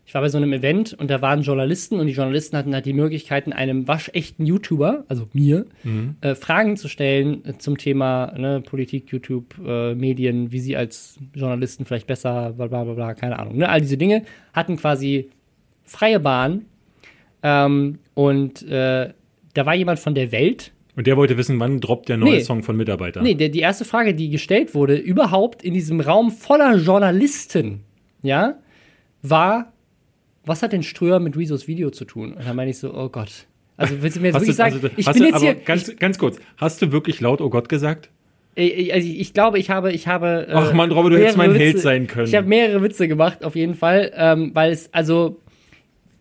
Ich 0.04 0.14
war 0.14 0.20
bei 0.20 0.28
so 0.28 0.36
einem 0.36 0.52
Event 0.52 0.94
und 0.94 1.10
da 1.10 1.22
waren 1.22 1.42
Journalisten 1.42 2.00
und 2.00 2.06
die 2.06 2.12
Journalisten 2.12 2.56
hatten 2.56 2.74
halt 2.74 2.86
die 2.86 2.92
Möglichkeiten, 2.92 3.52
einem 3.52 3.86
waschechten 3.86 4.44
YouTuber, 4.44 5.04
also 5.08 5.28
mir, 5.32 5.66
äh, 6.20 6.34
Fragen 6.34 6.76
zu 6.76 6.88
stellen 6.88 7.44
äh, 7.44 7.56
zum 7.58 7.78
Thema 7.78 8.32
ne, 8.36 8.60
Politik, 8.60 9.10
YouTube, 9.12 9.54
äh, 9.64 9.94
Medien, 9.94 10.50
wie 10.50 10.58
sie 10.58 10.76
als 10.76 11.18
Journalisten 11.34 11.84
vielleicht 11.84 12.08
besser, 12.08 12.52
bla 12.56 12.66
bla 12.66 12.84
bla, 12.84 12.94
bla 12.94 13.14
keine 13.14 13.38
Ahnung. 13.38 13.56
Ne? 13.56 13.68
All 13.68 13.80
diese 13.80 13.96
Dinge 13.96 14.24
hatten 14.52 14.76
quasi 14.76 15.30
freie 15.84 16.18
Bahn. 16.20 16.66
Ähm, 17.44 17.98
und 18.14 18.62
äh, 18.68 19.12
da 19.54 19.66
war 19.66 19.74
jemand 19.74 19.98
von 19.98 20.14
der 20.14 20.32
Welt, 20.32 20.72
und 20.94 21.06
der 21.06 21.16
wollte 21.16 21.38
wissen, 21.38 21.58
wann 21.58 21.80
droppt 21.80 22.10
der 22.10 22.18
neue 22.18 22.32
Nee. 22.32 22.40
Song 22.40 22.62
von 22.62 22.76
Mitarbeiter. 22.76 23.22
Nee, 23.22 23.34
der, 23.34 23.48
die 23.48 23.60
erste 23.60 23.84
Frage, 23.86 24.14
die 24.14 24.28
gestellt 24.28 24.74
wurde, 24.74 24.96
überhaupt 24.96 25.62
in 25.62 25.72
diesem 25.72 26.00
Raum 26.00 26.30
voller 26.30 26.76
Journalisten, 26.76 27.80
ja, 28.22 28.58
war, 29.22 29.72
was 30.44 30.62
hat 30.62 30.72
denn 30.72 30.82
Ströer 30.82 31.20
mit 31.20 31.36
Rezos 31.36 31.68
Video 31.68 31.90
zu 31.90 32.04
tun? 32.04 32.32
Und 32.32 32.46
dann 32.46 32.56
meine 32.56 32.70
ich 32.70 32.78
so, 32.78 32.92
oh 32.94 33.08
Gott. 33.08 33.46
Also 33.76 34.02
willst 34.02 34.16
du 34.16 34.20
mir 34.20 34.28
jetzt 34.28 34.34
wirklich 34.34 34.50
du, 34.50 34.54
sagen, 34.54 34.74
also, 34.74 34.88
ich 34.96 35.06
bin 35.06 35.22
du, 35.22 35.28
jetzt 35.28 35.40
hier, 35.40 35.54
ganz, 35.54 35.96
ganz 35.96 36.18
kurz, 36.18 36.38
hast 36.56 36.82
du 36.82 36.92
wirklich 36.92 37.20
laut 37.20 37.40
Oh 37.40 37.48
Gott 37.50 37.68
gesagt? 37.68 38.10
ich, 38.54 38.76
ich, 38.76 38.92
also 38.94 39.08
ich 39.08 39.32
glaube, 39.32 39.58
ich 39.58 39.70
habe, 39.70 39.92
ich 39.92 40.06
habe. 40.08 40.46
äh, 40.48 40.52
Ach 40.52 40.72
Mann, 40.74 40.90
Robert, 40.92 41.12
du 41.14 41.18
hättest 41.18 41.38
mein 41.38 41.54
Held 41.54 41.76
Witze- 41.76 41.82
sein 41.82 42.06
können. 42.06 42.26
Ich 42.28 42.34
habe 42.34 42.46
mehrere 42.46 42.82
Witze 42.82 43.08
gemacht, 43.08 43.44
auf 43.44 43.56
jeden 43.56 43.74
Fall, 43.74 44.12
ähm, 44.14 44.50
weil 44.54 44.72
es, 44.72 44.92
also, 44.92 45.40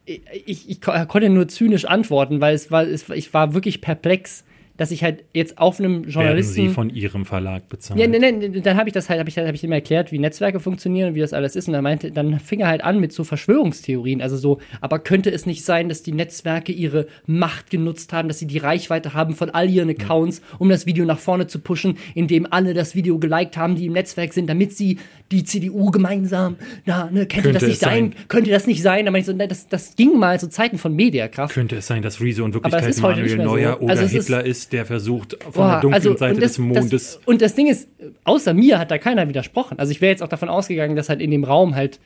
ich, 0.06 0.22
ich, 0.46 0.70
ich 0.70 0.82
ko- 0.82 0.94
konnte 1.08 1.30
nur 1.30 1.48
zynisch 1.50 1.86
antworten, 1.86 2.40
weil 2.42 2.56
es 2.56 2.72
war, 2.72 2.84
es, 2.88 3.10
ich 3.10 3.34
war 3.34 3.54
wirklich 3.54 3.82
perplex, 3.82 4.46
dass 4.78 4.92
ich 4.92 5.04
halt 5.04 5.24
jetzt 5.34 5.58
auf 5.58 5.80
einem 5.80 6.02
Werden 6.02 6.10
Journalisten. 6.12 6.54
sie 6.54 6.70
von 6.70 6.90
ihrem 6.90 7.26
Verlag 7.26 7.70
bezahlt? 7.70 8.00
Ja, 8.00 8.08
nein, 8.08 8.22
nein, 8.22 8.62
dann 8.64 8.78
habe 8.78 8.90
ich 8.90 8.94
das 8.94 9.10
halt, 9.10 9.20
habe 9.20 9.30
ich, 9.30 9.38
hab 9.38 9.54
ich 9.54 9.64
ihm 9.64 9.72
erklärt, 9.72 10.12
wie 10.12 10.20
Netzwerke 10.20 10.60
funktionieren 10.60 11.10
und 11.10 11.16
wie 11.16 11.20
das 11.20 11.34
alles 11.34 11.56
ist. 11.56 11.68
Und 11.68 11.74
er 11.74 11.82
meinte, 11.82 12.12
dann 12.12 12.40
fing 12.40 12.62
er 12.62 12.68
halt 12.68 12.84
an 12.84 13.00
mit 13.00 13.14
so 13.14 13.24
Verschwörungstheorien. 13.24 14.22
Also 14.22 14.38
so, 14.38 14.60
aber 14.80 15.00
könnte 15.00 15.30
es 15.32 15.46
nicht 15.46 15.64
sein, 15.64 15.90
dass 15.90 16.04
die 16.04 16.14
Netzwerke 16.14 16.72
ihre 16.72 17.08
Macht 17.26 17.70
genutzt 17.70 18.14
haben, 18.14 18.28
dass 18.28 18.40
sie 18.40 18.48
die 18.48 18.58
Reichweite 18.58 19.14
haben 19.14 19.36
von 19.36 19.50
all 19.50 19.70
ihren 19.70 19.90
Accounts, 19.90 20.42
um 20.60 20.70
das 20.70 20.86
Video 20.86 21.06
nach 21.06 21.20
vorne 21.20 21.48
zu 21.48 21.60
pushen, 21.60 21.98
indem 22.16 22.48
alle 22.50 22.74
das 22.74 22.96
Video 22.96 23.20
geliked 23.20 23.58
haben, 23.58 23.76
die 23.76 23.86
im 23.86 23.94
Netzwerk 23.94 24.34
sind, 24.34 24.50
damit 24.50 24.74
sie 24.76 24.98
die 25.32 25.44
CDU 25.44 25.92
gemeinsam, 25.92 26.58
na, 26.86 27.10
ne, 27.12 27.26
könnte, 27.26 27.54
das 27.54 27.64
nicht 27.64 27.80
sein. 27.80 28.12
sein? 28.12 28.28
Könnte 28.28 28.50
das 28.52 28.68
nicht 28.68 28.82
sein? 28.82 29.06
Da 29.06 29.12
meinte 29.12 29.32
ich 29.32 29.34
so, 29.34 29.38
ne, 29.38 29.48
das, 29.48 29.68
das 29.68 29.96
ging 29.96 30.18
mal 30.18 30.40
zu 30.40 30.50
Zeiten 30.50 30.78
von 30.78 30.94
Mediakraft. 30.96 31.54
Könnte 31.54 31.78
es 31.78 31.88
sein, 31.88 32.02
dass 32.02 32.20
Rezo 32.20 32.44
in 32.46 32.52
das 32.52 32.56
Wirklichkeit 32.64 32.90
ist 32.90 33.02
Manuel 33.02 33.36
mehr 33.38 33.46
so. 33.46 33.52
Neuer 33.52 33.82
oder 33.82 33.92
Also 33.92 34.04
es 34.04 34.14
ist- 34.14 34.28
Hitler 34.28 34.46
ist, 34.62 34.74
der 34.74 34.86
versucht, 34.86 35.38
von 35.44 35.52
Boah, 35.54 35.72
der 35.72 35.82
dunklen 35.82 35.94
also, 35.94 36.18
Seite 36.18 36.40
das, 36.40 36.52
des 36.52 36.58
Mondes. 36.60 36.90
Das, 36.90 37.20
und 37.26 37.42
das 37.42 37.56
Ding 37.56 37.68
ist, 37.68 37.90
außer 38.24 38.54
mir 38.54 38.80
hat 38.80 38.92
da 38.92 38.98
keiner 38.98 39.28
widersprochen. 39.28 39.80
Also 39.80 39.92
ich 39.92 40.02
wäre 40.02 40.12
jetzt 40.12 40.24
auch 40.24 40.28
davon 40.28 40.50
ausgegangen, 40.50 40.96
dass 40.96 41.10
halt 41.10 41.22
in 41.22 41.32
dem 41.32 41.44
Raum 41.44 41.76
halt 41.76 42.00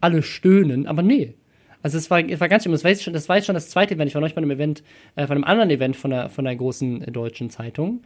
alle 0.00 0.22
stöhnen, 0.22 0.86
aber 0.86 1.02
nee. 1.02 1.34
Also 1.82 1.98
es 1.98 2.10
war, 2.10 2.26
es 2.26 2.40
war 2.40 2.48
ganz 2.48 2.62
schlimm. 2.62 2.72
Das 2.72 2.82
war, 2.82 2.90
jetzt 2.90 3.02
schon, 3.02 3.12
das 3.12 3.28
war 3.28 3.36
jetzt 3.36 3.44
schon 3.44 3.54
das 3.54 3.68
zweite 3.68 3.94
Event. 3.94 4.08
Ich 4.08 4.14
war 4.14 4.20
neulich 4.20 4.34
bei 4.34 4.40
einem 4.40 4.50
Event, 4.50 4.82
äh, 5.16 5.26
von 5.26 5.36
einem 5.36 5.44
anderen 5.44 5.68
Event 5.68 5.96
von 5.96 6.14
einer, 6.14 6.30
von 6.30 6.46
einer 6.46 6.56
großen 6.56 7.02
äh, 7.02 7.10
deutschen 7.12 7.50
Zeitung. 7.50 8.00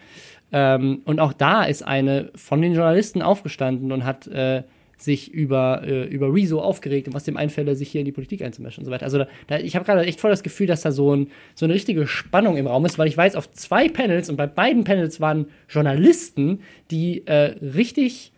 Ähm, 0.50 1.02
und 1.04 1.20
auch 1.20 1.32
da 1.32 1.62
ist 1.62 1.82
eine 1.84 2.32
von 2.34 2.60
den 2.60 2.74
Journalisten 2.74 3.22
aufgestanden 3.22 3.92
und 3.92 4.04
hat 4.04 4.26
äh, 4.26 4.64
sich 5.02 5.32
über, 5.32 5.82
äh, 5.84 6.04
über 6.04 6.32
Rezo 6.32 6.60
aufgeregt 6.60 7.08
und 7.08 7.14
was 7.14 7.24
dem 7.24 7.36
einfälle, 7.36 7.74
sich 7.74 7.90
hier 7.90 8.00
in 8.00 8.04
die 8.04 8.12
Politik 8.12 8.42
einzumischen 8.42 8.82
und 8.82 8.86
so 8.86 8.90
weiter. 8.90 9.04
Also 9.04 9.18
da, 9.18 9.28
da, 9.46 9.58
ich 9.58 9.76
habe 9.76 9.84
gerade 9.84 10.04
echt 10.04 10.20
voll 10.20 10.30
das 10.30 10.42
Gefühl, 10.42 10.66
dass 10.66 10.82
da 10.82 10.92
so, 10.92 11.14
ein, 11.14 11.28
so 11.54 11.66
eine 11.66 11.74
richtige 11.74 12.06
Spannung 12.06 12.56
im 12.56 12.66
Raum 12.66 12.84
ist, 12.84 12.98
weil 12.98 13.08
ich 13.08 13.16
weiß, 13.16 13.36
auf 13.36 13.50
zwei 13.52 13.88
Panels 13.88 14.28
und 14.28 14.36
bei 14.36 14.46
beiden 14.46 14.84
Panels 14.84 15.20
waren 15.20 15.46
Journalisten, 15.68 16.60
die 16.90 17.26
äh, 17.26 17.54
richtig 17.62 18.32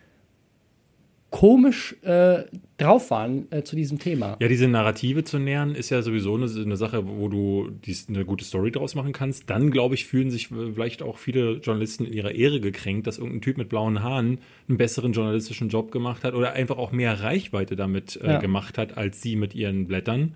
komisch 1.31 1.95
äh, 2.03 2.43
drauf 2.77 3.09
waren 3.09 3.47
äh, 3.51 3.63
zu 3.63 3.75
diesem 3.75 3.99
Thema. 3.99 4.35
Ja, 4.41 4.49
diese 4.49 4.67
Narrative 4.67 5.23
zu 5.23 5.39
nähern, 5.39 5.73
ist 5.73 5.89
ja 5.89 6.01
sowieso 6.01 6.35
eine, 6.35 6.45
eine 6.45 6.75
Sache, 6.75 7.07
wo 7.07 7.29
du 7.29 7.69
dies, 7.85 8.09
eine 8.09 8.25
gute 8.25 8.43
Story 8.43 8.69
draus 8.69 8.95
machen 8.95 9.13
kannst. 9.13 9.49
Dann, 9.49 9.71
glaube 9.71 9.95
ich, 9.95 10.05
fühlen 10.05 10.29
sich 10.29 10.49
vielleicht 10.49 11.01
auch 11.01 11.17
viele 11.17 11.53
Journalisten 11.53 12.05
in 12.05 12.13
ihrer 12.13 12.31
Ehre 12.31 12.59
gekränkt, 12.59 13.07
dass 13.07 13.17
irgendein 13.17 13.41
Typ 13.41 13.57
mit 13.57 13.69
blauen 13.69 14.03
Haaren 14.03 14.39
einen 14.67 14.77
besseren 14.77 15.13
journalistischen 15.13 15.69
Job 15.69 15.91
gemacht 15.91 16.25
hat 16.25 16.33
oder 16.33 16.51
einfach 16.51 16.77
auch 16.77 16.91
mehr 16.91 17.21
Reichweite 17.21 17.77
damit 17.77 18.17
äh, 18.21 18.33
Ja. 18.33 18.39
gemacht 18.39 18.77
hat, 18.77 18.97
als 18.97 19.21
sie 19.21 19.37
mit 19.37 19.55
ihren 19.55 19.87
Blättern. 19.87 20.33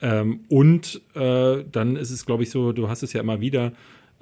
Ähm, 0.00 0.40
und 0.48 1.02
äh, 1.14 1.62
dann 1.70 1.96
ist 1.96 2.10
es, 2.10 2.24
glaube 2.24 2.42
ich, 2.44 2.50
so, 2.50 2.72
du 2.72 2.88
hast 2.88 3.02
es 3.02 3.12
ja 3.12 3.20
immer 3.20 3.42
wieder, 3.42 3.72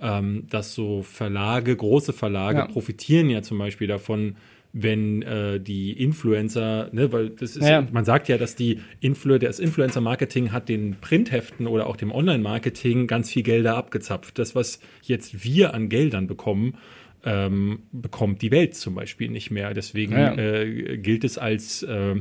ähm, 0.00 0.44
dass 0.50 0.74
so 0.74 1.02
Verlage, 1.02 1.76
große 1.76 2.12
Verlage 2.12 2.58
ja. 2.58 2.66
profitieren 2.66 3.30
ja 3.30 3.42
zum 3.42 3.58
Beispiel 3.58 3.86
davon, 3.86 4.36
wenn 4.78 5.22
äh, 5.22 5.58
die 5.58 5.92
Influencer, 5.92 6.90
ne, 6.92 7.10
weil 7.10 7.30
das 7.30 7.56
ist, 7.56 7.66
ja. 7.66 7.86
man 7.92 8.04
sagt 8.04 8.28
ja, 8.28 8.36
dass 8.36 8.56
die 8.56 8.80
Influ 9.00 9.38
das 9.38 9.58
Influencer-Marketing 9.58 10.52
hat 10.52 10.68
den 10.68 10.96
Printheften 11.00 11.66
oder 11.66 11.86
auch 11.86 11.96
dem 11.96 12.12
Online-Marketing 12.12 13.06
ganz 13.06 13.30
viel 13.30 13.42
Gelder 13.42 13.74
abgezapft. 13.74 14.38
Das, 14.38 14.54
was 14.54 14.80
jetzt 15.00 15.44
wir 15.44 15.72
an 15.72 15.88
Geldern 15.88 16.26
bekommen, 16.26 16.76
ähm, 17.24 17.84
bekommt 17.90 18.42
die 18.42 18.50
Welt 18.50 18.74
zum 18.74 18.94
Beispiel 18.94 19.30
nicht 19.30 19.50
mehr. 19.50 19.72
Deswegen 19.72 20.12
ja. 20.12 20.36
äh, 20.36 20.98
gilt 20.98 21.24
es 21.24 21.38
als 21.38 21.82
äh, 21.82 22.16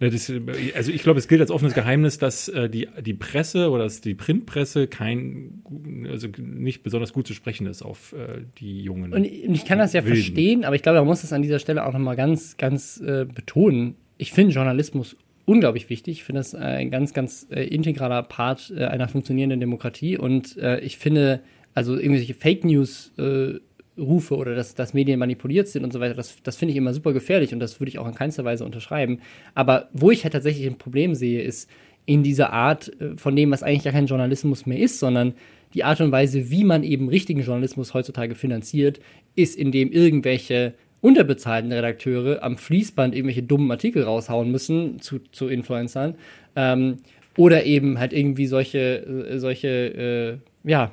das, 0.00 0.32
also 0.76 0.92
ich 0.92 1.02
glaube, 1.02 1.18
es 1.18 1.26
gilt 1.26 1.40
als 1.40 1.50
offenes 1.50 1.74
Geheimnis, 1.74 2.18
dass 2.18 2.48
äh, 2.48 2.70
die, 2.70 2.88
die 3.00 3.14
Presse 3.14 3.70
oder 3.70 3.84
dass 3.84 4.00
die 4.00 4.14
Printpresse 4.14 4.86
kein, 4.86 5.62
also 6.08 6.28
nicht 6.38 6.82
besonders 6.84 7.12
gut 7.12 7.26
zu 7.26 7.34
sprechen 7.34 7.66
ist 7.66 7.82
auf 7.82 8.12
äh, 8.12 8.42
die 8.58 8.82
jungen. 8.82 9.12
Und 9.12 9.24
ich 9.24 9.64
kann 9.64 9.78
das 9.78 9.92
ja 9.92 10.04
Wilden. 10.04 10.16
verstehen, 10.16 10.64
aber 10.64 10.76
ich 10.76 10.82
glaube, 10.82 10.98
man 10.98 11.06
muss 11.06 11.22
das 11.22 11.32
an 11.32 11.42
dieser 11.42 11.58
Stelle 11.58 11.84
auch 11.84 11.92
nochmal 11.92 12.14
ganz, 12.14 12.56
ganz 12.56 13.00
äh, 13.00 13.24
betonen. 13.24 13.96
Ich 14.18 14.32
finde 14.32 14.54
Journalismus 14.54 15.16
unglaublich 15.46 15.90
wichtig. 15.90 16.18
Ich 16.18 16.24
finde 16.24 16.40
das 16.40 16.54
ein 16.54 16.90
ganz, 16.90 17.12
ganz 17.12 17.48
äh, 17.50 17.64
integraler 17.64 18.22
Part 18.22 18.72
äh, 18.76 18.84
einer 18.84 19.08
funktionierenden 19.08 19.58
Demokratie 19.58 20.16
und 20.16 20.56
äh, 20.58 20.78
ich 20.80 20.98
finde, 20.98 21.40
also 21.74 21.96
irgendwelche 21.96 22.34
Fake 22.34 22.64
News 22.64 23.12
äh, 23.18 23.54
Rufe 23.98 24.36
oder 24.36 24.54
dass, 24.54 24.74
dass 24.74 24.94
Medien 24.94 25.18
manipuliert 25.18 25.68
sind 25.68 25.84
und 25.84 25.92
so 25.92 26.00
weiter, 26.00 26.14
das, 26.14 26.42
das 26.42 26.56
finde 26.56 26.72
ich 26.72 26.78
immer 26.78 26.94
super 26.94 27.12
gefährlich 27.12 27.52
und 27.52 27.60
das 27.60 27.80
würde 27.80 27.88
ich 27.88 27.98
auch 27.98 28.06
in 28.06 28.14
keinster 28.14 28.44
Weise 28.44 28.64
unterschreiben. 28.64 29.20
Aber 29.54 29.88
wo 29.92 30.10
ich 30.10 30.24
halt 30.24 30.32
tatsächlich 30.32 30.66
ein 30.66 30.78
Problem 30.78 31.14
sehe, 31.14 31.42
ist 31.42 31.68
in 32.06 32.22
dieser 32.22 32.52
Art 32.52 32.90
äh, 33.00 33.16
von 33.16 33.36
dem, 33.36 33.50
was 33.50 33.62
eigentlich 33.62 33.84
ja 33.84 33.92
kein 33.92 34.06
Journalismus 34.06 34.66
mehr 34.66 34.78
ist, 34.78 34.98
sondern 34.98 35.34
die 35.74 35.84
Art 35.84 36.00
und 36.00 36.10
Weise, 36.12 36.50
wie 36.50 36.64
man 36.64 36.82
eben 36.82 37.08
richtigen 37.08 37.42
Journalismus 37.42 37.92
heutzutage 37.92 38.34
finanziert, 38.34 39.00
ist, 39.34 39.56
indem 39.56 39.92
irgendwelche 39.92 40.74
unterbezahlten 41.00 41.70
Redakteure 41.70 42.42
am 42.42 42.56
Fließband 42.56 43.14
irgendwelche 43.14 43.42
dummen 43.42 43.70
Artikel 43.70 44.02
raushauen 44.02 44.50
müssen 44.50 45.00
zu, 45.00 45.18
zu 45.30 45.48
Influencern. 45.48 46.14
Ähm, 46.56 46.98
oder 47.36 47.64
eben 47.64 48.00
halt 48.00 48.12
irgendwie 48.12 48.46
solche, 48.46 49.28
äh, 49.28 49.38
solche 49.38 50.40
äh, 50.64 50.68
ja, 50.68 50.92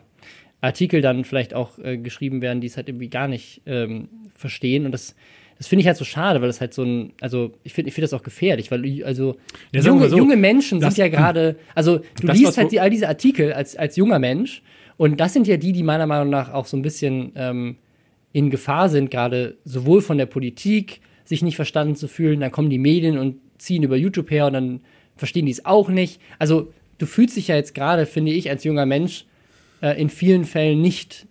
Artikel 0.65 1.01
dann 1.01 1.23
vielleicht 1.23 1.53
auch 1.53 1.77
äh, 1.79 1.97
geschrieben 1.97 2.41
werden, 2.41 2.61
die 2.61 2.67
es 2.67 2.77
halt 2.77 2.89
irgendwie 2.89 3.09
gar 3.09 3.27
nicht 3.27 3.61
ähm, 3.65 4.09
verstehen. 4.35 4.85
Und 4.85 4.91
das, 4.91 5.15
das 5.57 5.67
finde 5.67 5.81
ich 5.81 5.87
halt 5.87 5.97
so 5.97 6.05
schade, 6.05 6.41
weil 6.41 6.47
das 6.47 6.61
halt 6.61 6.73
so 6.73 6.83
ein, 6.83 7.13
also 7.21 7.53
ich 7.63 7.73
finde 7.73 7.89
ich 7.89 7.95
finde 7.95 8.05
das 8.05 8.13
auch 8.13 8.23
gefährlich, 8.23 8.71
weil 8.71 9.03
also 9.03 9.37
ja, 9.71 9.81
junge, 9.81 10.09
so, 10.09 10.17
junge 10.17 10.35
Menschen 10.35 10.79
das, 10.79 10.95
sind 10.95 11.03
ja 11.03 11.09
gerade, 11.09 11.55
also 11.73 11.99
du 12.19 12.27
das, 12.27 12.37
liest 12.37 12.57
halt 12.57 12.71
die, 12.71 12.79
all 12.79 12.89
diese 12.89 13.07
Artikel 13.07 13.53
als, 13.53 13.75
als 13.75 13.95
junger 13.95 14.19
Mensch 14.19 14.61
und 14.97 15.19
das 15.19 15.33
sind 15.33 15.47
ja 15.47 15.57
die, 15.57 15.71
die 15.71 15.83
meiner 15.83 16.07
Meinung 16.07 16.29
nach 16.29 16.53
auch 16.53 16.65
so 16.65 16.75
ein 16.75 16.81
bisschen 16.81 17.31
ähm, 17.35 17.77
in 18.33 18.49
Gefahr 18.49 18.89
sind, 18.89 19.11
gerade 19.11 19.57
sowohl 19.63 20.01
von 20.01 20.17
der 20.17 20.25
Politik, 20.25 20.99
sich 21.23 21.41
nicht 21.41 21.55
verstanden 21.55 21.95
zu 21.95 22.07
fühlen, 22.07 22.41
dann 22.41 22.51
kommen 22.51 22.69
die 22.69 22.77
Medien 22.77 23.17
und 23.17 23.37
ziehen 23.57 23.83
über 23.83 23.95
YouTube 23.95 24.29
her 24.29 24.47
und 24.47 24.53
dann 24.53 24.81
verstehen 25.15 25.45
die 25.45 25.51
es 25.51 25.65
auch 25.65 25.89
nicht. 25.89 26.21
Also 26.37 26.71
du 26.97 27.05
fühlst 27.05 27.37
dich 27.37 27.47
ja 27.47 27.55
jetzt 27.55 27.73
gerade, 27.73 28.05
finde 28.05 28.31
ich, 28.31 28.49
als 28.49 28.63
junger 28.63 28.85
Mensch 28.85 29.25
äh, 29.81 29.99
in 29.99 30.09
vielen 30.09 30.45
Fällen 30.45 30.81
nicht 30.81 31.27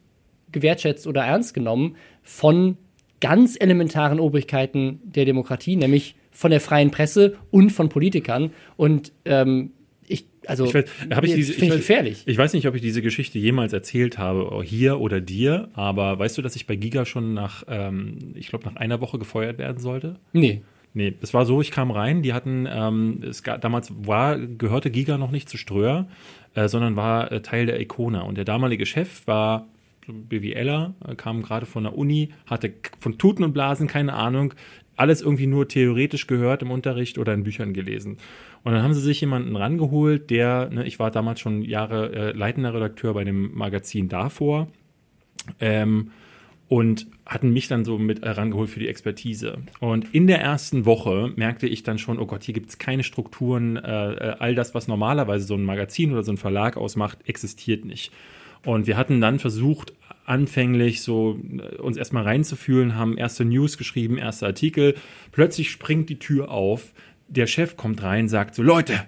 gewertschätzt 0.52 1.06
oder 1.06 1.24
ernst 1.24 1.54
genommen 1.54 1.96
von 2.22 2.76
ganz 3.20 3.56
elementaren 3.58 4.20
Obrigkeiten 4.20 5.00
der 5.04 5.24
Demokratie, 5.24 5.76
nämlich 5.76 6.14
von 6.30 6.50
der 6.50 6.60
freien 6.60 6.90
Presse 6.90 7.36
und 7.50 7.70
von 7.70 7.88
Politikern. 7.88 8.50
Und 8.76 9.12
ähm, 9.24 9.70
ich, 10.06 10.26
also, 10.46 10.66
ich 10.66 10.74
weiß, 10.74 10.84
ich 11.22 11.34
diese, 11.34 11.52
ich, 11.54 11.62
weiß, 11.62 11.76
gefährlich. 11.76 12.22
Ich 12.26 12.36
weiß 12.36 12.52
nicht, 12.52 12.68
ob 12.68 12.74
ich 12.74 12.82
diese 12.82 13.02
Geschichte 13.02 13.38
jemals 13.38 13.72
erzählt 13.72 14.18
habe, 14.18 14.62
hier 14.62 15.00
oder 15.00 15.20
dir, 15.20 15.68
aber 15.74 16.18
weißt 16.18 16.36
du, 16.36 16.42
dass 16.42 16.56
ich 16.56 16.66
bei 16.66 16.76
Giga 16.76 17.06
schon 17.06 17.34
nach, 17.34 17.64
ähm, 17.68 18.34
ich 18.34 18.48
glaube, 18.48 18.66
nach 18.66 18.76
einer 18.76 19.00
Woche 19.00 19.18
gefeuert 19.18 19.58
werden 19.58 19.78
sollte? 19.78 20.16
Nee. 20.32 20.62
Nee, 20.96 21.12
es 21.20 21.34
war 21.34 21.44
so, 21.44 21.60
ich 21.60 21.72
kam 21.72 21.90
rein, 21.90 22.22
die 22.22 22.32
hatten, 22.32 22.68
ähm, 22.70 23.18
es 23.28 23.42
gab, 23.42 23.60
damals 23.60 23.92
war, 24.06 24.38
gehörte 24.38 24.92
Giga 24.92 25.18
noch 25.18 25.32
nicht 25.32 25.48
zu 25.48 25.56
Ströer, 25.56 26.06
äh, 26.54 26.68
sondern 26.68 26.94
war 26.94 27.32
äh, 27.32 27.42
Teil 27.42 27.66
der 27.66 27.80
Icona. 27.80 28.22
Und 28.22 28.38
der 28.38 28.44
damalige 28.44 28.86
Chef 28.86 29.26
war 29.26 29.66
BWLer, 30.06 30.94
äh, 31.06 31.16
kam 31.16 31.42
gerade 31.42 31.66
von 31.66 31.82
der 31.82 31.98
Uni, 31.98 32.30
hatte 32.46 32.72
von 33.00 33.18
Tuten 33.18 33.42
und 33.42 33.52
Blasen 33.52 33.88
keine 33.88 34.12
Ahnung, 34.12 34.54
alles 34.96 35.20
irgendwie 35.20 35.48
nur 35.48 35.66
theoretisch 35.66 36.28
gehört 36.28 36.62
im 36.62 36.70
Unterricht 36.70 37.18
oder 37.18 37.34
in 37.34 37.42
Büchern 37.42 37.72
gelesen. 37.72 38.18
Und 38.62 38.72
dann 38.72 38.82
haben 38.84 38.94
sie 38.94 39.00
sich 39.00 39.20
jemanden 39.20 39.56
rangeholt, 39.56 40.30
der, 40.30 40.70
ne, 40.70 40.86
ich 40.86 41.00
war 41.00 41.10
damals 41.10 41.40
schon 41.40 41.62
Jahre 41.62 42.12
äh, 42.12 42.30
leitender 42.30 42.72
Redakteur 42.72 43.14
bei 43.14 43.24
dem 43.24 43.52
Magazin 43.52 44.08
davor. 44.08 44.68
Ähm, 45.58 46.12
und 46.68 47.06
hatten 47.26 47.52
mich 47.52 47.68
dann 47.68 47.84
so 47.84 47.98
mit 47.98 48.24
herangeholt 48.24 48.70
für 48.70 48.80
die 48.80 48.88
Expertise. 48.88 49.58
Und 49.80 50.14
in 50.14 50.26
der 50.26 50.40
ersten 50.40 50.86
Woche 50.86 51.32
merkte 51.36 51.66
ich 51.66 51.82
dann 51.82 51.98
schon, 51.98 52.18
oh 52.18 52.26
Gott, 52.26 52.42
hier 52.42 52.54
gibt 52.54 52.70
es 52.70 52.78
keine 52.78 53.02
Strukturen, 53.02 53.76
äh, 53.76 54.12
äh, 54.12 54.36
all 54.38 54.54
das, 54.54 54.74
was 54.74 54.88
normalerweise 54.88 55.46
so 55.46 55.54
ein 55.54 55.64
Magazin 55.64 56.12
oder 56.12 56.22
so 56.22 56.32
ein 56.32 56.38
Verlag 56.38 56.76
ausmacht, 56.76 57.18
existiert 57.26 57.84
nicht. 57.84 58.12
Und 58.64 58.86
wir 58.86 58.96
hatten 58.96 59.20
dann 59.20 59.38
versucht, 59.38 59.92
anfänglich 60.24 61.02
so 61.02 61.38
äh, 61.58 61.76
uns 61.76 61.96
erstmal 61.96 62.24
reinzufühlen, 62.24 62.96
haben 62.96 63.18
erste 63.18 63.44
News 63.44 63.76
geschrieben, 63.76 64.16
erste 64.16 64.46
Artikel. 64.46 64.94
Plötzlich 65.32 65.70
springt 65.70 66.08
die 66.08 66.18
Tür 66.18 66.50
auf, 66.50 66.92
der 67.28 67.46
Chef 67.46 67.76
kommt 67.76 68.02
rein, 68.02 68.28
sagt 68.28 68.54
so, 68.54 68.62
Leute, 68.62 69.04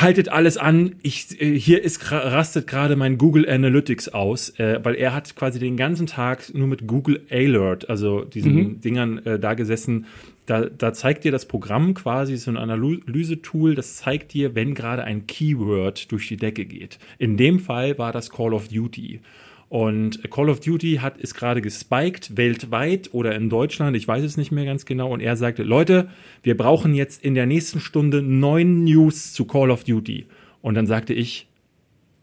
haltet 0.00 0.28
alles 0.28 0.56
an. 0.56 0.96
Ich, 1.02 1.40
äh, 1.40 1.58
hier 1.58 1.82
ist 1.82 2.10
rastet 2.10 2.66
gerade 2.66 2.96
mein 2.96 3.18
Google 3.18 3.48
Analytics 3.48 4.08
aus, 4.08 4.50
äh, 4.58 4.80
weil 4.82 4.94
er 4.94 5.14
hat 5.14 5.34
quasi 5.36 5.58
den 5.58 5.76
ganzen 5.76 6.06
Tag 6.06 6.52
nur 6.54 6.66
mit 6.66 6.86
Google 6.86 7.22
Alert, 7.30 7.88
also 7.88 8.24
diesen 8.24 8.54
mhm. 8.54 8.80
Dingern 8.80 9.18
äh, 9.26 9.38
da 9.38 9.54
gesessen. 9.54 10.06
Da, 10.46 10.64
da 10.64 10.92
zeigt 10.94 11.24
dir 11.24 11.32
das 11.32 11.46
Programm 11.46 11.92
quasi 11.92 12.36
so 12.36 12.50
ein 12.50 12.56
Analyse-Tool, 12.56 13.74
das 13.74 13.96
zeigt 13.96 14.32
dir, 14.32 14.54
wenn 14.54 14.74
gerade 14.74 15.04
ein 15.04 15.26
Keyword 15.26 16.10
durch 16.10 16.28
die 16.28 16.38
Decke 16.38 16.64
geht. 16.64 16.98
In 17.18 17.36
dem 17.36 17.60
Fall 17.60 17.98
war 17.98 18.12
das 18.12 18.30
Call 18.30 18.54
of 18.54 18.68
Duty. 18.68 19.20
Und 19.68 20.30
Call 20.30 20.48
of 20.48 20.60
Duty 20.60 20.96
hat, 21.02 21.18
ist 21.18 21.34
gerade 21.34 21.60
gespiked, 21.60 22.36
weltweit 22.36 23.10
oder 23.12 23.34
in 23.34 23.50
Deutschland, 23.50 23.96
ich 23.96 24.08
weiß 24.08 24.24
es 24.24 24.38
nicht 24.38 24.50
mehr 24.50 24.64
ganz 24.64 24.86
genau. 24.86 25.12
Und 25.12 25.20
er 25.20 25.36
sagte, 25.36 25.62
Leute, 25.62 26.08
wir 26.42 26.56
brauchen 26.56 26.94
jetzt 26.94 27.22
in 27.22 27.34
der 27.34 27.46
nächsten 27.46 27.80
Stunde 27.80 28.22
neun 28.22 28.84
News 28.84 29.34
zu 29.34 29.44
Call 29.44 29.70
of 29.70 29.84
Duty. 29.84 30.26
Und 30.62 30.74
dann 30.74 30.86
sagte 30.86 31.12
ich, 31.12 31.48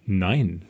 nein. 0.05 0.63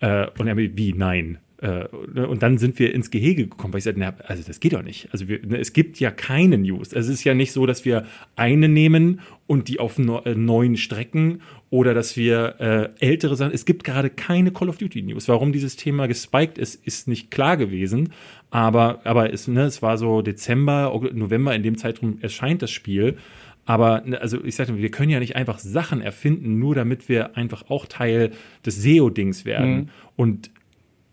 Äh, 0.00 0.28
und 0.38 0.46
er, 0.46 0.56
wie, 0.56 0.94
nein? 0.94 1.38
Äh, 1.58 1.86
und 1.88 2.42
dann 2.42 2.58
sind 2.58 2.78
wir 2.78 2.94
ins 2.94 3.10
Gehege 3.10 3.46
gekommen, 3.46 3.72
weil 3.72 3.78
ich 3.78 3.84
sagte, 3.84 4.00
na, 4.00 4.14
also 4.26 4.42
das 4.46 4.60
geht 4.60 4.74
doch 4.74 4.82
nicht. 4.82 5.08
Also 5.12 5.28
wir, 5.28 5.44
ne, 5.44 5.58
es 5.58 5.72
gibt 5.72 5.98
ja 5.98 6.10
keine 6.10 6.58
News. 6.58 6.92
Es 6.92 7.08
ist 7.08 7.24
ja 7.24 7.34
nicht 7.34 7.52
so, 7.52 7.64
dass 7.66 7.84
wir 7.84 8.04
eine 8.36 8.68
nehmen 8.68 9.20
und 9.46 9.68
die 9.68 9.78
auf 9.78 9.98
äh, 9.98 10.34
neuen 10.34 10.76
Strecken 10.76 11.40
oder 11.70 11.94
dass 11.94 12.16
wir 12.16 12.56
äh, 13.00 13.06
ältere 13.06 13.36
Sachen. 13.36 13.52
Es 13.52 13.64
gibt 13.64 13.84
gerade 13.84 14.10
keine 14.10 14.50
Call 14.50 14.68
of 14.68 14.76
Duty 14.76 15.02
News. 15.02 15.28
Warum 15.28 15.52
dieses 15.52 15.76
Thema 15.76 16.06
gespiked 16.06 16.58
ist, 16.58 16.86
ist 16.86 17.08
nicht 17.08 17.30
klar 17.30 17.56
gewesen. 17.56 18.12
Aber, 18.50 19.00
aber 19.04 19.32
es, 19.32 19.48
ne, 19.48 19.62
es 19.62 19.80
war 19.80 19.96
so 19.96 20.20
Dezember, 20.20 20.98
November, 21.14 21.54
in 21.54 21.62
dem 21.62 21.78
Zeitraum 21.78 22.18
erscheint 22.20 22.60
das 22.60 22.70
Spiel. 22.70 23.16
Aber 23.64 24.02
ne, 24.04 24.20
also 24.20 24.44
ich 24.44 24.56
sagte, 24.56 24.76
wir 24.76 24.90
können 24.90 25.10
ja 25.10 25.20
nicht 25.20 25.36
einfach 25.36 25.58
Sachen 25.58 26.00
erfinden, 26.00 26.58
nur 26.58 26.74
damit 26.74 27.08
wir 27.08 27.36
einfach 27.36 27.70
auch 27.70 27.86
Teil 27.86 28.32
des 28.64 28.82
SEO-Dings 28.82 29.44
werden. 29.44 29.76
Mhm. 29.76 29.88
Und 30.16 30.50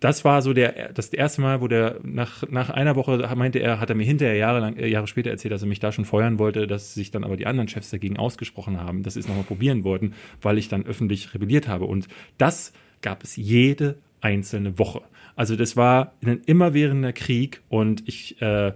das 0.04 0.26
war 0.26 0.42
so 0.42 0.52
der, 0.52 0.92
das 0.92 1.14
erste 1.14 1.40
Mal, 1.40 1.62
wo 1.62 1.70
der 1.70 2.00
nach, 2.04 2.44
nach 2.50 2.70
einer 2.70 2.98
Woche 2.98 3.30
meinte 3.38 3.60
er, 3.60 3.80
hat 3.80 3.90
er 3.90 3.96
mir 3.96 4.04
hinterher 4.04 4.36
Jahre, 4.36 4.60
lang, 4.60 4.76
äh, 4.76 4.88
Jahre 4.88 5.08
später 5.08 5.30
erzählt, 5.30 5.54
dass 5.54 5.62
er 5.62 5.68
mich 5.70 5.80
da 5.80 5.94
schon 5.94 6.04
feuern 6.04 6.40
wollte, 6.40 6.68
dass 6.68 6.94
sich 6.94 7.10
dann 7.10 7.24
aber 7.24 7.38
die 7.38 7.46
anderen 7.46 7.70
Chefs 7.70 7.90
dagegen 7.90 8.18
ausgesprochen 8.18 8.82
haben, 8.82 9.04
dass 9.04 9.14
sie 9.14 9.22
es 9.22 9.30
nochmal 9.30 9.46
probieren 9.46 9.86
wollten, 9.86 10.14
weil 10.42 10.58
ich 10.58 10.68
dann 10.68 10.86
öffentlich 10.86 11.34
rebelliert 11.34 11.70
habe. 11.70 11.86
Und 11.86 12.10
das 12.38 12.74
gab 13.02 13.24
es 13.24 13.38
jede 13.38 13.96
einzelne 14.20 14.78
Woche. 14.78 15.02
Also 15.38 15.56
das 15.56 15.78
war 15.78 16.14
ein 16.22 16.42
immerwährender 16.46 17.14
Krieg 17.14 17.62
und 17.70 18.04
ich 18.06 18.42
äh, 18.42 18.74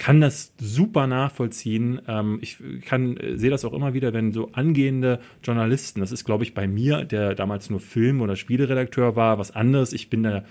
kann 0.00 0.22
das 0.22 0.54
super 0.58 1.06
nachvollziehen. 1.06 2.00
Ähm, 2.08 2.38
ich 2.40 2.56
kann 2.86 3.18
äh, 3.18 3.36
sehe 3.36 3.50
das 3.50 3.66
auch 3.66 3.74
immer 3.74 3.92
wieder, 3.92 4.14
wenn 4.14 4.32
so 4.32 4.50
angehende 4.52 5.20
Journalisten, 5.44 6.00
das 6.00 6.10
ist 6.10 6.24
glaube 6.24 6.42
ich 6.42 6.54
bei 6.54 6.66
mir, 6.66 7.04
der 7.04 7.34
damals 7.34 7.68
nur 7.68 7.80
Film- 7.80 8.22
oder 8.22 8.34
Spieleredakteur 8.34 9.14
war, 9.14 9.38
was 9.38 9.50
anderes. 9.50 9.92
Ich 9.92 10.08
bin 10.08 10.22
da 10.22 10.42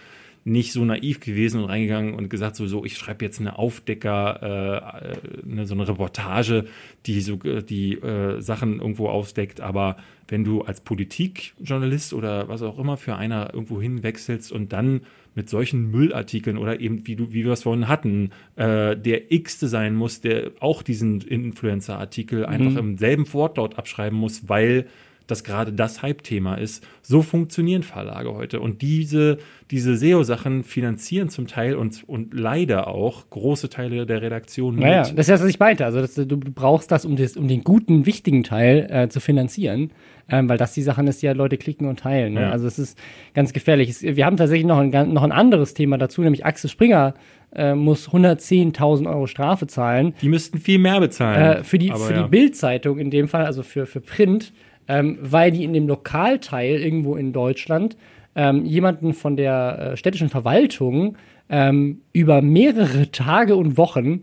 nicht 0.46 0.72
so 0.72 0.86
naiv 0.86 1.20
gewesen 1.20 1.64
und 1.64 1.70
reingegangen 1.70 2.14
und 2.14 2.30
gesagt, 2.30 2.56
so, 2.58 2.68
so 2.68 2.86
ich 2.86 2.96
schreibe 2.96 3.26
jetzt 3.26 3.40
eine 3.40 3.58
Aufdecker, 3.58 5.02
äh, 5.02 5.50
eine, 5.52 5.66
so 5.66 5.74
eine 5.74 5.88
Reportage, 5.88 6.66
die 7.08 7.20
so 7.22 7.38
die 7.38 7.94
äh, 7.96 8.42
Sachen 8.42 8.80
irgendwo 8.80 9.10
aufdeckt. 9.10 9.62
Aber 9.62 9.98
wenn 10.28 10.44
du 10.44 10.62
als 10.62 10.82
Politikjournalist 10.82 12.14
oder 12.14 12.48
was 12.50 12.62
auch 12.62 12.78
immer 12.78 12.98
für 12.98 13.16
einer 13.16 13.52
irgendwo 13.52 13.82
hinwechselst 13.82 14.52
und 14.52 14.74
dann 14.74 15.02
mit 15.40 15.48
solchen 15.48 15.90
Müllartikeln 15.90 16.58
oder 16.58 16.82
eben, 16.82 17.08
wie, 17.08 17.16
du, 17.16 17.32
wie 17.32 17.46
wir 17.46 17.54
es 17.54 17.64
vorhin 17.64 17.88
hatten, 17.88 18.32
äh, 18.58 18.98
der 18.98 19.32
X 19.32 19.58
sein 19.62 19.96
muss, 19.96 20.20
der 20.20 20.52
auch 20.60 20.84
diesen 20.84 21.22
Influencer-Artikel 21.22 22.40
mhm. 22.40 22.46
einfach 22.46 22.76
im 22.76 22.98
selben 22.98 23.34
Wortlaut 23.34 23.78
abschreiben 23.78 24.20
muss, 24.20 24.50
weil 24.50 24.88
dass 25.30 25.44
gerade 25.44 25.74
das 25.74 26.02
Hype-Thema 26.02 26.56
ist. 26.56 26.86
So 27.02 27.22
funktionieren 27.22 27.84
Verlage 27.84 28.34
heute. 28.34 28.60
Und 28.60 28.82
diese, 28.82 29.38
diese 29.72 29.96
SEO-Sachen 29.96 30.64
finanzieren 30.64 31.30
zum 31.30 31.48
Teil 31.48 31.76
und, 31.76 32.04
und 32.08 32.34
leider 32.34 32.88
auch 32.88 33.30
große 33.30 33.70
Teile 33.70 34.06
der 34.06 34.22
Redaktion 34.22 34.76
mit. 34.76 34.84
Naja, 34.84 35.02
das 35.02 35.12
ist 35.12 35.30
das, 35.30 35.42
was 35.42 35.50
ich 35.50 35.60
meinte. 35.60 35.86
Also 35.86 36.02
das, 36.02 36.16
du 36.16 36.38
brauchst 36.38 36.92
das, 36.92 37.06
um, 37.06 37.16
das, 37.16 37.38
um 37.38 37.48
den 37.48 37.64
guten, 37.64 38.06
wichtigen 38.06 38.44
Teil 38.44 38.88
äh, 38.90 39.10
zu 39.10 39.20
finanzieren. 39.20 39.92
Ähm, 40.32 40.48
weil 40.48 40.58
das 40.58 40.74
die 40.74 40.84
Sachen 40.84 41.08
ist, 41.08 41.22
die 41.22 41.26
ja 41.26 41.32
Leute 41.32 41.58
klicken 41.58 41.88
und 41.88 42.00
teilen. 42.00 42.34
Ne? 42.34 42.42
Ja. 42.42 42.52
Also 42.52 42.68
es 42.68 42.78
ist 42.78 43.00
ganz 43.34 43.52
gefährlich. 43.52 43.90
Es, 43.90 44.04
wir 44.04 44.26
haben 44.28 44.38
tatsächlich 44.38 44.68
noch 44.68 44.78
ein, 44.78 44.92
noch 45.12 45.24
ein 45.24 45.32
anderes 45.32 45.74
Thema 45.74 45.98
dazu, 45.98 46.22
nämlich 46.22 46.46
Axel 46.46 46.70
Springer 46.70 47.16
äh, 47.56 47.74
muss 47.74 48.10
110.000 48.10 49.08
Euro 49.08 49.28
Strafe 49.28 49.68
zahlen. 49.68 50.14
Die 50.22 50.30
müssten 50.30 50.60
viel 50.60 50.78
mehr 50.78 51.00
bezahlen. 51.00 51.60
Äh, 51.60 51.64
für 51.64 51.80
die, 51.80 51.92
für 51.92 52.14
ja. 52.14 52.24
die 52.24 52.30
Bildzeitung 52.30 53.00
in 53.00 53.10
dem 53.10 53.28
Fall, 53.28 53.46
also 53.46 53.64
für, 53.64 53.86
für 53.86 54.02
Print, 54.02 54.54
ähm, 54.90 55.20
weil 55.22 55.52
die 55.52 55.64
in 55.64 55.72
dem 55.72 55.88
Lokalteil 55.88 56.82
irgendwo 56.82 57.16
in 57.16 57.32
Deutschland 57.32 57.96
ähm, 58.36 58.66
jemanden 58.66 59.14
von 59.14 59.38
der 59.38 59.92
äh, 59.94 59.98
städtischen 59.98 60.30
Verwaltung 60.30 61.16
ähm, 61.50 62.02
über 62.12 62.42
mehrere 62.42 63.12
Tage 63.12 63.56
und 63.56 63.78
Wochen 63.78 64.22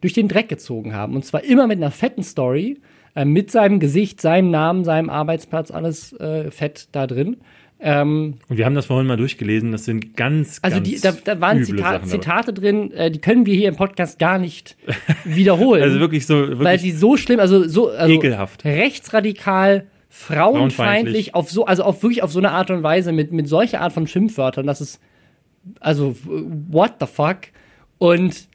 durch 0.00 0.12
den 0.12 0.28
Dreck 0.28 0.48
gezogen 0.48 0.94
haben. 0.94 1.14
Und 1.14 1.24
zwar 1.24 1.44
immer 1.44 1.66
mit 1.66 1.78
einer 1.78 1.90
fetten 1.90 2.22
Story, 2.22 2.78
äh, 3.14 3.24
mit 3.24 3.50
seinem 3.50 3.80
Gesicht, 3.80 4.20
seinem 4.20 4.50
Namen, 4.50 4.84
seinem 4.84 5.10
Arbeitsplatz, 5.10 5.70
alles 5.70 6.12
äh, 6.14 6.50
fett 6.50 6.88
da 6.92 7.06
drin. 7.06 7.38
Ähm, 7.80 8.34
Und 8.48 8.56
wir 8.56 8.66
haben 8.66 8.74
das 8.74 8.86
vorhin 8.86 9.06
mal 9.06 9.16
durchgelesen. 9.16 9.72
Das 9.72 9.84
sind 9.84 10.16
ganz, 10.16 10.58
also 10.62 10.76
ganz 10.76 10.88
die, 10.88 11.00
da, 11.00 11.12
da 11.12 11.40
waren 11.40 11.64
Zita. 11.64 12.02
Zitate 12.02 12.52
drin, 12.52 12.92
äh, 12.92 13.10
die 13.10 13.20
können 13.20 13.46
wir 13.46 13.54
hier 13.54 13.68
im 13.68 13.76
Podcast 13.76 14.18
gar 14.18 14.38
nicht 14.38 14.76
wiederholen. 15.24 15.82
Also 15.82 15.98
wirklich 15.98 16.24
so, 16.24 16.34
weil 16.34 16.48
wirklich 16.48 16.82
sie 16.82 16.90
so 16.92 17.16
schlimm, 17.16 17.40
also 17.40 17.66
so 17.66 17.88
also 17.90 18.12
ekelhaft. 18.14 18.64
rechtsradikal, 18.64 19.86
frauenfeindlich, 20.14 20.76
Frauenfeindlich. 20.76 21.34
auf 21.34 21.50
so, 21.50 21.64
also 21.66 21.82
auf 21.82 22.02
wirklich 22.02 22.22
auf 22.22 22.30
so 22.32 22.38
eine 22.38 22.52
Art 22.52 22.70
und 22.70 22.82
Weise 22.84 23.10
mit, 23.12 23.32
mit 23.32 23.48
solcher 23.48 23.80
Art 23.80 23.92
von 23.92 24.06
Schimpfwörtern, 24.06 24.66
das 24.66 24.80
ist, 24.80 25.00
also, 25.80 26.14
what 26.24 26.92
the 27.00 27.06
fuck? 27.06 27.38
Und 27.98 28.46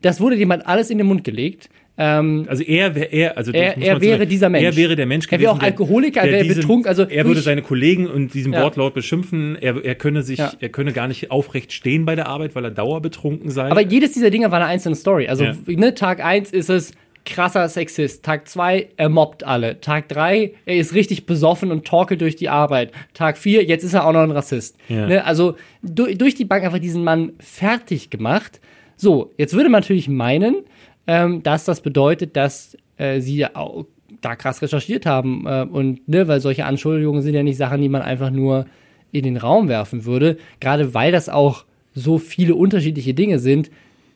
das 0.00 0.20
wurde 0.20 0.36
jemand 0.36 0.66
alles 0.66 0.88
in 0.90 0.96
den 0.98 1.06
Mund 1.06 1.22
gelegt. 1.24 1.68
Ähm, 1.98 2.46
Also 2.48 2.62
er 2.62 2.94
wäre 2.94 3.06
er, 3.12 3.36
also 3.36 3.52
Er- 3.52 3.76
er 3.76 4.00
wäre 4.00 4.18
sagen, 4.20 4.30
dieser 4.30 4.48
Mensch. 4.48 4.64
Er 4.64 4.76
wäre 4.76 4.96
der 4.96 5.04
Mensch 5.04 5.26
Er 5.30 5.38
wäre 5.38 5.52
auch 5.52 5.58
der- 5.58 5.66
Alkoholiker, 5.68 6.20
er 6.20 6.26
der 6.28 6.32
wäre 6.36 6.44
diesen- 6.44 6.60
betrunken, 6.62 6.88
also 6.88 7.02
er 7.02 7.26
würde 7.26 7.40
seine 7.42 7.60
Kollegen 7.60 8.06
und 8.06 8.32
diesem 8.32 8.54
Ja. 8.54 8.62
Wortlaut 8.62 8.94
beschimpfen. 8.94 9.56
Er, 9.60 9.84
er 9.84 9.96
könne 9.96 10.22
sich, 10.22 10.38
Ja. 10.38 10.50
er 10.58 10.68
könne 10.70 10.94
gar 10.94 11.08
nicht 11.08 11.30
aufrecht 11.30 11.72
stehen 11.72 12.06
bei 12.06 12.14
der 12.16 12.26
Arbeit, 12.26 12.54
weil 12.54 12.64
er 12.64 12.70
dauerbetrunken 12.70 13.50
sei. 13.50 13.70
aber 13.70 13.82
jedes 13.82 14.12
dieser 14.12 14.30
Dinge 14.30 14.50
war 14.50 14.60
eine 14.60 14.66
einzelne 14.68 14.94
Story. 14.96 15.28
Also, 15.28 15.44
Ja. 15.44 15.54
ne, 15.66 15.94
Tag 15.94 16.24
1 16.24 16.52
ist 16.52 16.70
es 16.70 16.92
krasser 17.24 17.68
Sexist. 17.68 18.24
Tag 18.24 18.48
2, 18.48 18.88
er 18.96 19.08
mobbt 19.08 19.44
alle. 19.44 19.80
Tag 19.80 20.08
3, 20.08 20.52
er 20.66 20.76
ist 20.76 20.94
richtig 20.94 21.26
besoffen 21.26 21.70
und 21.70 21.84
torkelt 21.84 22.20
durch 22.20 22.36
die 22.36 22.48
Arbeit. 22.48 22.92
Tag 23.14 23.38
4, 23.38 23.64
jetzt 23.64 23.84
ist 23.84 23.94
er 23.94 24.06
auch 24.06 24.12
noch 24.12 24.22
ein 24.22 24.30
Rassist. 24.30 24.76
Ja. 24.88 25.06
Ne, 25.06 25.24
also 25.24 25.56
du, 25.82 26.14
durch 26.14 26.34
die 26.34 26.44
Bank 26.44 26.64
einfach 26.64 26.78
diesen 26.78 27.04
Mann 27.04 27.32
fertig 27.38 28.10
gemacht. 28.10 28.60
So, 28.96 29.32
jetzt 29.38 29.54
würde 29.54 29.70
man 29.70 29.80
natürlich 29.80 30.08
meinen, 30.08 30.64
ähm, 31.06 31.42
dass 31.42 31.64
das 31.64 31.80
bedeutet, 31.80 32.36
dass 32.36 32.76
äh, 32.96 33.20
sie 33.20 33.46
auch 33.46 33.86
da 34.20 34.36
krass 34.36 34.62
recherchiert 34.62 35.06
haben. 35.06 35.46
Äh, 35.46 35.66
und 35.70 36.08
ne, 36.08 36.28
weil 36.28 36.40
solche 36.40 36.64
Anschuldigungen 36.64 37.22
sind 37.22 37.34
ja 37.34 37.42
nicht 37.42 37.56
Sachen, 37.56 37.80
die 37.80 37.88
man 37.88 38.02
einfach 38.02 38.30
nur 38.30 38.66
in 39.12 39.24
den 39.24 39.36
Raum 39.36 39.68
werfen 39.68 40.04
würde. 40.04 40.36
Gerade 40.60 40.94
weil 40.94 41.12
das 41.12 41.28
auch 41.28 41.64
so 41.94 42.18
viele 42.18 42.54
unterschiedliche 42.54 43.14
Dinge 43.14 43.38
sind. 43.38 43.70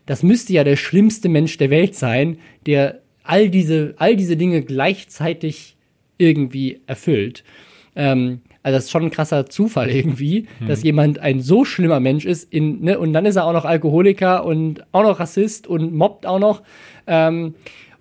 Das 0.06 0.22
müsste 0.22 0.52
ja 0.52 0.64
der 0.64 0.76
schlimmste 0.76 1.28
Mensch 1.28 1.56
der 1.56 1.70
Welt 1.70 1.94
sein, 1.94 2.38
der 2.66 3.00
all 3.22 3.48
diese, 3.48 3.94
all 3.96 4.16
diese 4.16 4.36
Dinge 4.36 4.62
gleichzeitig 4.62 5.76
irgendwie 6.18 6.80
erfüllt. 6.86 7.42
Ähm, 7.96 8.40
also 8.62 8.76
das 8.76 8.84
ist 8.84 8.90
schon 8.90 9.04
ein 9.04 9.10
krasser 9.10 9.46
Zufall 9.46 9.90
irgendwie, 9.90 10.46
dass 10.66 10.82
jemand 10.82 11.18
ein 11.18 11.40
so 11.40 11.64
schlimmer 11.66 12.00
Mensch 12.00 12.24
ist 12.24 12.50
in, 12.52 12.80
ne, 12.80 12.98
und 12.98 13.12
dann 13.12 13.26
ist 13.26 13.36
er 13.36 13.44
auch 13.44 13.52
noch 13.52 13.66
Alkoholiker 13.66 14.44
und 14.44 14.84
auch 14.92 15.02
noch 15.02 15.20
Rassist 15.20 15.66
und 15.66 15.92
mobbt 15.94 16.24
auch 16.26 16.38
noch. 16.38 16.62
Ähm, 17.06 17.54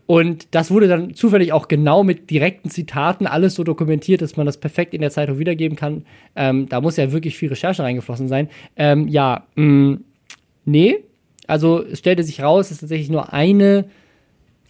und 0.05 0.47
das 0.51 0.71
wurde 0.71 0.87
dann 0.87 1.13
zufällig 1.15 1.53
auch 1.53 1.67
genau 1.67 2.03
mit 2.03 2.29
direkten 2.29 2.69
Zitaten 2.69 3.27
alles 3.27 3.55
so 3.55 3.63
dokumentiert, 3.63 4.21
dass 4.21 4.37
man 4.37 4.45
das 4.45 4.57
perfekt 4.57 4.93
in 4.93 5.01
der 5.01 5.11
Zeitung 5.11 5.39
wiedergeben 5.39 5.77
kann. 5.77 6.05
Ähm, 6.35 6.67
da 6.69 6.81
muss 6.81 6.97
ja 6.97 7.11
wirklich 7.11 7.37
viel 7.37 7.49
Recherche 7.49 7.83
reingeflossen 7.83 8.27
sein. 8.27 8.49
Ähm, 8.75 9.07
ja, 9.07 9.45
mh, 9.55 9.97
nee. 10.65 10.97
Also 11.47 11.83
es 11.83 11.99
stellte 11.99 12.23
sich 12.23 12.41
raus, 12.41 12.67
es 12.67 12.71
ist 12.73 12.79
tatsächlich 12.81 13.09
nur 13.09 13.33
eine 13.33 13.85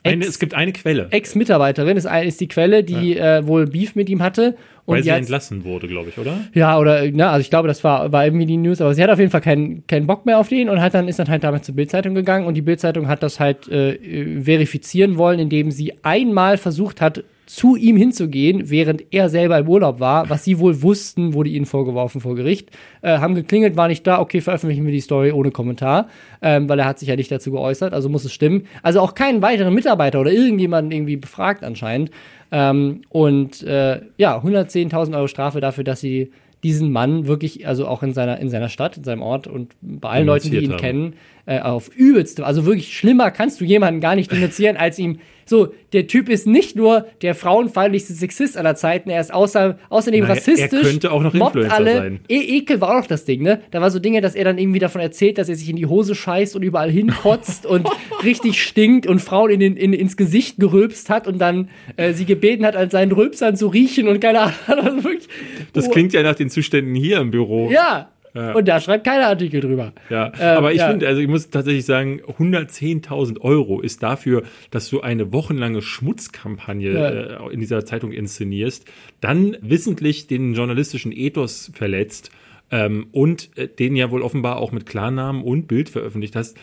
eine, 0.06 0.26
Ex- 0.26 0.32
es 0.34 0.40
gibt 0.40 0.54
eine 0.54 0.74
Quelle, 0.74 1.08
Ex-Mitarbeiterin, 1.12 1.96
ist, 1.96 2.06
ist 2.26 2.42
die 2.42 2.50
Quelle, 2.50 2.84
die 2.84 3.18
äh, 3.18 3.48
wohl 3.48 3.68
Beef 3.68 3.96
mit 3.96 4.10
ihm 4.10 4.22
hatte. 4.22 4.56
Und 4.86 4.96
weil 4.98 5.04
sie 5.04 5.10
entlassen 5.12 5.64
wurde, 5.64 5.88
glaube 5.88 6.10
ich, 6.10 6.18
oder? 6.18 6.42
ja, 6.54 6.78
oder, 6.78 7.10
na, 7.14 7.32
also 7.32 7.40
ich 7.40 7.50
glaube, 7.50 7.70
das 7.70 7.86
war, 7.86 8.12
war 8.12 8.26
irgendwie 8.26 8.46
die 8.46 8.58
News, 8.58 8.82
aber 8.82 8.94
sie 8.94 9.02
hat 9.02 9.10
auf 9.10 9.20
jeden 9.20 9.32
Fall 9.32 9.40
keinen, 9.40 9.88
keinen 9.88 10.06
Bock 10.06 10.26
mehr 10.26 10.40
auf 10.40 10.50
den 10.50 10.68
und 10.68 10.82
hat 10.82 10.94
dann, 10.94 11.08
ist 11.08 11.20
dann 11.20 11.30
halt 11.30 11.46
damit 11.46 11.64
zur 11.64 11.76
Bildzeitung 11.76 12.16
gegangen 12.16 12.46
und 12.48 12.56
die 12.56 12.62
Bildzeitung 12.62 13.08
hat 13.08 13.24
das 13.24 13.40
halt 13.40 13.70
äh, 13.70 14.42
verifizieren 14.42 15.16
wollen, 15.18 15.40
indem 15.40 15.72
sie 15.72 15.94
einmal 16.04 16.58
versucht 16.58 17.00
hat, 17.00 17.24
zu 17.46 17.76
ihm 17.76 17.98
hinzugehen, 17.98 18.70
während 18.70 19.04
er 19.12 19.30
selber 19.30 19.58
im 19.58 19.68
Urlaub 19.68 20.00
war, 20.00 20.30
was 20.30 20.44
sie 20.44 20.60
wohl 20.60 20.82
wussten, 20.82 21.34
wurde 21.34 21.50
ihnen 21.50 21.66
vorgeworfen 21.66 22.22
vor 22.22 22.36
Gericht, 22.36 22.70
äh, 23.02 23.18
haben 23.18 23.36
geklingelt, 23.36 23.76
war 23.76 23.88
nicht 23.88 24.08
da, 24.08 24.20
okay, 24.20 24.42
veröffentlichen 24.42 24.86
wir 24.86 24.92
die 24.92 25.02
Story 25.02 25.32
ohne 25.32 25.52
Kommentar, 25.52 26.08
ähm, 26.42 26.70
weil 26.70 26.80
er 26.80 26.86
hat 26.86 27.00
sich 27.00 27.10
ja 27.10 27.16
nicht 27.16 27.32
dazu 27.32 27.52
geäußert, 27.52 27.94
also 27.94 28.10
muss 28.10 28.26
es 28.26 28.34
stimmen. 28.34 28.64
Also 28.82 29.02
auch 29.02 29.14
keinen 29.14 29.42
weiteren 29.42 29.74
Mitarbeiter 29.74 30.22
oder 30.22 30.32
irgendjemanden 30.32 30.92
irgendwie 30.92 31.18
befragt 31.18 31.64
anscheinend. 31.64 32.12
Ähm, 32.52 33.02
und 33.10 33.64
äh, 33.64 34.02
ja, 34.18 34.38
110.000 34.38 35.16
Euro 35.16 35.28
Strafe 35.28 35.60
dafür, 35.60 35.84
dass 35.84 36.00
sie 36.00 36.32
diesen 36.64 36.92
Mann 36.92 37.28
wirklich, 37.28 37.68
also 37.68 37.88
auch 37.88 38.04
in 38.04 38.14
seiner, 38.14 38.40
in 38.40 38.50
seiner 38.50 38.70
Stadt, 38.70 38.96
in 38.96 39.04
seinem 39.04 39.22
Ort 39.22 39.48
und 39.48 39.76
bei 39.82 40.10
allen 40.10 40.26
Leuten, 40.26 40.50
die 40.50 40.60
ihn 40.60 40.72
haben. 40.72 40.80
kennen, 40.80 41.16
äh, 41.46 41.60
auf 41.60 41.90
übelste, 41.94 42.46
also 42.46 42.66
wirklich 42.66 42.98
schlimmer 42.98 43.32
kannst 43.32 43.60
du 43.60 43.66
jemanden 43.66 44.00
gar 44.00 44.16
nicht 44.16 44.32
denunzieren, 44.32 44.78
als 44.78 44.98
ihm, 44.98 45.20
so, 45.46 45.74
der 45.94 46.08
Typ 46.08 46.30
ist 46.30 46.48
nicht 46.48 46.76
nur 46.76 47.06
der 47.22 47.36
frauenfeindlichste 47.36 48.14
Sexist 48.14 48.58
aller 48.58 48.76
Zeiten, 48.76 49.10
er 49.10 49.22
ist 49.22 49.34
außer, 49.34 49.78
außerdem 49.90 50.22
Naja, 50.22 50.34
er 50.34 50.38
rassistisch. 50.38 50.82
könnte 50.82 51.12
auch 51.12 51.22
noch 51.22 51.34
Influencer 51.34 51.74
alle. 51.74 51.96
sein. 51.96 52.20
E 52.30 52.58
Ekel 52.58 52.82
war 52.82 52.92
auch 52.92 53.00
noch 53.02 53.08
das 53.08 53.26
Ding, 53.26 53.42
ne? 53.42 53.62
Da 53.72 53.82
war 53.82 53.92
so 53.92 54.00
Dinge, 54.00 54.22
dass 54.22 54.36
er 54.36 54.46
dann 54.46 54.58
irgendwie 54.58 54.80
davon 54.80 55.02
erzählt, 55.02 55.38
dass 55.38 55.50
er 55.50 55.56
sich 55.56 55.70
in 55.70 55.76
die 55.76 55.86
Hose 55.86 56.16
scheißt 56.16 56.56
und 56.56 56.64
überall 56.64 56.90
hinkotzt 56.90 57.66
und 57.66 57.88
richtig 58.24 58.62
stinkt 58.64 59.08
und 59.08 59.20
Frauen 59.20 59.52
in 59.52 59.60
den, 59.60 59.78
in, 59.78 59.94
ins 59.94 60.18
Gesicht 60.18 60.58
gerülpst 60.60 61.10
hat 61.10 61.28
und 61.28 61.40
dann 61.40 61.70
äh, 61.98 62.14
sie 62.14 62.26
gebeten 62.26 62.66
hat, 62.66 62.76
an 62.76 62.90
seinen 62.90 63.12
Rülpsern 63.12 63.56
zu 63.56 63.68
riechen 63.68 64.08
und 64.08 64.20
keine 64.20 64.40
Ahnung. 64.42 64.54
Wirklich, 65.04 65.28
Das 65.74 65.88
oh, 65.88 65.92
klingt 65.92 66.14
ja 66.14 66.24
nach 66.24 66.36
den 66.36 66.50
Zuständen 66.50 66.96
hier 66.96 67.20
im 67.20 67.32
Büro. 67.32 67.70
Ja. 67.70 68.13
Ja. 68.34 68.54
Und 68.54 68.68
da 68.68 68.80
schreibt 68.80 69.04
keiner 69.06 69.28
Artikel 69.28 69.62
drüber. 69.62 69.94
Ja, 70.10 70.32
Ähm, 70.40 70.58
aber 70.58 70.72
ich 70.72 70.80
ja. 70.80 70.90
finde, 70.90 71.08
also 71.08 71.22
ich 71.22 71.28
muss 71.28 71.50
tatsächlich 71.50 71.86
sagen, 71.86 72.20
110.000 72.22 73.40
Euro 73.42 73.80
ist 73.82 74.02
dafür, 74.04 74.44
dass 74.72 74.90
du 74.90 75.02
eine 75.02 75.32
wochenlange 75.34 75.82
Schmutzkampagne 75.82 76.94
Ja. 76.94 77.10
äh, 77.48 77.54
in 77.54 77.60
dieser 77.60 77.86
Zeitung 77.86 78.12
inszenierst, 78.12 78.86
dann 79.22 79.58
wissentlich 79.62 80.28
den 80.28 80.54
journalistischen 80.54 81.12
Ethos 81.12 81.72
verletzt 81.74 82.32
ähm, 82.72 83.08
und 83.12 83.50
äh, 83.58 83.68
den 83.68 83.96
ja 83.96 84.10
wohl 84.12 84.22
offenbar 84.22 84.58
auch 84.58 84.72
mit 84.72 84.86
Klarnamen 84.86 85.44
und 85.44 85.68
Bild 85.68 85.90
veröffentlicht 85.90 86.36
hast. 86.36 86.58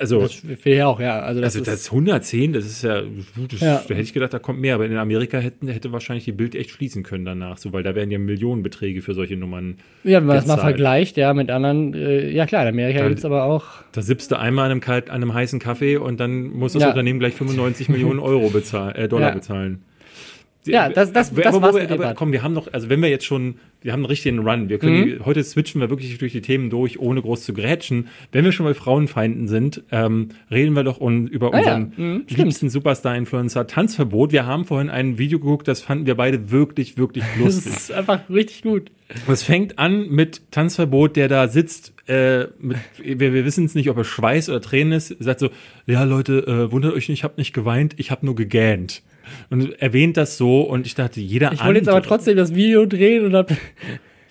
Also, 0.00 0.20
Das 0.22 0.42
ja 0.64 0.86
auch, 0.86 0.98
ja. 0.98 1.20
Also 1.20 1.42
das, 1.42 1.54
also 1.56 1.70
ist, 1.70 1.84
das 1.84 1.90
110, 1.92 2.54
das 2.54 2.64
ist 2.64 2.82
ja, 2.82 3.02
das, 3.50 3.60
Ja. 3.60 3.74
da 3.86 3.94
hätte 3.94 4.00
ich 4.00 4.14
gedacht, 4.14 4.32
da 4.32 4.38
kommt 4.38 4.58
mehr, 4.58 4.74
aber 4.74 4.86
in 4.86 4.96
Amerika 4.96 5.36
hätten, 5.38 5.68
hätte 5.68 5.92
wahrscheinlich 5.92 6.24
die 6.24 6.32
Bild 6.32 6.54
echt 6.54 6.70
schließen 6.70 7.02
können 7.02 7.26
danach, 7.26 7.58
so, 7.58 7.74
weil 7.74 7.82
da 7.82 7.94
werden 7.94 8.10
ja 8.10 8.18
Millionenbeträge 8.18 9.02
für 9.02 9.12
solche 9.12 9.36
Nummern 9.36 9.76
ja, 10.02 10.20
wenn 10.20 10.26
man 10.26 10.36
das 10.36 10.46
mal 10.46 10.56
vergleicht, 10.56 11.18
ja, 11.18 11.34
mit 11.34 11.50
anderen, 11.50 11.92
äh, 11.92 12.30
ja 12.30 12.46
klar, 12.46 12.62
in 12.62 12.68
Amerika 12.68 13.06
gibt 13.06 13.18
es 13.18 13.26
aber 13.26 13.44
auch. 13.44 13.64
Da 13.92 14.00
sippst 14.00 14.30
du 14.30 14.38
einmal 14.38 14.64
an 14.64 14.70
einem, 14.70 14.80
kalt, 14.80 15.10
an 15.10 15.16
einem 15.16 15.34
heißen 15.34 15.58
Kaffee 15.58 15.98
und 15.98 16.18
dann 16.18 16.44
muss 16.44 16.72
das 16.72 16.82
Ja. 16.82 16.88
Unternehmen 16.88 17.18
gleich 17.20 17.34
95 17.34 17.90
Millionen 17.90 18.18
Euro 18.20 18.48
bezahlen, 18.48 18.94
äh, 18.94 19.06
Dollar 19.06 19.28
Ja. 19.28 19.34
bezahlen. 19.34 19.82
Ja, 20.66 20.88
das- 20.90 21.12
das- 21.12 21.30
aber, 21.32 21.42
das 21.42 21.54
aber, 21.54 21.62
war's 21.74 21.76
aber, 21.90 22.04
aber 22.04 22.14
komm, 22.14 22.32
wir 22.32 22.42
haben 22.42 22.52
noch, 22.52 22.70
also 22.72 22.90
wenn 22.90 23.00
wir 23.00 23.08
jetzt 23.08 23.24
schon, 23.24 23.54
wir 23.80 23.92
haben 23.92 24.00
einen 24.00 24.06
richtigen 24.06 24.40
Run. 24.40 24.68
Wir 24.68 24.78
können, 24.78 25.00
Mhm. 25.00 25.04
die, 25.04 25.20
heute 25.24 25.42
switchen 25.42 25.80
wir 25.80 25.88
wirklich 25.88 26.18
durch 26.18 26.32
die 26.32 26.42
Themen 26.42 26.68
durch, 26.68 26.98
ohne 27.00 27.22
groß 27.22 27.44
zu 27.44 27.54
grätschen. 27.54 28.08
Wenn 28.30 28.44
wir 28.44 28.52
schon 28.52 28.66
bei 28.66 28.74
Frauenfeinden 28.74 29.48
sind, 29.48 29.82
ähm, 29.90 30.28
reden 30.50 30.74
wir 30.76 30.84
doch 30.84 31.00
un, 31.00 31.26
über 31.28 31.54
Ah 31.54 31.60
ja, 31.60 31.74
unseren 31.76 31.92
mhm, 31.96 32.22
stimmt. 32.26 32.38
liebsten 32.44 32.68
Superstar-Influencer 32.68 33.66
Tanzverbot. 33.66 34.32
Wir 34.32 34.44
haben 34.44 34.66
vorhin 34.66 34.90
ein 34.90 35.16
Video 35.16 35.38
geguckt, 35.38 35.66
das 35.66 35.80
fanden 35.80 36.04
wir 36.04 36.14
beide 36.14 36.50
wirklich, 36.50 36.98
wirklich 36.98 37.24
Das 37.38 37.42
lustig. 37.54 37.72
ist 37.72 37.92
einfach 37.92 38.20
richtig 38.28 38.62
gut. 38.62 38.90
Es 39.28 39.42
fängt 39.42 39.78
an 39.78 40.08
mit 40.10 40.42
Tanzverbot, 40.50 41.16
der 41.16 41.28
da 41.28 41.48
sitzt. 41.48 41.94
Äh, 42.06 42.48
mit, 42.60 42.76
wir 43.02 43.32
wir 43.32 43.44
wissen 43.46 43.64
es 43.64 43.74
nicht, 43.74 43.88
ob 43.88 43.96
er 43.96 44.04
Schweiß 44.04 44.48
oder 44.50 44.60
Tränen 44.60 44.92
ist. 44.92 45.16
Sagt 45.20 45.40
so: 45.40 45.48
Ja, 45.86 46.04
Leute, 46.04 46.46
äh, 46.46 46.70
wundert 46.70 46.92
euch 46.94 47.08
nicht, 47.08 47.20
ich 47.20 47.24
habe 47.24 47.34
nicht 47.38 47.52
geweint, 47.54 47.94
ich 47.96 48.10
habe 48.10 48.26
nur 48.26 48.34
gegähnt. 48.36 49.02
Und 49.50 49.80
erwähnt 49.80 50.16
das 50.16 50.36
so 50.36 50.62
und 50.62 50.86
ich 50.86 50.94
dachte, 50.94 51.20
jeder 51.20 51.52
Ich 51.52 51.64
wollte 51.64 51.78
jetzt 51.80 51.88
aber 51.88 51.98
andere, 51.98 52.08
trotzdem 52.08 52.36
das 52.36 52.54
Video 52.54 52.86
drehen 52.86 53.24
und 53.26 53.34
hab, 53.34 53.52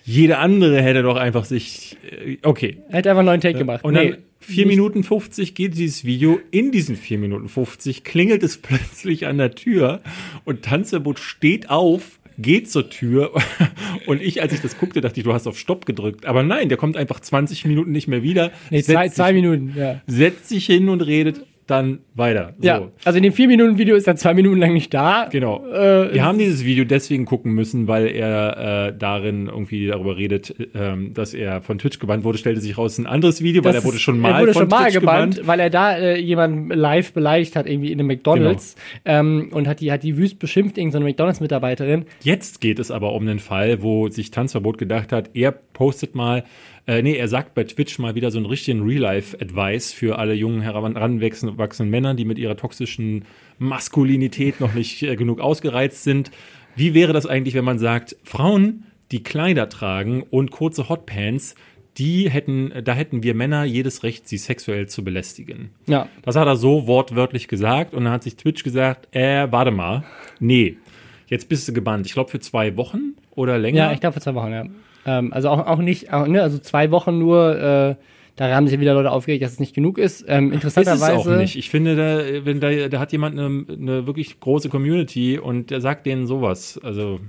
jeder 0.04 0.38
andere 0.38 0.80
hätte 0.82 1.02
doch 1.02 1.16
einfach 1.16 1.44
sich, 1.44 1.96
äh, 2.26 2.36
okay. 2.42 2.78
hätte 2.88 3.10
einfach 3.10 3.20
einen 3.20 3.26
neuen 3.26 3.40
Take 3.40 3.58
gemacht. 3.58 3.84
Und 3.84 3.94
dann 3.94 4.06
Nee, 4.06 4.14
4 4.40 4.66
nicht- 4.66 4.76
Minuten 4.76 5.04
50 5.04 5.54
geht 5.54 5.76
dieses 5.76 6.04
Video. 6.04 6.40
In 6.50 6.72
diesen 6.72 6.96
4 6.96 7.18
Minuten 7.18 7.48
50 7.48 8.04
klingelt 8.04 8.42
es 8.42 8.56
plötzlich 8.62 9.26
an 9.26 9.38
der 9.38 9.54
Tür 9.54 10.00
und 10.44 10.62
Tanzverbot 10.62 11.18
steht 11.18 11.68
auf, 11.70 12.18
geht 12.38 12.70
zur 12.70 12.88
Tür 12.88 13.32
und 14.06 14.22
ich, 14.22 14.40
als 14.40 14.54
ich 14.54 14.62
das 14.62 14.78
guckte, 14.78 15.02
dachte 15.02 15.20
ich, 15.20 15.24
du 15.24 15.34
hast 15.34 15.46
auf 15.46 15.58
Stopp 15.58 15.84
gedrückt. 15.84 16.24
Aber 16.24 16.42
nein, 16.42 16.70
der 16.70 16.78
kommt 16.78 16.96
einfach 16.96 17.20
20 17.20 17.66
Minuten 17.66 17.92
nicht 17.92 18.08
mehr 18.08 18.22
wieder. 18.22 18.50
Nee, 18.70 18.82
zwei, 18.82 19.10
zwei 19.10 19.34
Minuten, 19.34 19.74
ja. 19.76 20.00
setzt 20.06 20.48
sich 20.48 20.64
hin 20.64 20.88
und 20.88 21.02
redet 21.02 21.44
dann 21.70 22.00
weiter. 22.14 22.54
So. 22.58 22.66
Ja, 22.66 22.88
also 23.04 23.16
in 23.16 23.22
dem 23.22 23.32
vier 23.32 23.48
Minuten 23.48 23.78
Video 23.78 23.96
ist 23.96 24.06
er 24.06 24.16
zwei 24.16 24.34
Minuten 24.34 24.58
lang 24.58 24.72
nicht 24.74 24.92
da. 24.92 25.28
Genau. 25.30 25.64
Äh, 25.66 26.12
Wir 26.14 26.24
haben 26.24 26.38
dieses 26.38 26.64
Video 26.64 26.84
deswegen 26.84 27.24
gucken 27.24 27.52
müssen, 27.52 27.86
weil 27.88 28.06
er 28.08 28.88
äh, 28.88 28.98
darin 28.98 29.46
irgendwie 29.46 29.86
darüber 29.86 30.16
redet, 30.16 30.54
ähm, 30.74 31.14
dass 31.14 31.32
er 31.34 31.60
von 31.62 31.78
Twitch 31.78 31.98
gebannt 31.98 32.24
wurde. 32.24 32.38
Stellte 32.38 32.60
sich 32.60 32.76
raus, 32.76 32.98
ein 32.98 33.06
anderes 33.06 33.42
Video, 33.42 33.64
weil 33.64 33.72
Das 33.72 33.84
er 33.84 33.88
wurde 33.88 33.98
schon 33.98 34.18
mal 34.18 34.32
er 34.32 34.40
wurde 34.40 34.52
von 34.52 34.62
schon 34.62 34.68
mal 34.68 34.82
Twitch 34.84 34.94
gebannt, 35.00 35.34
gebannt. 35.36 35.48
weil 35.48 35.60
er 35.60 35.70
da 35.70 35.96
äh, 35.96 36.18
jemanden 36.18 36.68
live 36.70 37.12
beleidigt 37.12 37.56
hat, 37.56 37.66
irgendwie 37.66 37.92
in 37.92 37.98
einem 38.00 38.08
McDonalds 38.08 38.74
Genau. 39.04 39.18
ähm, 39.20 39.48
und 39.52 39.68
hat 39.68 39.80
die, 39.80 39.92
hat 39.92 40.02
die 40.02 40.16
wüst 40.16 40.38
beschimpft, 40.38 40.76
irgendeine 40.78 41.04
McDonalds-Mitarbeiterin. 41.06 42.04
Jetzt 42.22 42.60
geht 42.60 42.78
es 42.78 42.90
aber 42.90 43.12
um 43.12 43.26
den 43.26 43.38
Fall, 43.38 43.82
wo 43.82 44.08
sich 44.08 44.30
Tanzverbot 44.30 44.78
gedacht 44.78 45.12
hat, 45.12 45.30
er 45.34 45.52
postet 45.52 46.14
mal, 46.14 46.44
äh, 46.90 47.02
nee, 47.02 47.14
er 47.14 47.28
sagt 47.28 47.54
bei 47.54 47.62
Twitch 47.62 48.00
mal 48.00 48.16
wieder 48.16 48.32
so 48.32 48.38
einen 48.38 48.46
richtigen 48.46 48.82
Real-Life-Advice 48.82 49.92
für 49.92 50.18
alle 50.18 50.34
jungen, 50.34 50.60
heranwachsenden 50.60 51.88
Männer, 51.88 52.14
die 52.14 52.24
mit 52.24 52.36
ihrer 52.36 52.56
toxischen 52.56 53.26
Maskulinität 53.58 54.58
noch 54.58 54.74
nicht 54.74 55.00
äh, 55.04 55.14
genug 55.14 55.38
ausgereizt 55.38 56.02
sind. 56.02 56.32
Wie 56.74 56.92
wäre 56.92 57.12
das 57.12 57.26
eigentlich, 57.26 57.54
wenn 57.54 57.64
man 57.64 57.78
sagt, 57.78 58.16
Frauen, 58.24 58.86
die 59.12 59.22
Kleider 59.22 59.68
tragen 59.68 60.24
und 60.30 60.50
kurze 60.50 60.88
Hotpants, 60.88 61.54
die 61.96 62.28
hätten, 62.28 62.72
da 62.82 62.92
hätten 62.94 63.22
wir 63.22 63.34
Männer 63.34 63.62
jedes 63.62 64.02
Recht, 64.02 64.26
sie 64.26 64.38
sexuell 64.38 64.88
zu 64.88 65.04
belästigen. 65.04 65.70
Ja. 65.86 66.08
Das 66.22 66.34
hat 66.34 66.48
er 66.48 66.56
so 66.56 66.88
wortwörtlich 66.88 67.46
gesagt 67.46 67.94
und 67.94 68.02
dann 68.02 68.12
hat 68.12 68.24
sich 68.24 68.34
Twitch 68.34 68.64
gesagt, 68.64 69.14
äh, 69.14 69.46
warte 69.52 69.70
mal, 69.70 70.02
nee, 70.40 70.76
jetzt 71.28 71.48
bist 71.48 71.68
du 71.68 71.72
gebannt. 71.72 72.06
Ich 72.06 72.14
glaube 72.14 72.30
für 72.30 72.40
zwei 72.40 72.76
Wochen 72.76 73.14
oder 73.30 73.58
länger. 73.58 73.78
Ja, 73.78 73.92
ich 73.92 74.00
glaube 74.00 74.14
vor 74.14 74.22
zwei 74.22 74.34
Wochen, 74.34 74.50
ja. 74.50 74.64
Ähm, 75.06 75.32
also 75.32 75.48
auch, 75.48 75.66
auch 75.66 75.78
nicht, 75.78 76.12
auch, 76.12 76.26
ne, 76.26 76.42
also 76.42 76.58
zwei 76.58 76.90
Wochen 76.90 77.18
nur, 77.18 77.56
äh, 77.56 77.94
da 78.36 78.54
haben 78.54 78.66
sich 78.66 78.74
ja 78.74 78.80
wieder 78.80 78.94
Leute 78.94 79.10
aufgeregt, 79.10 79.44
dass 79.44 79.52
es 79.52 79.60
nicht 79.60 79.74
genug 79.74 79.98
ist. 79.98 80.24
Ähm, 80.26 80.50
ist 80.52 80.64
es 80.64 80.76
interessanterweise. 80.76 81.30
auch 81.30 81.36
nicht. 81.36 81.56
Ich 81.56 81.68
finde, 81.68 81.94
da, 81.94 82.46
wenn 82.46 82.58
da, 82.58 82.88
da 82.88 82.98
hat 82.98 83.12
jemand 83.12 83.38
eine, 83.38 83.66
eine 83.70 84.06
wirklich 84.06 84.40
große 84.40 84.70
Community 84.70 85.38
und 85.38 85.70
der 85.70 85.82
sagt 85.82 86.06
denen 86.06 86.26
sowas. 86.26 86.80
Also 86.82 87.20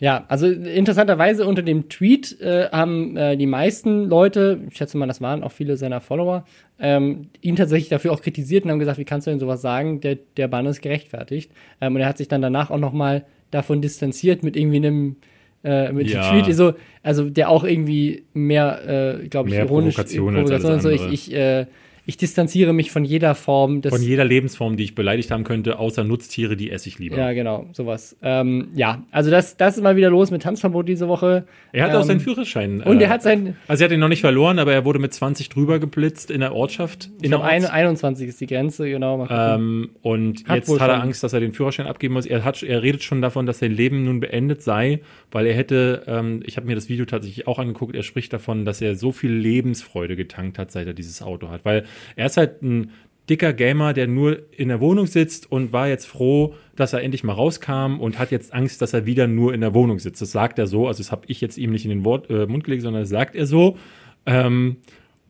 Ja, 0.00 0.24
also 0.26 0.48
interessanterweise 0.48 1.46
unter 1.46 1.62
dem 1.62 1.88
Tweet 1.88 2.40
äh, 2.40 2.68
haben 2.70 3.16
äh, 3.16 3.36
die 3.36 3.46
meisten 3.46 4.08
Leute, 4.08 4.60
ich 4.68 4.76
schätze 4.76 4.98
mal, 4.98 5.06
das 5.06 5.20
waren 5.20 5.44
auch 5.44 5.52
viele 5.52 5.76
seiner 5.76 6.00
Follower, 6.00 6.44
ähm, 6.80 7.28
ihn 7.40 7.54
tatsächlich 7.54 7.88
dafür 7.88 8.10
auch 8.10 8.20
kritisiert 8.20 8.64
und 8.64 8.72
haben 8.72 8.80
gesagt, 8.80 8.98
wie 8.98 9.04
kannst 9.04 9.28
du 9.28 9.30
denn 9.30 9.38
sowas 9.38 9.62
sagen? 9.62 10.00
Der, 10.00 10.16
der 10.36 10.48
Bann 10.48 10.66
ist 10.66 10.82
gerechtfertigt. 10.82 11.52
Ähm, 11.80 11.94
und 11.94 12.00
er 12.00 12.08
hat 12.08 12.18
sich 12.18 12.26
dann 12.26 12.42
danach 12.42 12.70
auch 12.70 12.78
noch 12.78 12.92
mal 12.92 13.24
davon 13.52 13.80
distanziert 13.80 14.42
mit 14.42 14.56
irgendwie 14.56 14.78
einem 14.78 15.16
äh, 15.64 15.92
mit 15.92 16.08
Ja. 16.08 16.32
dem 16.32 16.42
Tweet, 16.44 16.54
so, 16.56 16.74
also 17.02 17.28
der 17.28 17.48
auch 17.50 17.64
irgendwie 17.64 18.24
mehr, 18.34 19.18
äh, 19.22 19.28
glaube 19.28 19.48
ich, 19.48 19.54
Mehr 19.54 19.64
ironisch 19.64 19.94
Provokation 19.96 20.36
als 20.36 20.82
so. 20.82 20.90
Ich, 20.90 21.28
ich, 21.28 21.34
äh, 21.34 21.66
ich 22.08 22.16
distanziere 22.16 22.72
mich 22.72 22.90
von 22.90 23.04
jeder 23.04 23.34
Form 23.34 23.82
des 23.82 23.92
von 23.92 24.02
jeder 24.02 24.24
Lebensform, 24.24 24.78
die 24.78 24.84
ich 24.84 24.94
beleidigt 24.94 25.30
haben 25.30 25.44
könnte, 25.44 25.78
außer 25.78 26.04
Nutztiere, 26.04 26.56
die 26.56 26.70
esse 26.70 26.88
ich 26.88 26.98
lieber. 26.98 27.18
ja, 27.18 27.34
genau, 27.34 27.66
sowas. 27.72 28.16
Ähm, 28.22 28.68
ja, 28.74 29.02
also 29.10 29.30
das, 29.30 29.58
das 29.58 29.76
ist 29.76 29.82
mal 29.82 29.94
wieder 29.94 30.08
los 30.08 30.30
mit 30.30 30.40
Tanzverbot 30.42 30.88
diese 30.88 31.06
Woche. 31.06 31.44
Er 31.70 31.84
hat 31.84 31.94
auch 31.94 32.00
Ähm, 32.00 32.06
seinen 32.06 32.20
Führerschein. 32.20 32.80
Und 32.80 33.00
äh, 33.00 33.04
er 33.04 33.10
hat 33.10 33.22
sein, 33.22 33.56
Also 33.68 33.84
er 33.84 33.90
hat 33.90 33.92
ihn 33.94 34.00
noch 34.00 34.08
nicht 34.08 34.22
verloren, 34.22 34.58
aber 34.58 34.72
er 34.72 34.86
wurde 34.86 34.98
mit 34.98 35.12
20 35.12 35.50
drüber 35.50 35.78
geblitzt 35.78 36.30
in 36.30 36.40
der 36.40 36.54
Ortschaft. 36.54 37.10
In 37.20 37.30
der 37.30 37.44
ein, 37.44 37.62
Orts- 37.62 37.72
21 37.74 38.26
ist 38.28 38.40
die 38.40 38.46
Grenze, 38.46 38.88
genau. 38.88 39.26
Ähm, 39.30 39.90
und 40.00 40.48
Hat 40.48 40.56
jetzt 40.56 40.70
hat 40.80 40.88
er 40.88 40.94
schon. 40.94 41.02
Angst, 41.02 41.22
dass 41.22 41.34
er 41.34 41.40
den 41.40 41.52
Führerschein 41.52 41.86
abgeben 41.86 42.14
muss. 42.14 42.24
Er, 42.24 42.42
hat, 42.42 42.62
er 42.62 42.82
redet 42.82 43.02
schon 43.02 43.20
davon, 43.20 43.44
dass 43.44 43.58
sein 43.58 43.72
Leben 43.72 44.04
nun 44.04 44.20
beendet 44.20 44.62
sei, 44.62 45.00
weil 45.30 45.44
er 45.46 45.52
hätte, 45.52 46.04
ähm, 46.06 46.40
ich 46.46 46.56
habe 46.56 46.66
mir 46.66 46.74
das 46.74 46.88
Video 46.88 47.04
tatsächlich 47.04 47.46
auch 47.46 47.58
angeguckt, 47.58 47.94
er 47.94 48.02
spricht 48.02 48.32
davon, 48.32 48.64
dass 48.64 48.80
er 48.80 48.94
so 48.96 49.12
viel 49.12 49.30
Lebensfreude 49.32 50.16
getankt 50.16 50.58
hat, 50.58 50.70
seit 50.70 50.86
er 50.86 50.94
dieses 50.94 51.20
Auto 51.20 51.50
hat. 51.50 51.66
Weil 51.66 51.84
er 52.16 52.26
ist 52.26 52.36
halt 52.36 52.62
ein 52.62 52.90
dicker 53.28 53.52
Gamer, 53.52 53.92
der 53.92 54.06
nur 54.06 54.38
in 54.52 54.68
der 54.68 54.80
Wohnung 54.80 55.06
sitzt 55.06 55.50
und 55.50 55.72
war 55.72 55.88
jetzt 55.88 56.06
froh, 56.06 56.54
dass 56.76 56.92
er 56.92 57.02
endlich 57.02 57.24
mal 57.24 57.34
rauskam 57.34 58.00
und 58.00 58.18
hat 58.18 58.30
jetzt 58.30 58.54
Angst, 58.54 58.80
dass 58.80 58.94
er 58.94 59.06
wieder 59.06 59.26
nur 59.26 59.52
in 59.52 59.60
der 59.60 59.74
Wohnung 59.74 59.98
sitzt. 59.98 60.22
Das 60.22 60.32
sagt 60.32 60.58
er 60.58 60.66
so, 60.66 60.86
also 60.86 61.02
das 61.02 61.12
habe 61.12 61.22
ich 61.26 61.40
jetzt 61.40 61.58
ihm 61.58 61.70
nicht 61.70 61.84
in 61.84 61.90
den 61.90 62.04
Wort, 62.04 62.30
äh, 62.30 62.46
Mund 62.46 62.64
gelegt, 62.64 62.82
sondern 62.82 63.02
das 63.02 63.10
sagt 63.10 63.34
er 63.34 63.46
so. 63.46 63.76
Ähm, 64.24 64.76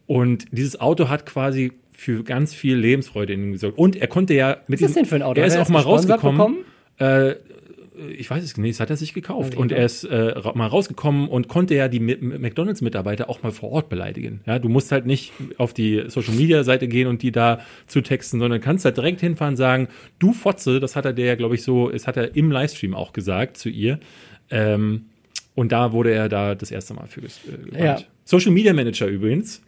und 0.06 0.46
dieses 0.52 0.80
Auto 0.80 1.08
hat 1.08 1.26
quasi 1.26 1.72
für 1.92 2.22
ganz 2.22 2.54
viel 2.54 2.76
Lebensfreude 2.76 3.32
in 3.32 3.42
ihm 3.42 3.52
gesorgt. 3.52 3.76
Und 3.76 3.96
er 3.96 4.06
konnte 4.06 4.34
ja 4.34 4.58
mit 4.68 4.80
Was 4.80 4.90
ist 4.90 4.90
das 4.90 4.94
denn 4.94 5.06
für 5.06 5.16
ein 5.16 5.22
Auto? 5.22 5.40
Er 5.40 5.46
ist 5.46 5.56
auch 5.56 5.68
mal 5.68 5.82
rausgekommen. 5.82 6.58
Äh, 6.98 7.34
ich 8.16 8.30
weiß 8.30 8.44
es 8.44 8.56
nicht, 8.56 8.74
das 8.74 8.80
hat 8.80 8.90
er 8.90 8.96
sich 8.96 9.14
gekauft. 9.14 9.56
Und 9.56 9.72
ich 9.72 9.78
er 9.78 9.84
ist 9.84 10.04
äh, 10.04 10.34
mal 10.54 10.66
rausgekommen 10.66 11.28
und 11.28 11.48
konnte 11.48 11.74
ja 11.74 11.88
die 11.88 12.00
Mi- 12.00 12.18
McDonalds-Mitarbeiter 12.20 13.28
auch 13.28 13.42
mal 13.42 13.52
vor 13.52 13.70
Ort 13.70 13.88
beleidigen. 13.88 14.40
Ja, 14.46 14.58
du 14.58 14.68
musst 14.68 14.92
halt 14.92 15.06
nicht 15.06 15.32
auf 15.56 15.74
die 15.74 16.04
Social-Media-Seite 16.06 16.88
gehen 16.88 17.08
und 17.08 17.22
die 17.22 17.32
da 17.32 17.60
zutexten, 17.86 18.40
sondern 18.40 18.60
kannst 18.60 18.84
halt 18.84 18.96
direkt 18.96 19.20
hinfahren 19.20 19.52
und 19.52 19.56
sagen, 19.56 19.88
du 20.18 20.32
Fotze, 20.32 20.80
das 20.80 20.96
hat 20.96 21.04
er 21.04 21.12
der 21.12 21.26
ja, 21.26 21.34
glaube 21.34 21.54
ich, 21.54 21.62
so, 21.62 21.90
das 21.90 22.06
hat 22.06 22.16
er 22.16 22.36
im 22.36 22.50
Livestream 22.50 22.94
auch 22.94 23.12
gesagt 23.12 23.56
zu 23.56 23.68
ihr. 23.68 23.98
Ähm, 24.50 25.06
und 25.54 25.72
da 25.72 25.92
wurde 25.92 26.12
er 26.12 26.28
da 26.28 26.54
das 26.54 26.70
erste 26.70 26.94
Mal 26.94 27.06
für 27.06 27.22
äh. 27.22 27.84
Ja. 27.84 27.98
Social 28.24 28.52
Media 28.52 28.72
Manager 28.72 29.06
übrigens, 29.06 29.62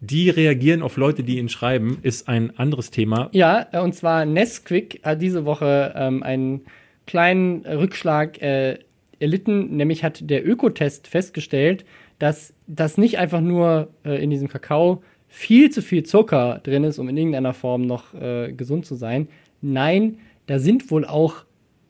die 0.00 0.30
reagieren 0.30 0.82
auf 0.82 0.96
Leute, 0.96 1.22
die 1.22 1.38
ihn 1.38 1.48
schreiben, 1.48 1.98
ist 2.02 2.28
ein 2.28 2.56
anderes 2.58 2.90
Thema. 2.90 3.28
Ja, 3.32 3.66
äh, 3.72 3.80
und 3.80 3.94
zwar 3.94 4.24
Nesquik 4.24 5.00
hat 5.02 5.20
diese 5.20 5.44
Woche 5.44 5.94
ähm, 5.96 6.22
einen 6.22 6.62
kleinen 7.06 7.64
Rückschlag 7.64 8.40
äh, 8.42 8.78
erlitten, 9.18 9.76
nämlich 9.76 10.04
hat 10.04 10.28
der 10.28 10.46
Ökotest 10.46 11.08
festgestellt, 11.08 11.84
dass 12.18 12.54
das 12.66 12.98
nicht 12.98 13.18
einfach 13.18 13.40
nur 13.40 13.88
äh, 14.04 14.22
in 14.22 14.30
diesem 14.30 14.48
Kakao 14.48 15.02
viel 15.28 15.70
zu 15.70 15.82
viel 15.82 16.02
Zucker 16.04 16.60
drin 16.62 16.84
ist, 16.84 16.98
um 16.98 17.08
in 17.08 17.16
irgendeiner 17.16 17.54
Form 17.54 17.82
noch 17.82 18.14
äh, 18.14 18.52
gesund 18.52 18.86
zu 18.86 18.94
sein. 18.94 19.28
Nein, 19.60 20.18
da 20.46 20.58
sind 20.58 20.90
wohl 20.90 21.04
auch 21.04 21.44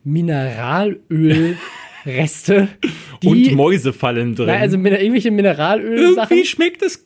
Mineralölreste, 0.05 1.57
und 3.25 3.53
Mäusefallen 3.53 4.35
drin. 4.35 4.47
Nein, 4.47 4.61
also 4.61 4.79
irgendwelche 4.79 5.31
Mineralöl-Sachen. 5.31 6.37
Irgendwie 6.37 6.49
schmeckt 6.49 6.83
es 6.83 7.03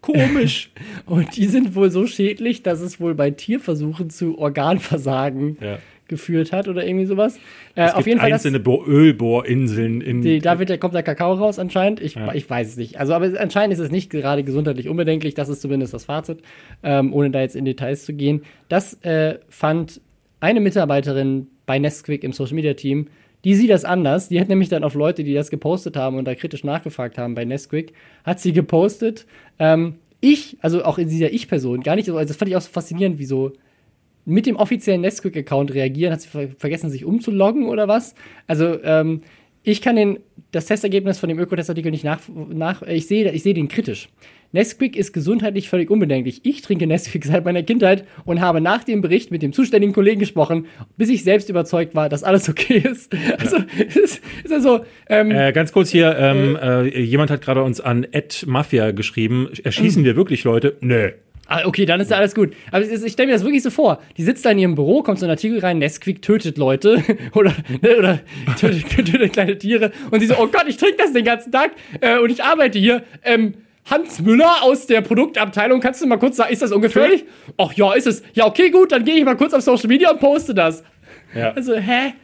komisch. 0.00 0.70
Und 1.06 1.36
die 1.36 1.46
sind 1.46 1.74
wohl 1.74 1.90
so 1.90 2.06
schädlich, 2.06 2.62
dass 2.62 2.80
es 2.80 3.00
wohl 3.00 3.14
bei 3.14 3.30
Tierversuchen 3.30 4.10
zu 4.10 4.38
Organversagen 4.38 5.58
Ja. 5.60 5.78
Geführt 6.08 6.52
hat 6.52 6.68
oder 6.68 6.86
irgendwie 6.86 7.06
sowas. 7.06 7.36
Äh, 7.74 7.84
Es 7.86 7.90
auf 7.92 7.98
gibt 7.98 8.08
jeden 8.08 8.20
Fall, 8.20 8.30
das, 8.30 8.40
einzelne 8.40 8.60
Bo 8.60 8.84
Ölbohrinseln 8.84 10.00
in 10.00 10.22
die, 10.22 10.38
da 10.38 10.58
wird 10.58 10.68
der, 10.68 10.78
kommt 10.78 10.94
der 10.94 11.02
Kakao 11.02 11.34
raus 11.34 11.58
anscheinend. 11.58 12.00
Ich, 12.00 12.14
Ja. 12.14 12.34
ich 12.34 12.48
weiß 12.48 12.68
es 12.68 12.76
nicht. 12.76 12.98
Also, 13.00 13.14
aber 13.14 13.30
anscheinend 13.40 13.72
ist 13.72 13.80
es 13.80 13.90
nicht 13.90 14.10
gerade 14.10 14.44
gesundheitlich 14.44 14.88
unbedenklich. 14.88 15.34
Das 15.34 15.48
ist 15.48 15.60
zumindest 15.62 15.94
das 15.94 16.04
Fazit, 16.04 16.40
ähm, 16.82 17.12
ohne 17.12 17.30
da 17.30 17.40
jetzt 17.40 17.56
in 17.56 17.64
Details 17.64 18.04
zu 18.04 18.12
gehen. 18.12 18.42
Das 18.68 18.94
äh, 19.02 19.38
fand 19.48 20.00
eine 20.40 20.60
Mitarbeiterin 20.60 21.46
bei 21.66 21.78
Nesquik 21.78 22.22
im 22.24 22.32
Social 22.32 22.54
Media 22.54 22.74
Team. 22.74 23.06
Die 23.44 23.54
sieht 23.54 23.70
das 23.70 23.84
anders. 23.84 24.28
Die 24.28 24.40
hat 24.40 24.48
nämlich 24.48 24.68
dann 24.68 24.84
auf 24.84 24.94
Leute, 24.94 25.24
die 25.24 25.34
das 25.34 25.50
gepostet 25.50 25.96
haben 25.96 26.16
und 26.16 26.24
da 26.26 26.34
kritisch 26.34 26.64
nachgefragt 26.64 27.18
haben 27.18 27.34
bei 27.34 27.44
Nesquik, 27.44 27.92
hat 28.24 28.40
sie 28.40 28.52
gepostet. 28.52 29.26
Ähm, 29.58 29.94
ich, 30.20 30.56
also 30.60 30.84
auch 30.84 30.96
in 30.98 31.08
dieser 31.08 31.30
Ich-Person, 31.32 31.82
gar 31.82 31.96
nicht 31.96 32.06
so, 32.06 32.16
also 32.16 32.28
das 32.28 32.36
fand 32.38 32.50
ich 32.50 32.56
auch 32.56 32.62
so 32.62 32.70
faszinierend, 32.70 33.18
wie 33.18 33.26
so 33.26 33.52
mit 34.24 34.46
dem 34.46 34.56
offiziellen 34.56 35.00
Nesquik-Account 35.02 35.74
reagieren. 35.74 36.12
Hat 36.12 36.22
sie 36.22 36.28
ver 36.28 36.48
vergessen, 36.58 36.90
sich 36.90 37.04
umzuloggen 37.04 37.66
oder 37.66 37.88
was? 37.88 38.14
Also, 38.46 38.82
ähm, 38.82 39.22
ich 39.66 39.80
kann 39.80 39.96
den, 39.96 40.18
das 40.52 40.66
Testergebnis 40.66 41.18
von 41.18 41.30
dem 41.30 41.38
Ökotestartikel 41.38 41.90
nicht 41.90 42.04
nach, 42.04 42.20
nach 42.52 42.82
ich 42.82 43.06
sehe 43.06 43.30
ich 43.32 43.42
sehe 43.42 43.54
den 43.54 43.68
kritisch. 43.68 44.08
Nesquik 44.52 44.94
ist 44.94 45.12
gesundheitlich 45.12 45.68
völlig 45.68 45.90
unbedenklich. 45.90 46.42
Ich 46.44 46.62
trinke 46.62 46.86
Nesquik 46.86 47.24
seit 47.24 47.44
meiner 47.44 47.64
Kindheit 47.64 48.06
und 48.24 48.40
habe 48.40 48.60
nach 48.60 48.84
dem 48.84 49.00
Bericht 49.00 49.32
mit 49.32 49.42
dem 49.42 49.52
zuständigen 49.52 49.92
Kollegen 49.92 50.20
gesprochen, 50.20 50.66
bis 50.96 51.08
ich 51.08 51.24
selbst 51.24 51.48
überzeugt 51.48 51.96
war, 51.96 52.08
dass 52.08 52.22
alles 52.22 52.48
okay 52.48 52.78
ist. 52.78 53.12
Also, 53.38 53.56
es 53.88 53.96
ist, 53.96 54.22
ist 54.44 54.52
also, 54.52 54.84
ähm, 55.08 55.32
Äh, 55.32 55.52
ganz 55.52 55.72
kurz 55.72 55.90
hier, 55.90 56.14
ähm, 56.16 56.56
äh, 56.56 57.00
jemand 57.00 57.32
hat 57.32 57.40
gerade 57.40 57.64
uns 57.64 57.80
an 57.80 58.06
Ed 58.12 58.44
Mafia 58.46 58.92
geschrieben. 58.92 59.48
Erschießen 59.64 60.04
wir 60.04 60.14
wirklich 60.14 60.44
Leute? 60.44 60.76
Nö. 60.80 61.10
Ah, 61.46 61.66
okay, 61.66 61.84
dann 61.84 62.00
ist 62.00 62.10
ja 62.10 62.16
alles 62.16 62.34
gut. 62.34 62.54
Aber 62.70 62.82
ich 62.82 63.12
stelle 63.12 63.26
mir 63.26 63.34
das 63.34 63.44
wirklich 63.44 63.62
so 63.62 63.70
vor. 63.70 64.00
Die 64.16 64.22
sitzt 64.22 64.46
da 64.46 64.50
in 64.50 64.58
ihrem 64.58 64.74
Büro, 64.74 65.02
kommt 65.02 65.18
so 65.18 65.26
ein 65.26 65.30
Artikel 65.30 65.58
rein, 65.58 65.78
Nesquik 65.78 66.22
tötet 66.22 66.56
Leute 66.56 67.02
oder, 67.34 67.52
ne, 67.82 67.96
oder 67.98 68.20
tötet, 68.58 68.88
tötet 68.88 69.32
kleine 69.34 69.58
Tiere 69.58 69.92
und 70.10 70.20
sie 70.20 70.26
so, 70.26 70.36
oh 70.38 70.46
Gott, 70.46 70.64
ich 70.68 70.78
trinke 70.78 70.96
das 70.98 71.12
den 71.12 71.24
ganzen 71.24 71.52
Tag 71.52 71.72
äh, 72.00 72.18
und 72.18 72.30
ich 72.30 72.42
arbeite 72.42 72.78
hier. 72.78 73.02
Ähm, 73.22 73.54
Hans 73.86 74.22
Müller 74.22 74.62
aus 74.62 74.86
der 74.86 75.02
Produktabteilung, 75.02 75.80
kannst 75.80 76.00
du 76.00 76.06
mal 76.06 76.16
kurz 76.16 76.38
sagen, 76.38 76.50
ist 76.50 76.62
das 76.62 76.72
ungefährlich? 76.72 77.24
Ach 77.58 77.70
ja, 77.74 77.92
ist 77.92 78.06
es. 78.06 78.22
Ja, 78.32 78.46
okay, 78.46 78.70
gut, 78.70 78.92
dann 78.92 79.04
gehe 79.04 79.14
ich 79.16 79.24
mal 79.26 79.36
kurz 79.36 79.52
auf 79.52 79.60
Social 79.60 79.88
Media 79.88 80.10
und 80.10 80.20
poste 80.20 80.54
das. 80.54 80.82
Ja. 81.34 81.50
Also, 81.50 81.74
hä? 81.74 82.14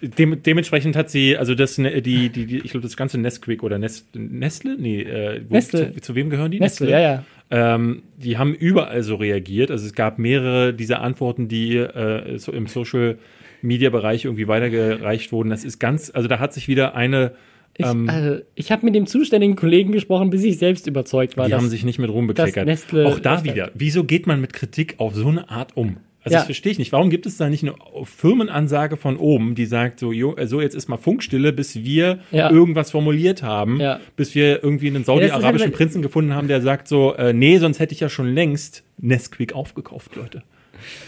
Dem, 0.00 0.42
dementsprechend 0.42 0.94
hat 0.94 1.10
sie, 1.10 1.36
also 1.36 1.56
das, 1.56 1.78
ne- 1.78 2.02
die, 2.02 2.28
die, 2.28 2.46
die 2.46 2.58
ich 2.58 2.70
glaube, 2.70 2.82
das 2.86 2.96
ganze 2.96 3.18
Nesquik 3.18 3.64
oder 3.64 3.78
Nest, 3.78 4.14
Nestle? 4.14 4.76
Nee, 4.78 5.00
äh, 5.02 5.40
wo, 5.48 5.54
Nestle. 5.54 5.92
Zu, 5.94 6.00
zu 6.02 6.14
wem 6.14 6.30
gehören 6.30 6.52
die? 6.52 6.60
Nestle, 6.60 6.88
ja, 6.90 7.00
ja. 7.00 7.24
Ähm, 7.50 8.02
die 8.16 8.38
haben 8.38 8.54
überall 8.54 9.02
so 9.02 9.14
reagiert. 9.16 9.70
Also 9.70 9.86
es 9.86 9.92
gab 9.94 10.18
mehrere 10.18 10.74
dieser 10.74 11.00
Antworten, 11.00 11.48
die 11.48 11.76
äh, 11.76 12.38
so 12.38 12.52
im 12.52 12.66
Social 12.66 13.18
Media-Bereich 13.62 14.24
irgendwie 14.24 14.48
weitergereicht 14.48 15.32
wurden. 15.32 15.50
Das 15.50 15.64
ist 15.64 15.78
ganz, 15.78 16.10
also 16.14 16.28
da 16.28 16.38
hat 16.38 16.52
sich 16.52 16.68
wieder 16.68 16.94
eine 16.94 17.32
Ich, 17.76 17.86
ähm, 17.86 18.08
also, 18.08 18.40
ich 18.54 18.72
habe 18.72 18.84
mit 18.84 18.94
dem 18.94 19.06
zuständigen 19.06 19.54
Kollegen 19.56 19.92
gesprochen, 19.92 20.30
bis 20.30 20.42
ich 20.44 20.58
selbst 20.58 20.86
überzeugt 20.86 21.36
war. 21.36 21.46
die 21.46 21.54
haben 21.54 21.68
sich 21.68 21.84
nicht 21.84 21.98
mit 21.98 22.10
Ruhm 22.10 22.26
bekleckert. 22.26 22.66
Auch 23.06 23.18
da 23.18 23.44
wieder. 23.44 23.70
Wieso 23.74 24.04
geht 24.04 24.26
man 24.26 24.40
mit 24.40 24.52
Kritik 24.52 24.94
auf 24.98 25.14
so 25.14 25.28
eine 25.28 25.48
Art 25.50 25.76
um? 25.76 25.98
Also 26.26 26.34
Ja. 26.34 26.38
das 26.40 26.46
verstehe 26.46 26.72
ich 26.72 26.78
nicht. 26.78 26.90
Warum 26.90 27.08
gibt 27.08 27.24
es 27.24 27.36
da 27.36 27.48
nicht 27.48 27.62
eine 27.62 27.74
Firmenansage 28.04 28.96
von 28.96 29.16
oben, 29.16 29.54
die 29.54 29.64
sagt, 29.66 30.00
so, 30.00 30.10
jo, 30.10 30.34
so 30.46 30.60
jetzt 30.60 30.74
ist 30.74 30.88
mal 30.88 30.96
Funkstille, 30.96 31.52
bis 31.52 31.76
wir 31.76 32.18
Ja. 32.32 32.50
irgendwas 32.50 32.90
formuliert 32.90 33.44
haben, 33.44 33.78
Ja. 33.80 34.00
bis 34.16 34.34
wir 34.34 34.62
irgendwie 34.64 34.88
einen 34.88 35.04
saudi-arabischen 35.04 35.66
halt- 35.68 35.74
Prinzen 35.76 36.02
gefunden 36.02 36.34
haben, 36.34 36.48
der 36.48 36.60
sagt 36.62 36.88
so, 36.88 37.14
äh, 37.14 37.32
nee, 37.32 37.58
sonst 37.58 37.78
hätte 37.78 37.94
ich 37.94 38.00
ja 38.00 38.08
schon 38.08 38.34
längst 38.34 38.82
Nesquik 38.98 39.54
aufgekauft, 39.54 40.16
Leute. 40.16 40.42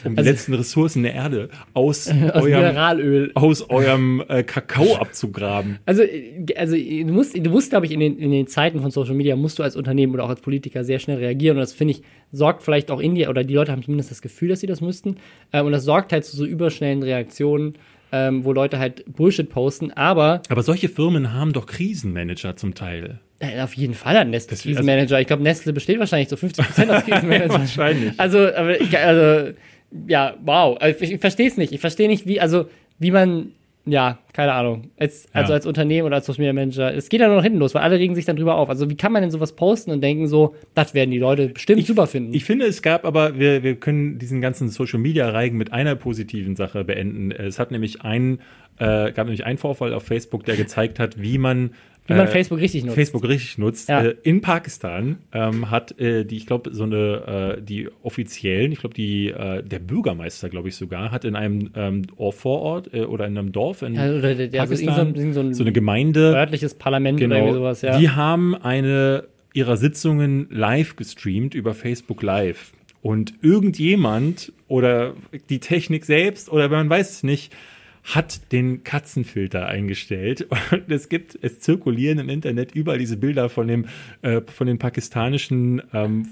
Um 0.05 0.15
die 0.15 0.19
Also- 0.19 0.31
letzten 0.31 0.55
Ressourcen 0.55 1.03
der 1.03 1.15
Erde 1.15 1.49
aus, 1.75 2.09
aus 2.33 2.43
eurem, 2.43 2.45
Mineralöl. 2.51 3.31
aus 3.35 3.69
eurem 3.71 4.23
äh, 4.29 4.43
Kakao 4.43 4.97
abzugraben. 4.97 5.79
Also, 5.87 6.03
also 6.57 6.77
du 6.77 7.13
musst, 7.13 7.37
du 7.37 7.51
musst, 7.51 7.71
glaube 7.71 7.87
ich, 7.87 7.93
in 7.93 8.01
den, 8.01 8.19
in 8.19 8.31
den 8.31 8.47
Zeiten 8.47 8.81
von 8.81 8.91
Social 8.91 9.15
Media 9.15 9.37
musst 9.37 9.59
du 9.59 9.63
als 9.63 9.77
Unternehmen 9.77 10.13
oder 10.15 10.25
auch 10.25 10.29
als 10.31 10.41
Politiker 10.41 10.85
sehr 10.85 10.99
schnell 10.99 11.19
reagieren. 11.19 11.57
Und 11.57 11.61
das 11.63 11.73
finde 11.73 11.93
ich, 11.93 12.03
sorgt 12.33 12.63
vielleicht 12.63 12.91
auch 12.91 13.01
in 13.01 13.15
dir, 13.15 13.31
oder 13.31 13.45
die 13.45 13.55
Leute 13.55 13.73
haben 13.73 13.83
zumindest 13.83 14.11
das 14.11 14.23
Gefühl, 14.23 14.49
dass 14.49 14.61
sie 14.61 14.67
das 14.67 14.81
müssten. 14.81 15.17
Ähm, 15.53 15.67
und 15.67 15.73
das 15.73 15.85
sorgt 15.85 16.13
halt 16.13 16.25
zu 16.25 16.37
so 16.37 16.45
überschnellen 16.45 17.03
Reaktionen, 17.03 17.75
ähm, 18.13 18.45
wo 18.45 18.53
Leute 18.53 18.79
halt 18.79 19.05
Bullshit 19.15 19.49
posten. 19.51 19.93
Aber 19.93 20.43
Aber 20.49 20.63
solche 20.63 20.89
Firmen 20.89 21.33
haben 21.33 21.53
doch 21.53 21.67
Krisenmanager 21.67 22.57
zum 22.57 22.75
Teil. 22.75 23.21
äh, 23.41 23.61
auf 23.61 23.75
jeden 23.75 23.95
Fall 23.95 24.19
hat 24.19 24.29
Nestle 24.29 24.51
Das- 24.51 24.63
Krisenmanager. 24.63 25.21
Ich 25.21 25.27
glaube, 25.27 25.43
Nestle 25.43 25.73
besteht 25.73 25.99
wahrscheinlich 25.99 26.29
zu 26.29 26.37
50% 26.37 26.89
aus 26.91 27.05
Krisenmanager. 27.07 27.55
Wahrscheinlich. 27.55 28.13
Also, 28.19 28.39
also, 28.47 29.53
ja, 30.07 30.35
wow. 30.45 30.77
Also 30.81 31.03
ich, 31.05 31.13
ich 31.13 31.21
verstehe 31.21 31.49
es 31.49 31.57
nicht. 31.57 31.73
Ich 31.73 31.81
verstehe 31.81 32.09
nicht, 32.09 32.27
wie, 32.27 32.41
also, 32.41 32.69
wie 32.99 33.11
man, 33.11 33.53
ja, 33.91 34.19
keine 34.33 34.53
Ahnung, 34.53 34.91
als, 34.99 35.27
also 35.33 35.53
Ja. 35.53 35.57
als 35.57 35.67
Unternehmen 35.67 36.07
oder 36.07 36.17
als 36.17 36.27
Social 36.27 36.41
Media 36.41 36.53
Manager, 36.53 36.95
es 36.95 37.09
geht 37.09 37.21
ja 37.21 37.27
nur 37.27 37.37
noch 37.37 37.43
hinten 37.43 37.59
los, 37.59 37.75
weil 37.75 37.83
alle 37.83 37.99
regen 37.99 38.15
sich 38.15 38.25
dann 38.25 38.37
drüber 38.37 38.57
auf. 38.57 38.69
Also, 38.69 38.89
wie 38.91 38.97
kann 38.97 39.13
man 39.13 39.23
denn 39.23 39.31
sowas 39.31 39.55
posten 39.57 39.91
und 39.91 40.01
denken 40.01 40.27
so, 40.27 40.55
das 40.75 40.95
werden 40.95 41.11
die 41.11 41.19
Leute 41.19 41.49
bestimmt 41.49 41.85
super 41.87 42.07
finden? 42.07 42.35
Ich 42.35 42.45
finde, 42.45 42.67
es 42.67 42.83
gab 42.83 43.05
aber, 43.05 43.39
wir, 43.39 43.63
wir 43.63 43.77
können 43.77 44.19
diesen 44.19 44.41
ganzen 44.41 44.69
Social 44.69 44.99
Media 45.01 45.29
Reigen 45.29 45.57
mit 45.57 45.73
einer 45.73 45.95
positiven 45.97 46.55
Sache 46.57 46.85
beenden. 46.85 47.31
Es 47.31 47.59
hat 47.59 47.71
nämlich 47.71 48.03
einen, 48.03 48.41
äh, 48.79 49.11
gab 49.13 49.27
nämlich 49.27 49.45
einen 49.45 49.59
Vorfall 49.59 49.93
auf 49.93 50.05
Facebook, 50.05 50.45
der 50.45 50.57
gezeigt 50.57 50.99
hat, 50.99 51.21
wie 51.21 51.39
man 51.39 51.71
wie 52.09 52.15
man 52.15 52.27
äh, 52.27 52.31
Facebook 52.31 52.59
richtig 52.59 52.85
nutzt. 52.85 52.95
Facebook 52.97 53.29
richtig 53.29 53.59
nutzt. 53.59 53.89
Ja. 53.89 54.03
Äh, 54.03 54.17
in 54.25 54.41
Pakistan 54.41 55.19
ähm, 55.33 55.71
hat 55.71 55.99
äh, 56.01 56.25
die, 56.25 56.37
ich 56.39 56.47
glaube, 56.47 56.75
so 56.75 56.83
eine, 56.85 57.57
äh, 57.59 57.63
die 57.63 57.89
offiziellen, 58.03 58.73
ich 58.73 58.81
glaube, 58.81 58.95
die, 58.95 59.29
äh, 59.29 59.63
der 59.63 59.79
Bürgermeister, 59.79 60.49
glaube 60.49 60.69
ich 60.69 60.77
sogar, 60.77 61.11
hat 61.13 61.25
in 61.25 61.37
einem 61.37 61.71
ähm, 61.77 62.03
Vorort 62.31 62.93
äh, 62.93 63.03
oder 63.05 63.27
in 63.27 63.39
einem 63.39 63.53
Dorf 63.53 63.83
in 63.83 63.95
Ja, 63.95 64.11
oder 64.11 64.35
der, 64.35 64.61
also 64.61 64.75
Pakistan 64.75 65.15
irgend 65.15 65.17
so, 65.17 65.23
ein- 65.23 65.33
so 65.33 65.41
ein 65.51 65.55
so 65.55 65.63
eine 65.63 65.73
Gemeinde, 65.73 66.35
örtliches 66.35 66.75
Parlament 66.75 67.23
oder 67.23 67.37
irgendwie 67.37 67.55
sowas, 67.55 67.83
ja. 67.83 67.99
die 67.99 68.11
haben 68.11 68.55
eine 68.57 69.25
ihrer 69.55 69.77
Sitzungen 69.77 70.47
live 70.51 70.97
gestreamt 70.97 71.55
über 71.55 71.75
Facebook 71.75 72.23
Live. 72.23 72.73
Und 73.01 73.35
irgendjemand 73.43 74.53
oder 74.67 75.15
die 75.51 75.61
Technik 75.61 76.05
selbst 76.05 76.51
oder 76.51 76.69
man 76.69 76.89
weiß 76.91 77.11
es 77.11 77.23
nicht, 77.23 77.53
hat 78.15 78.53
den 78.53 78.85
Katzenfilter 78.85 79.67
eingestellt. 79.67 80.47
Und 80.71 80.91
es 80.91 81.09
gibt, 81.09 81.39
es 81.43 81.61
zirkulieren 81.61 82.19
im 82.19 82.29
Internet 82.29 82.75
überall 82.75 82.99
diese 82.99 83.17
Bilder 83.17 83.49
von 83.49 83.69
dem, 83.69 83.87
äh, 84.23 84.41
von 84.47 84.67
den 84.67 84.79
pakistanischen 84.79 85.83
ähm, 85.93 86.29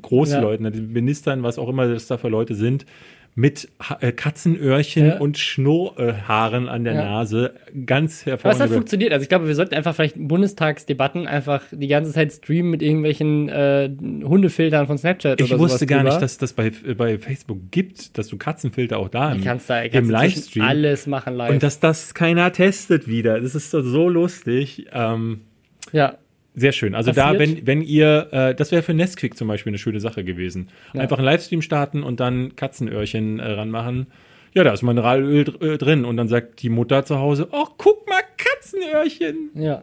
Großleuten, 0.00 0.72
den 0.72 0.92
Ministern, 0.92 1.42
was 1.42 1.58
auch 1.58 1.68
immer 1.68 1.88
das 1.88 2.06
da 2.06 2.16
für 2.16 2.28
Leute 2.28 2.54
sind, 2.54 2.86
mit 3.34 3.68
äh, 4.00 4.12
Katzenöhrchen 4.12 5.06
Ja. 5.06 5.18
und 5.18 5.38
Schnurrhaaren 5.38 6.68
an 6.68 6.84
der 6.84 6.94
Ja. 6.94 7.04
Nase. 7.04 7.54
Ganz 7.86 8.22
Aber 8.26 8.34
es 8.34 8.42
hat 8.42 8.44
hervorragend. 8.44 8.74
funktioniert. 8.74 9.12
Also 9.14 9.22
ich 9.22 9.30
glaube, 9.30 9.46
wir 9.48 9.54
sollten 9.54 9.74
einfach 9.74 9.94
vielleicht 9.94 10.16
Bundestagsdebatten 10.18 11.26
einfach 11.26 11.62
die 11.70 11.86
ganze 11.88 12.12
Zeit 12.12 12.30
streamen 12.32 12.70
mit 12.70 12.82
irgendwelchen 12.82 13.48
äh, 13.48 13.88
Hundefiltern 14.22 14.86
von 14.86 14.98
Snapchat 14.98 15.40
Ich 15.40 15.46
oder 15.50 15.56
sowas 15.58 15.72
wusste 15.72 15.86
gar 15.86 16.00
drüber. 16.00 16.10
nicht, 16.10 16.22
dass 16.22 16.36
das 16.36 16.52
bei, 16.52 16.70
bei 16.96 17.16
Facebook 17.16 17.58
gibt, 17.70 18.18
dass 18.18 18.28
du 18.28 18.36
Katzenfilter 18.36 18.98
auch 18.98 19.08
da 19.08 19.30
Du 19.30 19.36
im, 19.38 19.44
kannst 19.44 19.70
da 19.70 19.80
im 19.80 19.90
kannst 19.90 20.10
inzwischen 20.10 20.12
Livestream 20.12 20.64
alles 20.64 21.06
machen 21.06 21.34
live. 21.34 21.50
und 21.52 21.62
dass 21.62 21.80
das 21.80 22.12
keiner 22.14 22.52
testet 22.52 23.08
wieder. 23.08 23.40
Das 23.40 23.54
ist 23.54 23.70
so, 23.70 23.80
so 23.80 24.10
lustig. 24.10 24.88
Ähm, 24.92 25.40
ja, 25.92 26.16
sehr 26.54 26.72
schön. 26.72 26.94
Also 26.94 27.12
da, 27.12 27.32
Passiert. 27.32 27.66
wenn, 27.66 27.66
wenn 27.66 27.82
ihr, 27.82 28.28
äh, 28.30 28.54
das 28.54 28.72
wäre 28.72 28.82
für 28.82 28.94
Nesquik 28.94 29.36
zum 29.36 29.48
Beispiel 29.48 29.70
eine 29.70 29.78
schöne 29.78 30.00
Sache 30.00 30.22
gewesen. 30.24 30.68
Ja. 30.92 31.00
Einfach 31.00 31.18
einen 31.18 31.24
Livestream 31.24 31.62
starten 31.62 32.02
und 32.02 32.20
dann 32.20 32.56
Katzenöhrchen 32.56 33.38
äh, 33.38 33.52
ranmachen. 33.52 34.08
Ja, 34.54 34.64
da 34.64 34.72
ist 34.72 34.82
Mineralöl 34.82 35.44
dr 35.44 35.62
äh, 35.62 35.78
drin 35.78 36.04
und 36.04 36.16
dann 36.18 36.28
sagt 36.28 36.62
die 36.62 36.68
Mutter 36.68 37.04
zu 37.04 37.18
Hause, 37.18 37.48
oh, 37.52 37.66
guck 37.78 38.06
mal, 38.08 38.20
Katzenöhrchen. 38.36 39.50
ja. 39.54 39.82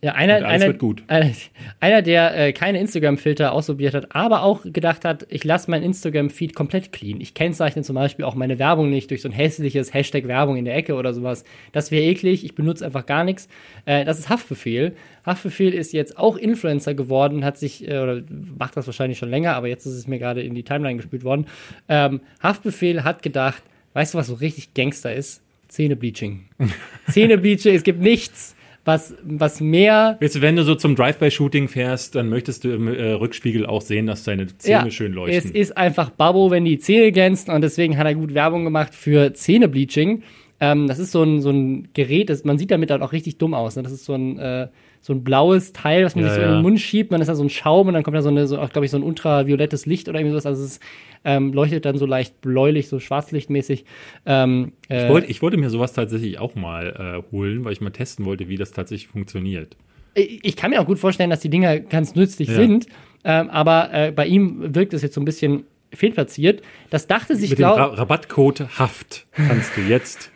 Ja, 0.00 0.12
einer, 0.12 0.46
einer, 0.46 0.66
wird 0.66 0.78
gut. 0.78 1.02
Einer, 1.08 1.32
einer 1.80 2.02
der 2.02 2.36
äh, 2.38 2.52
keine 2.52 2.78
Instagram-Filter 2.78 3.50
ausprobiert 3.50 3.94
hat, 3.94 4.14
aber 4.14 4.44
auch 4.44 4.62
gedacht 4.62 5.04
hat, 5.04 5.26
ich 5.28 5.42
lasse 5.42 5.68
mein 5.68 5.82
Instagram-Feed 5.82 6.54
komplett 6.54 6.92
clean. 6.92 7.20
Ich 7.20 7.34
kennzeichne 7.34 7.82
zum 7.82 7.96
Beispiel 7.96 8.24
auch 8.24 8.36
meine 8.36 8.60
Werbung 8.60 8.90
nicht 8.90 9.10
durch 9.10 9.22
so 9.22 9.28
ein 9.28 9.32
hässliches 9.32 9.92
Hashtag 9.92 10.28
Werbung 10.28 10.56
in 10.56 10.64
der 10.64 10.76
Ecke 10.76 10.94
oder 10.94 11.12
sowas. 11.14 11.42
Das 11.72 11.90
wäre 11.90 12.04
eklig, 12.04 12.44
ich 12.44 12.54
benutze 12.54 12.86
einfach 12.86 13.06
gar 13.06 13.24
nichts. 13.24 13.48
Äh, 13.86 14.04
das 14.04 14.20
ist 14.20 14.28
Haftbefehl. 14.28 14.94
Haftbefehl 15.26 15.74
ist 15.74 15.92
jetzt 15.92 16.16
auch 16.16 16.36
Influencer 16.36 16.94
geworden, 16.94 17.44
hat 17.44 17.58
sich, 17.58 17.88
äh, 17.88 17.98
oder 17.98 18.22
macht 18.56 18.76
das 18.76 18.86
wahrscheinlich 18.86 19.18
schon 19.18 19.30
länger, 19.30 19.56
aber 19.56 19.66
jetzt 19.66 19.84
ist 19.84 19.94
es 19.94 20.06
mir 20.06 20.20
gerade 20.20 20.42
in 20.42 20.54
die 20.54 20.62
Timeline 20.62 20.98
gespült 20.98 21.24
worden. 21.24 21.46
Ähm, 21.88 22.20
Haftbefehl 22.40 23.02
hat 23.02 23.24
gedacht, 23.24 23.64
weißt 23.94 24.14
du, 24.14 24.18
was 24.18 24.28
so 24.28 24.34
richtig 24.34 24.74
Gangster 24.74 25.12
ist? 25.12 25.42
Zähnebleaching. 25.66 26.44
Zähnebleaching, 27.10 27.74
es 27.74 27.82
gibt 27.82 28.00
nichts, 28.00 28.54
was, 28.88 29.14
was 29.22 29.60
mehr 29.60 30.18
du, 30.20 30.40
wenn 30.40 30.56
du 30.56 30.64
so 30.64 30.74
zum 30.74 30.96
Drive-by-Shooting 30.96 31.68
fährst, 31.68 32.14
dann 32.14 32.28
möchtest 32.28 32.64
du 32.64 32.72
im 32.72 32.88
äh, 32.88 33.12
Rückspiegel 33.12 33.66
auch 33.66 33.82
sehen, 33.82 34.06
dass 34.06 34.24
deine 34.24 34.48
Zähne 34.56 34.90
schön 34.90 35.12
leuchten. 35.12 35.50
Es 35.50 35.50
ist 35.50 35.76
einfach 35.76 36.10
Babbo, 36.10 36.50
wenn 36.50 36.64
die 36.64 36.78
Zähne 36.78 37.12
glänzen 37.12 37.54
und 37.54 37.60
deswegen 37.60 37.98
hat 37.98 38.06
er 38.06 38.14
gut 38.14 38.34
Werbung 38.34 38.64
gemacht 38.64 38.94
für 38.94 39.34
Zähnebleaching. 39.34 40.22
Ähm, 40.58 40.88
das 40.88 40.98
ist 40.98 41.12
so 41.12 41.22
ein, 41.22 41.40
so 41.40 41.50
ein 41.50 41.88
Gerät, 41.92 42.30
das, 42.30 42.44
man 42.44 42.58
sieht 42.58 42.70
damit 42.70 42.90
dann 42.90 43.02
auch 43.02 43.12
richtig 43.12 43.36
dumm 43.36 43.54
aus. 43.54 43.76
Ne? 43.76 43.82
Das 43.82 43.92
ist 43.92 44.06
so 44.06 44.14
ein, 44.14 44.38
äh, 44.38 44.68
so 45.00 45.12
ein 45.12 45.24
blaues 45.24 45.72
Teil, 45.72 46.04
was 46.04 46.14
man 46.14 46.24
Ja, 46.24 46.30
sich 46.30 46.36
so 46.36 46.42
in 46.42 46.48
ja. 46.50 46.56
den 46.56 46.62
Mund 46.62 46.80
schiebt. 46.80 47.10
Man 47.10 47.20
ist 47.20 47.28
da 47.28 47.34
so 47.34 47.42
ein 47.42 47.50
Schaum 47.50 47.88
und 47.88 47.94
dann 47.94 48.02
kommt 48.02 48.16
da 48.16 48.22
so 48.22 48.28
eine, 48.28 48.46
so, 48.46 48.56
glaube 48.56 48.84
ich, 48.84 48.90
so 48.90 48.96
ein 48.98 49.02
ultraviolettes 49.02 49.86
Licht 49.86 50.08
oder 50.08 50.18
irgendwie 50.18 50.32
sowas. 50.32 50.46
Also 50.46 50.64
es 50.64 50.80
ähm, 51.24 51.52
leuchtet 51.52 51.84
dann 51.84 51.96
so 51.98 52.06
leicht 52.06 52.40
bläulich, 52.40 52.88
so 52.88 52.98
schwarzlichtmäßig. 53.00 53.84
Ähm, 54.26 54.72
äh, 54.88 55.04
Ich 55.04 55.08
wollte, 55.08 55.26
ich 55.28 55.42
wollte 55.42 55.56
mir 55.56 55.70
sowas 55.70 55.92
tatsächlich 55.92 56.38
auch 56.38 56.54
mal 56.54 57.22
äh, 57.26 57.32
holen, 57.32 57.64
weil 57.64 57.72
ich 57.72 57.80
mal 57.80 57.90
testen 57.90 58.24
wollte, 58.24 58.48
wie 58.48 58.56
das 58.56 58.72
tatsächlich 58.72 59.08
funktioniert. 59.08 59.76
ich 60.14 60.40
ich 60.44 60.56
kann 60.56 60.70
mir 60.70 60.80
auch 60.80 60.86
gut 60.86 60.98
vorstellen, 60.98 61.30
dass 61.30 61.40
die 61.40 61.50
Dinger 61.50 61.78
ganz 61.80 62.14
nützlich 62.14 62.48
Ja. 62.48 62.54
sind, 62.56 62.86
ähm, 63.24 63.50
aber 63.50 63.92
äh, 63.92 64.12
bei 64.12 64.26
ihm 64.26 64.74
wirkt 64.74 64.94
es 64.94 65.02
jetzt 65.02 65.14
so 65.14 65.20
ein 65.20 65.24
bisschen 65.24 65.64
fehlplatziert. 65.92 66.62
Das 66.90 67.06
dachte 67.06 67.34
sich, 67.34 67.54
glaube 67.56 67.96
Rabattcode 67.98 68.78
Haft 68.78 69.26
kannst 69.34 69.76
du 69.76 69.80
jetzt. 69.80 70.30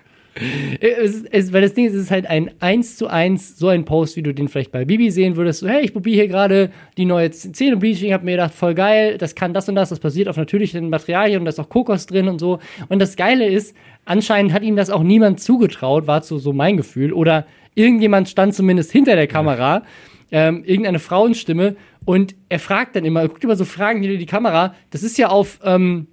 Es, 0.81 1.25
es, 1.25 1.53
weil 1.53 1.63
das 1.63 1.75
Ding 1.75 1.87
ist, 1.87 1.95
es 1.95 2.05
ist 2.05 2.11
halt 2.11 2.27
ein 2.27 2.51
1 2.61 2.97
zu 2.97 3.07
1, 3.07 3.59
so 3.59 3.69
ein 3.69 3.85
Post, 3.85 4.17
wie 4.17 4.23
du 4.23 4.33
den 4.33 4.49
vielleicht 4.49 4.73
bei 4.73 4.85
Bibi 4.85 5.11
sehen 5.11 5.37
würdest. 5.37 5.61
So, 5.61 5.69
hey, 5.69 5.85
ich 5.85 5.93
probiere 5.93 6.17
hier 6.17 6.29
gerade 6.29 6.71
die 6.97 7.05
neue 7.05 7.31
Zähnebleaching, 7.31 8.13
hab 8.13 8.23
mir 8.23 8.33
gedacht, 8.33 8.55
voll 8.55 8.75
geil, 8.75 9.19
das 9.19 9.35
kann 9.35 9.53
das 9.53 9.69
und 9.69 9.75
das, 9.75 9.91
das 9.91 10.01
basiert 10.01 10.29
auf 10.29 10.37
natürlichen 10.37 10.89
Materialien 10.89 11.41
und 11.41 11.45
da 11.45 11.51
ist 11.51 11.61
auch 11.61 11.69
Kokos 11.69 12.07
drin 12.07 12.29
und 12.29 12.39
so. 12.39 12.61
Und 12.89 12.99
das 12.99 13.17
Geile 13.17 13.47
ist, 13.47 13.77
anscheinend 14.05 14.53
hat 14.53 14.63
ihm 14.63 14.77
das 14.77 14.91
auch 14.91 15.03
niemand 15.03 15.41
zugetraut, 15.41 16.07
war 16.07 16.23
so, 16.23 16.39
so 16.39 16.53
mein 16.53 16.77
Gefühl. 16.77 17.13
Oder 17.13 17.47
irgendjemand 17.75 18.29
stand 18.29 18.55
zumindest 18.55 18.91
hinter 18.91 19.17
der 19.17 19.27
Kamera, 19.27 19.83
ähm, 20.31 20.65
irgendeine 20.65 20.99
Frauenstimme 20.99 21.77
und 22.07 22.35
er 22.49 22.59
fragt 22.59 22.97
dann 22.97 23.05
immer, 23.05 23.21
er 23.21 23.29
guckt 23.29 23.45
immer 23.45 23.57
so 23.57 23.67
Fragen 23.67 24.01
hinter 24.01 24.17
die 24.17 24.27
Kamera, 24.27 24.75
das 24.91 25.03
ist 25.03 25.19
ja 25.19 25.29
auf, 25.29 25.61
ähm, 25.63 26.07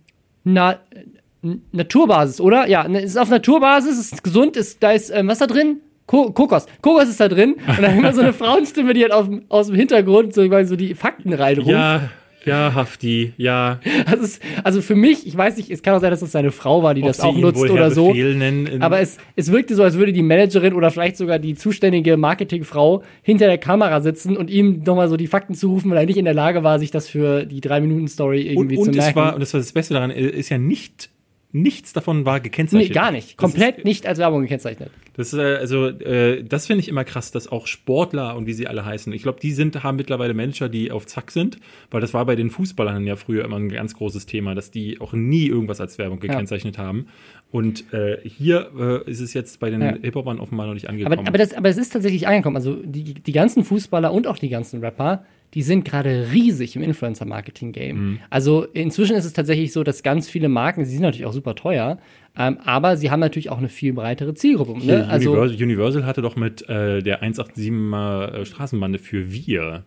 na, 0.44 0.80
Naturbasis, 1.72 2.42
oder? 2.42 2.68
Ja, 2.68 2.88
ne, 2.88 3.00
es 3.02 3.12
ist 3.12 3.18
auf 3.18 3.30
Naturbasis, 3.30 3.98
es 3.98 4.12
ist 4.14 4.24
gesund, 4.24 4.58
ist, 4.58 4.84
da 4.84 4.92
ist, 4.92 5.10
ähm, 5.10 5.28
was 5.28 5.40
da 5.40 5.48
drin? 5.48 5.78
Ko 6.06 6.32
Kokos. 6.32 6.66
Kokos 6.82 7.08
ist 7.08 7.20
da 7.20 7.28
drin. 7.28 7.56
Und 7.68 7.82
dann 7.82 7.98
immer 7.98 8.14
so 8.14 8.22
eine 8.22 8.34
Frauenstimme, 8.42 8.94
die 8.94 9.04
halt 9.04 9.12
aus, 9.14 9.26
dem- 9.28 9.44
aus 9.48 9.68
dem 9.68 9.76
Hintergrund 9.76 10.34
so, 10.34 10.42
so 10.66 10.76
die 10.76 10.96
Fakten 10.96 11.34
reinruft. 11.34 11.70
Ja, 11.70 12.10
ja, 12.46 12.74
Hafti, 12.74 13.34
ja. 13.38 13.80
Das 14.10 14.20
ist, 14.22 14.42
also 14.64 14.82
für 14.82 14.96
mich, 14.96 15.28
ich 15.28 15.36
weiß 15.38 15.58
nicht, 15.58 15.70
es 15.70 15.84
kann 15.84 15.94
auch 15.94 16.00
sein, 16.00 16.10
dass 16.10 16.22
es 16.22 16.32
seine 16.32 16.52
Frau 16.52 16.82
war, 16.82 16.94
die 16.96 17.02
das 17.02 17.20
Ob 17.20 17.26
sie 17.26 17.38
auch 17.38 17.38
nutzt 17.42 17.70
oder 17.70 17.92
so. 17.92 18.14
Aber 18.80 19.00
es, 19.02 19.18
es 19.36 19.52
wirkte 19.52 19.76
so, 19.76 19.84
als 19.84 19.98
würde 19.98 20.14
die 20.14 20.24
Managerin 20.24 20.74
oder 20.74 20.90
vielleicht 20.90 21.18
sogar 21.18 21.38
die 21.38 21.54
zuständige 21.56 22.16
Marketingfrau 22.18 23.04
hinter 23.22 23.46
der 23.48 23.58
Kamera 23.58 24.02
sitzen 24.02 24.36
und 24.38 24.50
ihm 24.50 24.82
nochmal 24.86 25.10
so 25.10 25.18
die 25.18 25.28
Fakten 25.28 25.54
zurufen, 25.54 25.92
weil 25.92 25.98
er 25.98 26.06
nicht 26.06 26.18
in 26.18 26.26
der 26.26 26.34
Lage 26.34 26.64
war, 26.64 26.80
sich 26.80 26.92
das 26.92 27.08
für 27.10 27.46
die 27.46 27.62
Drei-Minuten-Story 27.62 28.42
und, 28.56 28.72
irgendwie 28.72 28.76
zu 28.78 28.82
und 28.84 28.96
merken. 28.96 29.10
es 29.10 29.16
war, 29.16 29.34
und 29.36 29.42
das 29.42 29.54
war 29.54 29.60
das 29.60 29.72
Beste 29.74 29.94
daran, 29.94 30.10
ist 30.10 30.50
ja 30.50 30.58
nicht 30.58 31.10
nichts 31.52 31.94
davon 31.94 32.26
war 32.26 32.36
Nee, 32.38 32.44
gekennzeichnet. 32.44 32.94
gar 32.94 33.12
nicht. 33.12 33.38
Komplett 33.38 33.80
ist, 33.80 33.86
nicht 33.86 34.06
als 34.06 34.20
Werbung 34.20 34.42
gekennzeichnet. 34.42 34.92
Das 35.16 35.34
ist, 35.34 35.40
äh, 35.40 35.56
also, 35.56 35.88
äh, 35.88 36.44
das 36.44 36.68
finde 36.68 36.82
ich 36.82 36.88
immer 36.90 37.04
krass, 37.04 37.32
dass 37.32 37.48
auch 37.52 37.66
Sportler 37.68 38.36
und 38.38 38.46
wie 38.46 38.54
sie 38.54 38.68
alle 38.68 38.86
heißen, 38.86 39.12
ich 39.14 39.24
glaube, 39.24 39.40
die 39.40 39.52
sind, 39.52 39.84
haben 39.84 39.96
mittlerweile 39.98 40.34
Manager, 40.34 40.70
die 40.70 40.92
auf 40.92 41.08
Zack 41.08 41.32
sind, 41.32 41.58
weil 41.92 42.02
das 42.02 42.14
war 42.14 42.26
bei 42.26 42.36
den 42.36 42.52
Fußballern 42.52 43.06
ja 43.08 43.16
früher 43.16 43.44
immer 43.46 43.58
ein 43.58 43.70
ganz 43.70 43.96
großes 43.96 44.28
Thema, 44.28 44.54
dass 44.54 44.70
die 44.72 45.02
auch 45.02 45.14
nie 45.14 45.48
irgendwas 45.48 45.82
als 45.82 45.98
Werbung 45.98 46.20
gekennzeichnet 46.20 46.78
haben. 46.78 47.08
Und 47.52 47.92
äh, 47.94 48.18
hier 48.24 48.70
äh, 49.08 49.10
ist 49.10 49.20
es 49.20 49.34
jetzt 49.34 49.60
bei 49.60 49.72
den 49.72 49.82
Ja. 49.82 49.96
Hip-Hopern 50.02 50.40
offenbar 50.40 50.68
noch 50.68 50.76
nicht 50.76 50.88
angekommen. 50.88 51.18
Aber, 51.18 51.28
aber, 51.28 51.38
das, 51.40 51.54
aber 51.54 51.70
es 51.70 51.78
ist 51.78 51.92
tatsächlich 51.94 52.28
angekommen. 52.28 52.56
Also 52.56 52.76
die, 52.76 53.16
die 53.16 53.32
ganzen 53.32 53.64
Fußballer 53.64 54.14
und 54.14 54.28
auch 54.28 54.38
die 54.38 54.50
ganzen 54.50 54.82
Rapper, 54.82 55.26
die 55.54 55.62
sind 55.64 55.86
gerade 55.86 56.28
riesig 56.32 56.76
im 56.76 56.84
Influencer-Marketing-Game. 56.84 57.98
Mhm. 57.98 58.20
Also 58.30 58.66
inzwischen 58.66 59.16
ist 59.16 59.26
es 59.26 59.34
tatsächlich 59.34 59.74
so, 59.74 59.84
dass 59.84 60.04
ganz 60.04 60.30
viele 60.30 60.50
Marken, 60.50 60.86
sie 60.86 60.92
sind 60.92 61.02
natürlich 61.02 61.26
auch 61.26 61.34
super 61.34 61.56
teuer, 61.56 61.98
ähm, 62.38 62.58
aber 62.64 62.98
sie 62.98 63.10
haben 63.12 63.20
natürlich 63.20 63.50
auch 63.50 63.58
eine 63.58 63.70
viel 63.70 63.94
breitere 63.94 64.34
Zielgruppe. 64.34 64.86
Ne? 64.86 65.08
Also 65.10 65.32
Universal, 65.32 65.64
Universal 65.64 66.06
hatte 66.06 66.22
doch 66.22 66.36
mit 66.36 66.68
äh, 66.70 67.02
der 67.02 67.24
187er 67.24 68.34
äh, 68.34 68.46
Straßenbande 68.46 69.00
für 69.00 69.32
Wir. 69.32 69.84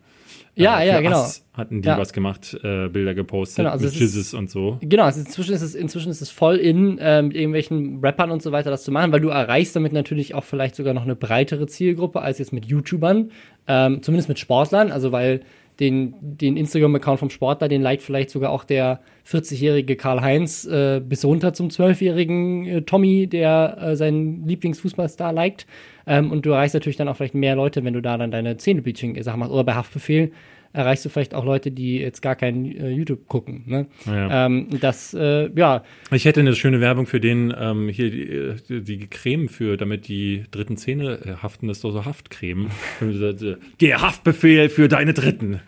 Ja, 0.54 0.80
äh, 0.80 0.88
ja, 0.88 1.00
genau. 1.00 1.22
Us 1.22 1.44
hatten 1.54 1.82
die 1.82 1.88
Ja. 1.88 1.98
was 1.98 2.12
gemacht, 2.12 2.58
äh, 2.62 2.88
Bilder 2.88 3.14
gepostet 3.14 3.58
Genau, 3.58 3.70
also 3.70 3.84
mit 3.86 3.94
Jizzes 3.94 4.34
und 4.34 4.50
so. 4.50 4.78
Genau, 4.80 5.04
also 5.04 5.20
inzwischen 5.20 5.54
ist 5.54 5.62
es, 5.62 5.74
inzwischen 5.74 6.10
ist 6.10 6.20
es 6.20 6.30
voll 6.30 6.56
in, 6.56 6.98
äh, 6.98 7.22
mit 7.22 7.34
irgendwelchen 7.36 8.00
Rappern 8.00 8.30
und 8.30 8.42
so 8.42 8.52
weiter 8.52 8.70
das 8.70 8.84
zu 8.84 8.90
machen, 8.92 9.12
weil 9.12 9.20
du 9.20 9.28
erreichst 9.28 9.76
damit 9.76 9.92
natürlich 9.92 10.34
auch 10.34 10.44
vielleicht 10.44 10.74
sogar 10.76 10.94
noch 10.94 11.04
eine 11.04 11.16
breitere 11.16 11.66
Zielgruppe 11.66 12.20
als 12.20 12.38
jetzt 12.38 12.52
mit 12.52 12.66
YouTubern, 12.66 13.30
ähm, 13.66 14.02
zumindest 14.02 14.28
mit 14.28 14.38
Sportlern, 14.38 14.90
also 14.92 15.12
weil 15.12 15.40
den, 15.82 16.14
den 16.20 16.56
Instagram-Account 16.56 17.18
vom 17.18 17.28
Sportler, 17.28 17.66
den 17.66 17.82
liked 17.82 18.04
vielleicht 18.04 18.30
sogar 18.30 18.52
auch 18.52 18.62
der 18.62 19.00
40-jährige 19.26 19.96
Karl-Heinz 19.96 20.64
äh, 20.64 21.00
bis 21.00 21.24
runter 21.24 21.54
zum 21.54 21.68
12-jährigen 21.68 22.66
äh, 22.66 22.82
Tommy, 22.82 23.26
der 23.26 23.78
äh, 23.80 23.96
seinen 23.96 24.46
Lieblingsfußballstar 24.46 25.32
liked. 25.32 25.66
Ähm, 26.06 26.30
und 26.30 26.46
du 26.46 26.50
erreichst 26.50 26.74
natürlich 26.74 26.96
dann 26.96 27.08
auch 27.08 27.16
vielleicht 27.16 27.34
mehr 27.34 27.56
Leute, 27.56 27.82
wenn 27.82 27.94
du 27.94 28.00
da 28.00 28.16
dann 28.16 28.30
deine 28.30 28.56
Zähnebleaching-Sachen 28.56 29.40
machst. 29.40 29.52
Oder 29.52 29.64
bei 29.64 29.74
Haftbefehl 29.74 30.30
erreichst 30.72 31.04
du 31.04 31.08
vielleicht 31.08 31.34
auch 31.34 31.44
Leute, 31.44 31.70
die 31.70 31.98
jetzt 31.98 32.22
gar 32.22 32.34
kein 32.36 32.64
äh, 32.64 32.90
YouTube 32.90 33.28
gucken. 33.28 33.62
Ne? 33.66 33.86
Ja. 34.06 34.46
Ähm, 34.46 34.68
das, 34.80 35.14
äh, 35.14 35.50
ja, 35.54 35.84
Ich 36.10 36.24
hätte 36.24 36.40
eine 36.40 36.54
schöne 36.54 36.80
Werbung 36.80 37.06
für 37.06 37.20
den, 37.20 37.54
ähm, 37.58 37.88
hier 37.88 38.10
die, 38.10 38.22
äh, 38.22 38.80
die 38.80 39.06
Creme 39.06 39.48
für, 39.48 39.76
damit 39.76 40.08
die 40.08 40.44
dritten 40.50 40.76
Zähne 40.76 41.18
äh, 41.24 41.42
haften, 41.42 41.68
das 41.68 41.78
ist 41.78 41.84
doch 41.84 41.92
so 41.92 42.04
Haftcreme. 42.04 42.68
Der 43.80 44.00
Haftbefehl 44.00 44.68
für 44.68 44.88
deine 44.88 45.12
Dritten. 45.12 45.60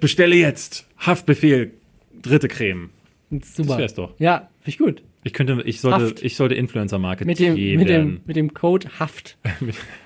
Bestelle 0.00 0.36
jetzt. 0.36 0.86
Haftbefehl, 0.98 1.72
dritte 2.20 2.48
Creme. 2.48 2.90
super. 3.30 3.68
Das 3.70 3.78
wär's 3.78 3.94
doch. 3.94 4.14
Ja, 4.18 4.48
finde 4.60 4.68
ich 4.70 4.78
gut. 4.78 5.02
Ich 5.24 5.32
könnte, 5.32 5.62
ich 5.64 5.80
sollte, 5.80 6.06
Haft. 6.06 6.22
ich 6.24 6.34
sollte 6.34 6.56
Influencer-Marketing 6.56 7.28
Mit 7.28 7.38
dem, 7.38 7.78
mit, 7.78 7.88
dem, 7.88 8.20
mit 8.26 8.34
dem 8.36 8.54
Code 8.54 8.88
Haft 8.98 9.38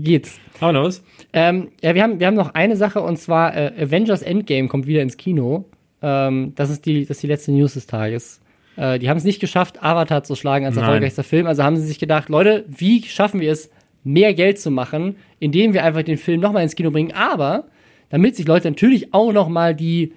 geht's. 0.00 0.38
Hau 0.60 0.70
los. 0.70 1.02
Ähm, 1.32 1.68
ja, 1.82 1.94
wir 1.94 2.02
haben, 2.02 2.20
wir 2.20 2.26
haben 2.26 2.34
noch 2.34 2.54
eine 2.54 2.76
Sache 2.76 3.00
und 3.00 3.18
zwar 3.18 3.56
äh, 3.56 3.72
Avengers 3.80 4.22
Endgame 4.22 4.68
kommt 4.68 4.86
wieder 4.86 5.02
ins 5.02 5.16
Kino. 5.16 5.64
Ähm, 6.02 6.52
das, 6.54 6.70
ist 6.70 6.86
die, 6.86 7.02
das 7.06 7.16
ist 7.18 7.22
die 7.22 7.26
letzte 7.28 7.52
News 7.52 7.74
des 7.74 7.86
Tages. 7.86 8.40
Äh, 8.76 8.98
die 8.98 9.08
haben 9.08 9.16
es 9.16 9.24
nicht 9.24 9.40
geschafft, 9.40 9.82
Avatar 9.82 10.22
zu 10.24 10.34
schlagen 10.34 10.66
als 10.66 10.76
Nein. 10.76 10.84
erfolgreichster 10.84 11.24
Film. 11.24 11.46
Also 11.46 11.62
haben 11.62 11.76
sie 11.76 11.86
sich 11.86 11.98
gedacht, 11.98 12.28
Leute, 12.28 12.64
wie 12.68 13.02
schaffen 13.02 13.40
wir 13.40 13.52
es, 13.52 13.70
mehr 14.04 14.34
Geld 14.34 14.58
zu 14.58 14.70
machen, 14.70 15.16
indem 15.40 15.72
wir 15.72 15.82
einfach 15.82 16.02
den 16.02 16.18
Film 16.18 16.40
nochmal 16.40 16.62
ins 16.62 16.76
Kino 16.76 16.90
bringen, 16.90 17.12
aber 17.12 17.64
damit 18.10 18.36
sich 18.36 18.46
Leute 18.46 18.68
natürlich 18.68 19.14
auch 19.14 19.32
nochmal 19.32 19.74
die 19.74 20.12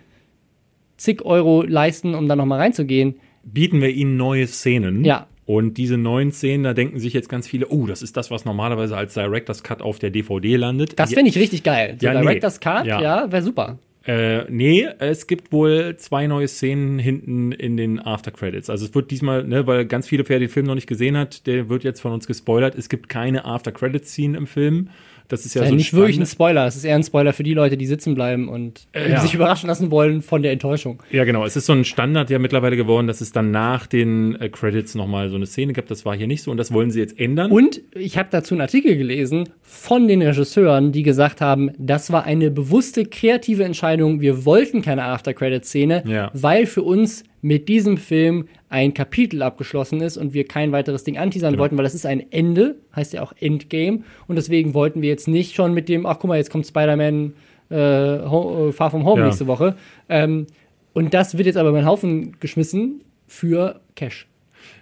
zig 0.98 1.24
Euro 1.24 1.64
leisten, 1.64 2.14
um 2.14 2.28
da 2.28 2.36
nochmal 2.36 2.60
reinzugehen. 2.60 3.16
Bieten 3.44 3.82
wir 3.82 3.90
ihnen 3.90 4.18
neue 4.18 4.46
Szenen. 4.48 5.06
Ja. 5.06 5.28
Und 5.48 5.78
diese 5.78 5.98
neuen 5.98 6.34
Szenen, 6.34 6.66
da 6.66 6.74
denken 6.74 7.00
sich 7.00 7.14
jetzt 7.14 7.30
ganz 7.30 7.48
viele, 7.48 7.70
oh, 7.70 7.88
das 7.88 8.02
ist 8.02 8.18
das, 8.18 8.30
was 8.30 8.44
normalerweise 8.44 8.98
als 8.98 9.14
Director's 9.14 9.64
Cut 9.64 9.82
auf 9.82 9.98
der 9.98 10.10
DVD 10.10 10.58
landet. 10.58 11.00
Das 11.00 11.14
finde 11.14 11.30
ich 11.30 11.38
richtig 11.38 11.64
geil. 11.64 11.96
So 12.02 12.06
Ja, 12.06 12.14
nee. 12.14 12.20
Director's 12.20 12.60
Cut, 12.60 12.86
Ja. 12.86 13.02
ja, 13.02 13.32
wäre 13.32 13.42
super. 13.42 13.80
Äh, 14.06 14.44
nee, 14.50 14.86
es 15.00 15.26
gibt 15.26 15.54
wohl 15.54 15.96
zwei 15.96 16.28
neue 16.28 16.50
Szenen 16.50 17.00
hinten 17.00 17.54
in 17.54 17.78
den 17.78 17.98
After 18.00 18.32
Credits. 18.32 18.70
Also 18.70 18.86
es 18.88 18.94
wird 18.94 19.10
diesmal, 19.10 19.46
ne, 19.46 19.66
weil 19.68 19.86
ganz 19.86 20.10
viele, 20.10 20.28
wer 20.28 20.40
den 20.40 20.50
Film 20.50 20.66
noch 20.66 20.76
nicht 20.76 20.88
gesehen 20.88 21.16
hat, 21.16 21.48
der 21.48 21.70
wird 21.70 21.86
jetzt 21.86 22.02
von 22.02 22.12
uns 22.12 22.28
gespoilert. 22.28 22.76
Es 22.76 22.90
gibt 22.90 23.08
keine 23.08 23.46
After 23.46 23.72
Credits 23.72 24.10
Szene 24.12 24.38
im 24.38 24.48
Film. 24.48 24.90
Das 25.28 25.46
ist 25.46 25.54
ja 25.56 25.64
Ja, 25.64 25.70
so 25.70 25.76
nicht 25.76 25.94
wirklich 25.94 26.20
ein 26.20 26.26
Spoiler. 26.26 26.66
Es 26.68 26.76
ist 26.76 26.84
eher 26.86 26.96
ein 26.96 27.04
Spoiler 27.04 27.34
für 27.34 27.44
die 27.44 27.54
Leute, 27.54 27.78
die 27.78 27.86
sitzen 27.86 28.16
bleiben 28.16 28.48
und 28.50 28.88
äh, 28.94 29.12
ja. 29.12 29.20
sich 29.20 29.34
überraschen 29.36 29.68
lassen 29.68 29.92
wollen 29.92 30.22
von 30.22 30.42
der 30.42 30.52
Enttäuschung. 30.52 31.02
Ja, 31.12 31.24
genau. 31.26 31.46
Es 31.46 31.56
ist 31.56 31.66
so 31.66 31.74
ein 31.74 31.84
Standard 31.86 32.30
ja 32.30 32.40
mittlerweile 32.40 32.78
geworden, 32.78 33.08
dass 33.08 33.22
es 33.22 33.32
dann 33.32 33.52
nach 33.52 33.88
den 33.88 34.36
äh, 34.40 34.50
Credits 34.50 34.96
nochmal 34.96 35.30
so 35.30 35.36
eine 35.36 35.46
Szene 35.46 35.74
gibt. 35.74 35.92
Das 35.92 36.06
war 36.06 36.16
hier 36.16 36.28
nicht 36.28 36.44
so 36.44 36.52
und 36.52 36.58
das 36.58 36.72
wollen 36.74 36.92
sie 36.92 37.00
jetzt 37.00 37.20
ändern. 37.20 37.52
Und 37.52 37.82
ich 37.94 38.18
habe 38.18 38.30
dazu 38.32 38.54
einen 38.56 38.62
Artikel 38.62 38.96
gelesen 38.98 39.50
von 39.62 40.08
den 40.08 40.22
Regisseuren, 40.22 40.92
die 40.92 41.04
gesagt 41.04 41.42
haben, 41.42 41.72
das 41.78 42.12
war 42.12 42.24
eine 42.24 42.50
bewusste 42.52 43.06
kreative 43.06 43.64
Entscheidung. 43.64 44.22
Wir 44.22 44.46
wollten 44.46 44.82
keine 44.82 45.04
After-Credit-Szene, 45.04 46.04
Ja. 46.08 46.32
weil 46.34 46.66
für 46.66 46.84
uns 46.84 47.24
mit 47.42 47.70
diesem 47.70 47.98
Film 47.98 48.48
ein 48.70 48.94
Kapitel 48.94 49.42
abgeschlossen 49.44 50.02
ist 50.02 50.18
und 50.18 50.34
wir 50.34 50.46
kein 50.46 50.72
weiteres 50.72 51.04
Ding 51.04 51.18
anteasern 51.18 51.52
Genau. 51.54 51.62
wollten, 51.64 51.78
weil 51.78 51.84
das 51.84 51.94
ist 51.96 52.06
ein 52.06 52.32
Ende, 52.32 52.76
heißt 52.96 53.14
ja 53.14 53.22
auch 53.22 53.34
Endgame. 53.40 54.00
Und 54.28 54.36
deswegen 54.38 54.74
wollten 54.74 55.02
wir 55.02 55.10
jetzt 55.10 55.28
nicht 55.28 55.56
schon 55.56 55.74
mit 55.74 55.88
dem, 55.90 56.06
ach 56.06 56.18
guck 56.20 56.28
mal, 56.30 56.38
jetzt 56.38 56.50
kommt 56.50 56.66
Spider-Man 56.66 57.34
äh, 57.70 57.76
Ho- 57.76 58.70
äh, 58.70 58.72
Far 58.72 58.92
From 58.92 59.06
Home 59.06 59.20
Ja. 59.22 59.26
nächste 59.28 59.46
Woche. 59.48 59.76
Ähm, 60.10 60.48
und 60.94 61.14
das 61.14 61.38
wird 61.38 61.46
jetzt 61.46 61.58
aber 61.58 61.70
über 61.70 61.80
den 61.80 61.86
Haufen 61.88 62.38
geschmissen 62.40 63.02
für 63.28 63.82
Cash. 63.96 64.28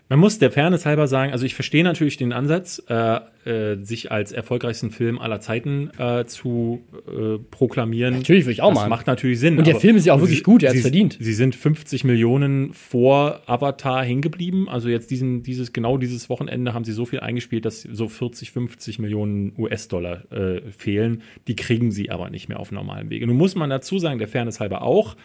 Man 0.08 0.20
muss 0.20 0.38
der 0.38 0.52
Fairness 0.52 0.86
halber 0.86 1.08
sagen, 1.08 1.32
also 1.32 1.48
ich 1.48 1.56
verstehe 1.56 1.84
natürlich 1.84 2.16
den 2.18 2.32
Ansatz, 2.32 2.80
äh, 2.90 3.16
äh, 3.50 3.84
sich 3.84 4.12
als 4.12 4.32
erfolgreichsten 4.32 4.92
Film 4.92 5.18
aller 5.18 5.40
Zeiten 5.40 5.90
äh, 5.98 6.26
zu 6.26 6.84
äh, 7.08 7.40
proklamieren. 7.50 8.18
Natürlich 8.18 8.46
würde 8.46 8.52
ich 8.52 8.62
auch 8.62 8.70
das 8.70 8.80
machen. 8.82 8.90
macht 8.92 9.08
natürlich 9.08 9.40
Sinn. 9.40 9.58
Und 9.58 9.66
der 9.66 9.78
Film 9.78 9.96
ist 9.96 10.06
ja 10.06 10.14
auch 10.14 10.20
wirklich 10.20 10.38
sie- 10.40 10.44
gut, 10.44 10.62
er 10.62 10.70
hat's 10.70 10.78
sie- 10.78 10.82
verdient. 10.84 11.18
Sie 11.20 11.34
sind 11.34 11.56
50 11.56 12.04
Millionen 12.04 12.72
vor 12.74 13.42
Avatar 13.48 14.04
hingeblieben. 14.04 14.70
Also 14.70 14.90
jetzt 14.90 15.10
diesen, 15.10 15.42
dieses, 15.42 15.74
genau 15.74 15.98
dieses 15.98 16.30
Wochenende 16.30 16.76
haben 16.76 16.84
sie 16.86 16.92
so 16.94 17.06
viel 17.06 17.22
eingespielt, 17.22 17.66
dass 17.66 17.82
so 17.82 18.08
40, 18.08 18.52
50 18.52 19.00
Millionen 19.00 19.54
US-Dollar 19.58 20.32
äh, 20.32 20.62
fehlen. 20.78 21.24
Die 21.48 21.56
kriegen 21.56 21.90
sie 21.92 22.12
aber 22.12 22.30
nicht 22.30 22.48
mehr 22.48 22.60
auf 22.60 22.72
normalem 22.72 23.10
Wege. 23.10 23.26
Nun 23.26 23.38
muss 23.38 23.56
man 23.56 23.72
dazu 23.72 23.98
sagen, 23.98 24.20
der 24.20 24.28
Fairness 24.28 24.60
halber 24.60 24.84
auch, 24.84 25.16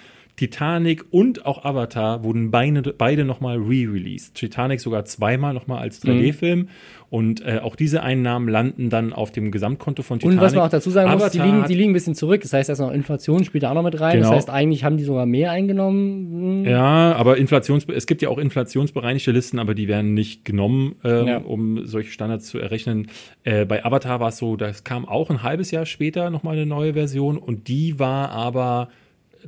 Titanic 0.41 1.05
und 1.11 1.45
auch 1.45 1.66
Avatar 1.66 2.24
wurden 2.24 2.51
beide, 2.51 2.95
beide 2.95 3.26
nochmal 3.26 3.59
re-released. 3.59 4.34
Titanic 4.36 4.80
sogar 4.80 5.05
zweimal 5.05 5.53
nochmal 5.53 5.76
Mhm. 5.78 5.82
als 5.82 6.01
3D-Film. 6.03 6.68
Und 7.11 7.45
äh, 7.45 7.59
auch 7.62 7.74
diese 7.76 8.03
Einnahmen 8.05 8.49
landen 8.49 8.88
dann 8.88 9.12
auf 9.12 9.32
dem 9.32 9.51
Gesamtkonto 9.51 10.03
von 10.03 10.18
Titanic. 10.20 10.38
Und 10.38 10.45
was 10.45 10.55
man 10.55 10.64
auch 10.64 10.70
dazu 10.70 10.88
sagen 10.91 11.11
muss, 11.11 11.30
die 11.32 11.41
Avatar 11.41 11.47
liegen, 11.57 11.68
die 11.68 11.74
liegen 11.74 11.91
ein 11.91 11.93
bisschen 11.93 12.14
zurück. 12.14 12.41
Das 12.41 12.53
heißt, 12.55 12.68
da 12.70 12.72
ist 12.72 12.78
noch 12.78 12.91
Inflation, 12.93 13.45
spielt 13.45 13.64
da 13.64 13.70
auch 13.70 13.74
noch 13.74 13.82
mit 13.82 14.01
rein. 14.01 14.16
Genau. 14.18 14.28
Das 14.28 14.36
heißt, 14.38 14.51
eigentlich 14.51 14.82
haben 14.84 14.97
die 14.97 15.05
sogar 15.05 15.26
mehr 15.26 15.51
eingenommen. 15.51 16.64
Hm. 16.64 16.70
Ja, 16.70 17.12
aber 17.16 17.36
Inflations 17.36 17.84
es 17.95 18.07
gibt 18.07 18.22
ja 18.22 18.30
auch 18.30 18.38
inflationsbereinigte 18.38 19.32
Listen, 19.32 19.59
aber 19.59 19.74
die 19.74 19.88
werden 19.88 20.14
nicht 20.14 20.45
genommen, 20.47 20.95
ähm, 21.05 21.26
Ja. 21.26 21.36
um 21.38 21.84
solche 21.86 22.12
Standards 22.12 22.47
zu 22.47 22.59
errechnen. 22.59 23.09
Äh, 23.45 23.66
bei 23.66 23.84
Avatar 23.84 24.20
war 24.20 24.28
es 24.28 24.38
so, 24.38 24.57
das 24.57 24.84
kam 24.84 25.05
auch 25.07 25.28
ein 25.30 25.43
halbes 25.43 25.70
Jahr 25.70 25.84
später 25.86 26.30
nochmal 26.30 26.55
eine 26.57 26.64
neue 26.66 26.95
Version 26.95 27.36
und 27.36 27.68
die 27.68 27.99
war 27.99 28.30
aber, 28.30 28.88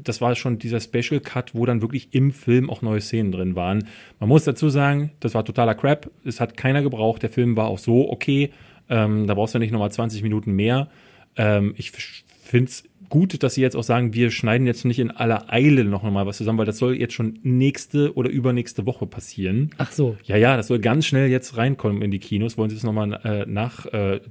das 0.00 0.20
war 0.20 0.34
schon 0.34 0.58
dieser 0.58 0.80
Special 0.80 1.20
Cut, 1.20 1.54
wo 1.54 1.66
dann 1.66 1.82
wirklich 1.82 2.08
im 2.12 2.32
Film 2.32 2.70
auch 2.70 2.82
neue 2.82 3.00
Szenen 3.00 3.32
drin 3.32 3.56
waren. 3.56 3.88
Man 4.20 4.28
muss 4.28 4.44
dazu 4.44 4.68
sagen, 4.68 5.12
das 5.20 5.34
war 5.34 5.44
totaler 5.44 5.74
Crap. 5.74 6.10
Es 6.24 6.40
hat 6.40 6.56
keiner 6.56 6.82
gebraucht. 6.82 7.22
Der 7.22 7.30
Film 7.30 7.56
war 7.56 7.66
auch 7.66 7.78
so 7.78 8.10
okay. 8.10 8.50
Ähm, 8.88 9.26
da 9.26 9.34
brauchst 9.34 9.54
du 9.54 9.58
nicht 9.58 9.72
nochmal 9.72 9.92
20 9.92 10.22
Minuten 10.22 10.52
mehr. 10.52 10.88
Ähm, 11.36 11.74
ich 11.76 11.90
finde 11.90 12.70
es 12.70 12.84
gut, 13.12 13.42
dass 13.42 13.54
sie 13.54 13.60
jetzt 13.60 13.76
auch 13.76 13.82
sagen, 13.82 14.14
wir 14.14 14.30
schneiden 14.30 14.66
jetzt 14.66 14.86
nicht 14.86 14.98
in 14.98 15.10
aller 15.10 15.52
Eile 15.52 15.84
noch 15.84 16.02
mal 16.02 16.26
was 16.26 16.38
zusammen, 16.38 16.58
weil 16.58 16.64
das 16.64 16.78
soll 16.78 16.94
jetzt 16.98 17.12
schon 17.12 17.38
nächste 17.42 18.14
oder 18.14 18.30
übernächste 18.30 18.86
Woche 18.86 19.06
passieren. 19.06 19.70
Ach 19.76 19.92
so. 19.92 20.16
Ja, 20.24 20.38
ja, 20.38 20.56
das 20.56 20.68
soll 20.68 20.78
ganz 20.78 21.04
schnell 21.04 21.28
jetzt 21.28 21.58
reinkommen 21.58 22.00
in 22.00 22.10
die 22.10 22.20
Kinos. 22.20 22.56
Wollen 22.56 22.70
sie 22.70 22.76
es 22.76 22.84
nochmal 22.84 23.20
äh, 23.24 23.44
nachrutschen 23.44 24.26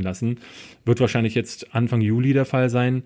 äh, 0.00 0.02
äh, 0.02 0.04
lassen. 0.04 0.40
Wird 0.84 0.98
wahrscheinlich 0.98 1.36
jetzt 1.36 1.72
Anfang 1.72 2.00
Juli 2.00 2.32
der 2.32 2.46
Fall 2.46 2.68
sein. 2.68 3.04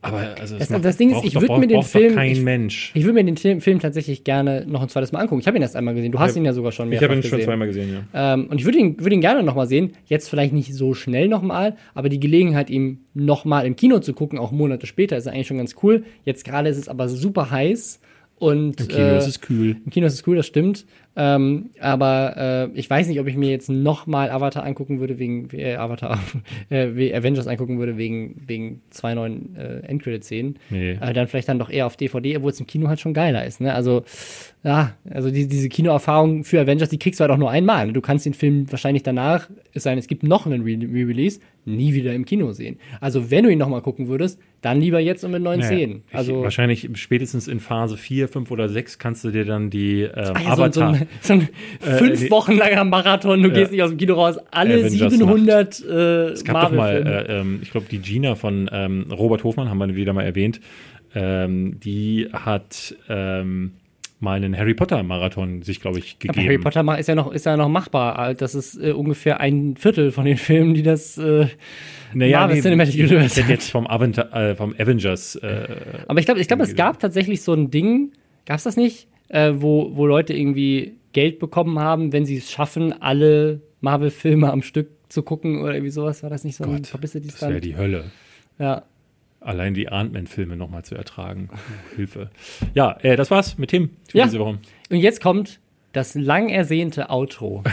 Aber 0.00 0.36
also 0.40 0.56
Das- 0.56 0.70
macht- 0.70 0.84
das 0.84 0.96
Ding 0.96 1.10
ist, 1.10 1.24
ich 1.24 1.34
würd 1.34 1.48
braucht- 1.48 1.60
mir 1.60 1.66
den 1.66 1.82
Film- 1.82 2.14
kein 2.14 2.30
ich- 2.30 2.40
Mensch. 2.40 2.92
Ich 2.94 3.02
würde 3.04 3.14
mir 3.14 3.24
den 3.32 3.60
Film, 3.60 3.80
tatsächlich 3.80 4.22
gerne 4.22 4.64
noch 4.66 4.80
ein 4.82 4.88
zweites 4.88 5.10
Mal 5.10 5.18
angucken. 5.18 5.40
Ich 5.40 5.46
habe 5.48 5.56
ihn 5.58 5.62
erst 5.62 5.74
einmal 5.74 5.92
gesehen. 5.94 6.12
Du 6.12 6.20
hast 6.20 6.36
Ja, 6.36 6.40
ihn 6.40 6.44
ja 6.44 6.52
sogar 6.52 6.70
schon 6.70 6.86
Ich 6.86 6.90
mehrfach 7.00 7.04
habe 7.08 7.14
ihn 7.16 7.22
schon 7.22 7.30
gesehen. 7.32 7.44
zweimal 7.46 7.66
gesehen, 7.66 7.90
ja. 8.12 8.34
Ähm, 8.34 8.46
und 8.48 8.60
ich 8.60 8.64
würde 8.64 8.78
ihn, 8.78 9.00
würde 9.00 9.14
ihn 9.16 9.20
gerne 9.20 9.42
nochmal 9.42 9.66
sehen. 9.66 9.92
Jetzt 10.06 10.28
vielleicht 10.30 10.52
nicht 10.52 10.72
so 10.72 10.94
schnell 10.94 11.26
nochmal, 11.26 11.76
aber 11.94 12.08
die 12.08 12.20
Gelegenheit, 12.20 12.70
ihm 12.70 13.00
nochmal 13.14 13.66
im 13.66 13.74
Kino 13.74 13.98
zu 13.98 14.12
gucken, 14.12 14.38
auch 14.38 14.52
Monate 14.52 14.86
später, 14.86 15.16
ist 15.16 15.26
eigentlich 15.26 15.48
schon 15.48 15.58
ganz 15.58 15.74
cool. 15.82 16.04
Jetzt 16.24 16.44
gerade 16.44 16.68
ist 16.68 16.78
es 16.78 16.88
aber 16.88 17.08
super 17.08 17.50
heiß. 17.50 18.00
Und, 18.38 18.80
Im 18.80 18.88
Kino 18.88 19.00
äh, 19.02 19.18
ist 19.18 19.26
es 19.26 19.40
kühl. 19.40 19.76
Im 19.84 19.90
Kino 19.90 20.06
ist 20.06 20.14
es 20.14 20.26
cool, 20.26 20.36
das 20.36 20.46
stimmt. 20.46 20.86
Ähm, 21.16 21.70
aber 21.80 22.68
äh, 22.72 22.78
ich 22.78 22.88
weiß 22.88 23.08
nicht, 23.08 23.18
ob 23.18 23.26
ich 23.26 23.36
mir 23.36 23.50
jetzt 23.50 23.68
nochmal 23.68 24.30
Avatar 24.30 24.62
angucken 24.64 25.00
würde, 25.00 25.18
wegen 25.18 25.48
äh, 25.52 25.74
Avatar, 25.74 26.20
äh, 26.70 26.90
wie 26.94 27.12
Avengers 27.12 27.48
angucken 27.48 27.80
würde, 27.80 27.96
wegen, 27.96 28.40
wegen 28.46 28.82
zwei 28.90 29.14
neuen 29.14 29.56
äh, 29.56 29.80
Endcredit-Szenen. 29.80 30.60
Nee. 30.70 30.92
Äh, 30.92 31.12
dann 31.12 31.26
vielleicht 31.26 31.48
dann 31.48 31.58
doch 31.58 31.70
eher 31.70 31.86
auf 31.86 31.96
DVD, 31.96 32.36
obwohl 32.36 32.52
es 32.52 32.60
im 32.60 32.68
Kino 32.68 32.86
halt 32.86 33.00
schon 33.00 33.14
geiler 33.14 33.44
ist. 33.44 33.60
Ne? 33.60 33.74
Also, 33.74 34.04
ja, 34.62 34.92
also 35.10 35.32
die, 35.32 35.48
diese 35.48 35.68
Kinoerfahrung 35.68 36.44
für 36.44 36.60
Avengers, 36.60 36.88
die 36.90 36.98
kriegst 37.00 37.18
du 37.18 37.22
halt 37.22 37.32
auch 37.32 37.36
nur 37.38 37.50
einmal. 37.50 37.92
Du 37.92 38.00
kannst 38.00 38.24
den 38.24 38.34
Film 38.34 38.70
wahrscheinlich 38.70 39.02
danach, 39.02 39.50
es 39.74 39.82
sei 39.82 39.90
denn, 39.90 39.98
es 39.98 40.06
gibt 40.06 40.22
noch 40.22 40.46
einen 40.46 40.62
Re- 40.62 40.78
Re-Release, 40.88 41.40
nie 41.68 41.94
wieder 41.94 42.12
im 42.14 42.24
Kino 42.24 42.52
sehen. 42.52 42.78
Also, 43.00 43.30
wenn 43.30 43.44
du 43.44 43.50
ihn 43.50 43.58
nochmal 43.58 43.82
gucken 43.82 44.08
würdest, 44.08 44.40
dann 44.60 44.80
lieber 44.80 44.98
jetzt 44.98 45.22
und 45.24 45.30
mit 45.30 45.42
neuen 45.42 45.60
Naja, 45.60 45.72
Szenen. 45.76 46.02
ich, 46.08 46.14
Also, 46.16 46.42
wahrscheinlich 46.42 46.88
spätestens 46.94 47.46
in 47.46 47.60
Phase 47.60 47.96
4, 47.96 48.26
5 48.28 48.50
oder 48.50 48.68
6 48.68 48.98
kannst 48.98 49.22
du 49.24 49.30
dir 49.30 49.44
dann 49.44 49.70
die 49.70 50.00
ähm, 50.02 50.10
Ah 50.34 50.40
ja, 50.42 50.56
so, 50.56 50.62
ein- 50.62 50.72
so 50.72 50.80
Avatar. 50.82 50.94
ein, 50.94 51.08
so 51.20 51.32
ein 51.34 51.48
fünf 51.80 52.20
nee. 52.22 52.30
Wochen 52.30 52.52
langer 52.56 52.84
Marathon, 52.84 53.40
du 53.42 53.48
Ja. 53.48 53.54
gehst 53.54 53.70
nicht 53.72 53.82
aus 53.82 53.90
dem 53.90 53.98
Kino 53.98 54.14
raus, 54.14 54.36
alle 54.50 54.74
Avengers 54.80 55.12
700 55.12 55.84
äh, 55.88 55.92
es 56.30 56.44
gab 56.44 56.62
doch 56.70 56.76
mal, 56.76 57.06
äh, 57.28 57.40
ähm, 57.40 57.60
ich 57.62 57.70
glaube, 57.70 57.86
die 57.90 57.98
Gina 57.98 58.34
von 58.34 58.68
ähm, 58.72 59.06
Robert 59.10 59.44
Hofmann, 59.44 59.68
haben 59.70 59.78
wir 59.78 59.94
wieder 59.94 60.12
mal 60.12 60.24
erwähnt, 60.24 60.60
ähm, 61.14 61.78
die 61.80 62.28
hat 62.32 62.94
ähm, 63.08 63.72
mal 64.20 64.36
einen 64.36 64.56
Harry 64.56 64.74
Potter-Marathon 64.74 65.62
sich, 65.62 65.80
glaube 65.80 65.98
ich, 65.98 66.16
Aber 66.20 66.32
gegeben. 66.32 66.46
Harry 66.46 66.58
Potter 66.58 66.98
ist 66.98 67.08
ja 67.08 67.14
noch, 67.14 67.32
ist 67.32 67.46
ja 67.46 67.56
noch 67.56 67.68
machbar. 67.68 68.34
Das 68.34 68.54
ist 68.54 68.76
äh, 68.76 68.92
ungefähr 68.92 69.40
ein 69.40 69.76
Viertel 69.76 70.10
von 70.10 70.24
den 70.24 70.36
Filmen, 70.36 70.74
die 70.74 70.82
das. 70.82 71.18
Äh, 71.18 71.46
Marvel 72.14 72.60
Cinematic 72.60 72.94
ich, 72.94 73.00
ich 73.00 73.10
Universe 73.10 73.40
hätte 73.40 73.52
jetzt 73.52 73.70
vom, 73.70 73.86
Aventar, 73.86 74.32
äh, 74.34 74.54
vom 74.54 74.74
Avengers 74.78 75.36
äh, 75.36 75.68
aber 76.06 76.20
ich 76.20 76.26
glaube, 76.26 76.40
ich 76.40 76.48
glaube, 76.48 76.62
es 76.62 76.74
gab 76.74 76.98
tatsächlich 76.98 77.42
so 77.42 77.52
ein 77.52 77.70
Ding, 77.70 78.12
gab 78.46 78.56
es 78.56 78.64
das 78.64 78.76
nicht, 78.76 79.08
äh, 79.28 79.52
wo, 79.54 79.96
wo 79.96 80.06
Leute 80.06 80.34
irgendwie 80.34 80.96
Geld 81.12 81.38
bekommen 81.38 81.78
haben, 81.78 82.12
wenn 82.12 82.24
sie 82.24 82.36
es 82.36 82.50
schaffen, 82.50 82.92
alle 83.00 83.60
Marvel-Filme 83.80 84.50
am 84.50 84.62
Stück 84.62 84.88
zu 85.08 85.22
gucken 85.22 85.62
oder 85.62 85.74
irgendwie 85.74 85.90
sowas. 85.90 86.22
War 86.22 86.30
das 86.30 86.44
nicht 86.44 86.56
so 86.56 86.64
ein 86.64 86.76
Gott, 86.76 86.90
Publicity 86.90 87.28
das 87.28 87.42
wäre 87.42 87.60
die 87.60 87.76
Hölle. 87.76 88.04
Ja. 88.58 88.84
Allein 89.40 89.72
die 89.74 89.88
Ant-Man-Filme 89.88 90.56
nochmal 90.56 90.84
zu 90.84 90.94
ertragen. 90.94 91.48
Hilfe. 91.96 92.30
Ja, 92.74 92.98
äh, 93.02 93.16
das 93.16 93.30
war's 93.30 93.56
mit 93.58 93.70
Tim 93.70 93.90
für 94.08 94.18
Ja. 94.18 94.24
diese 94.24 94.38
Woche. 94.40 94.58
Und 94.90 94.96
jetzt 94.96 95.20
kommt 95.22 95.60
das 95.92 96.14
lang 96.14 96.48
ersehnte 96.48 97.10
Outro. 97.10 97.62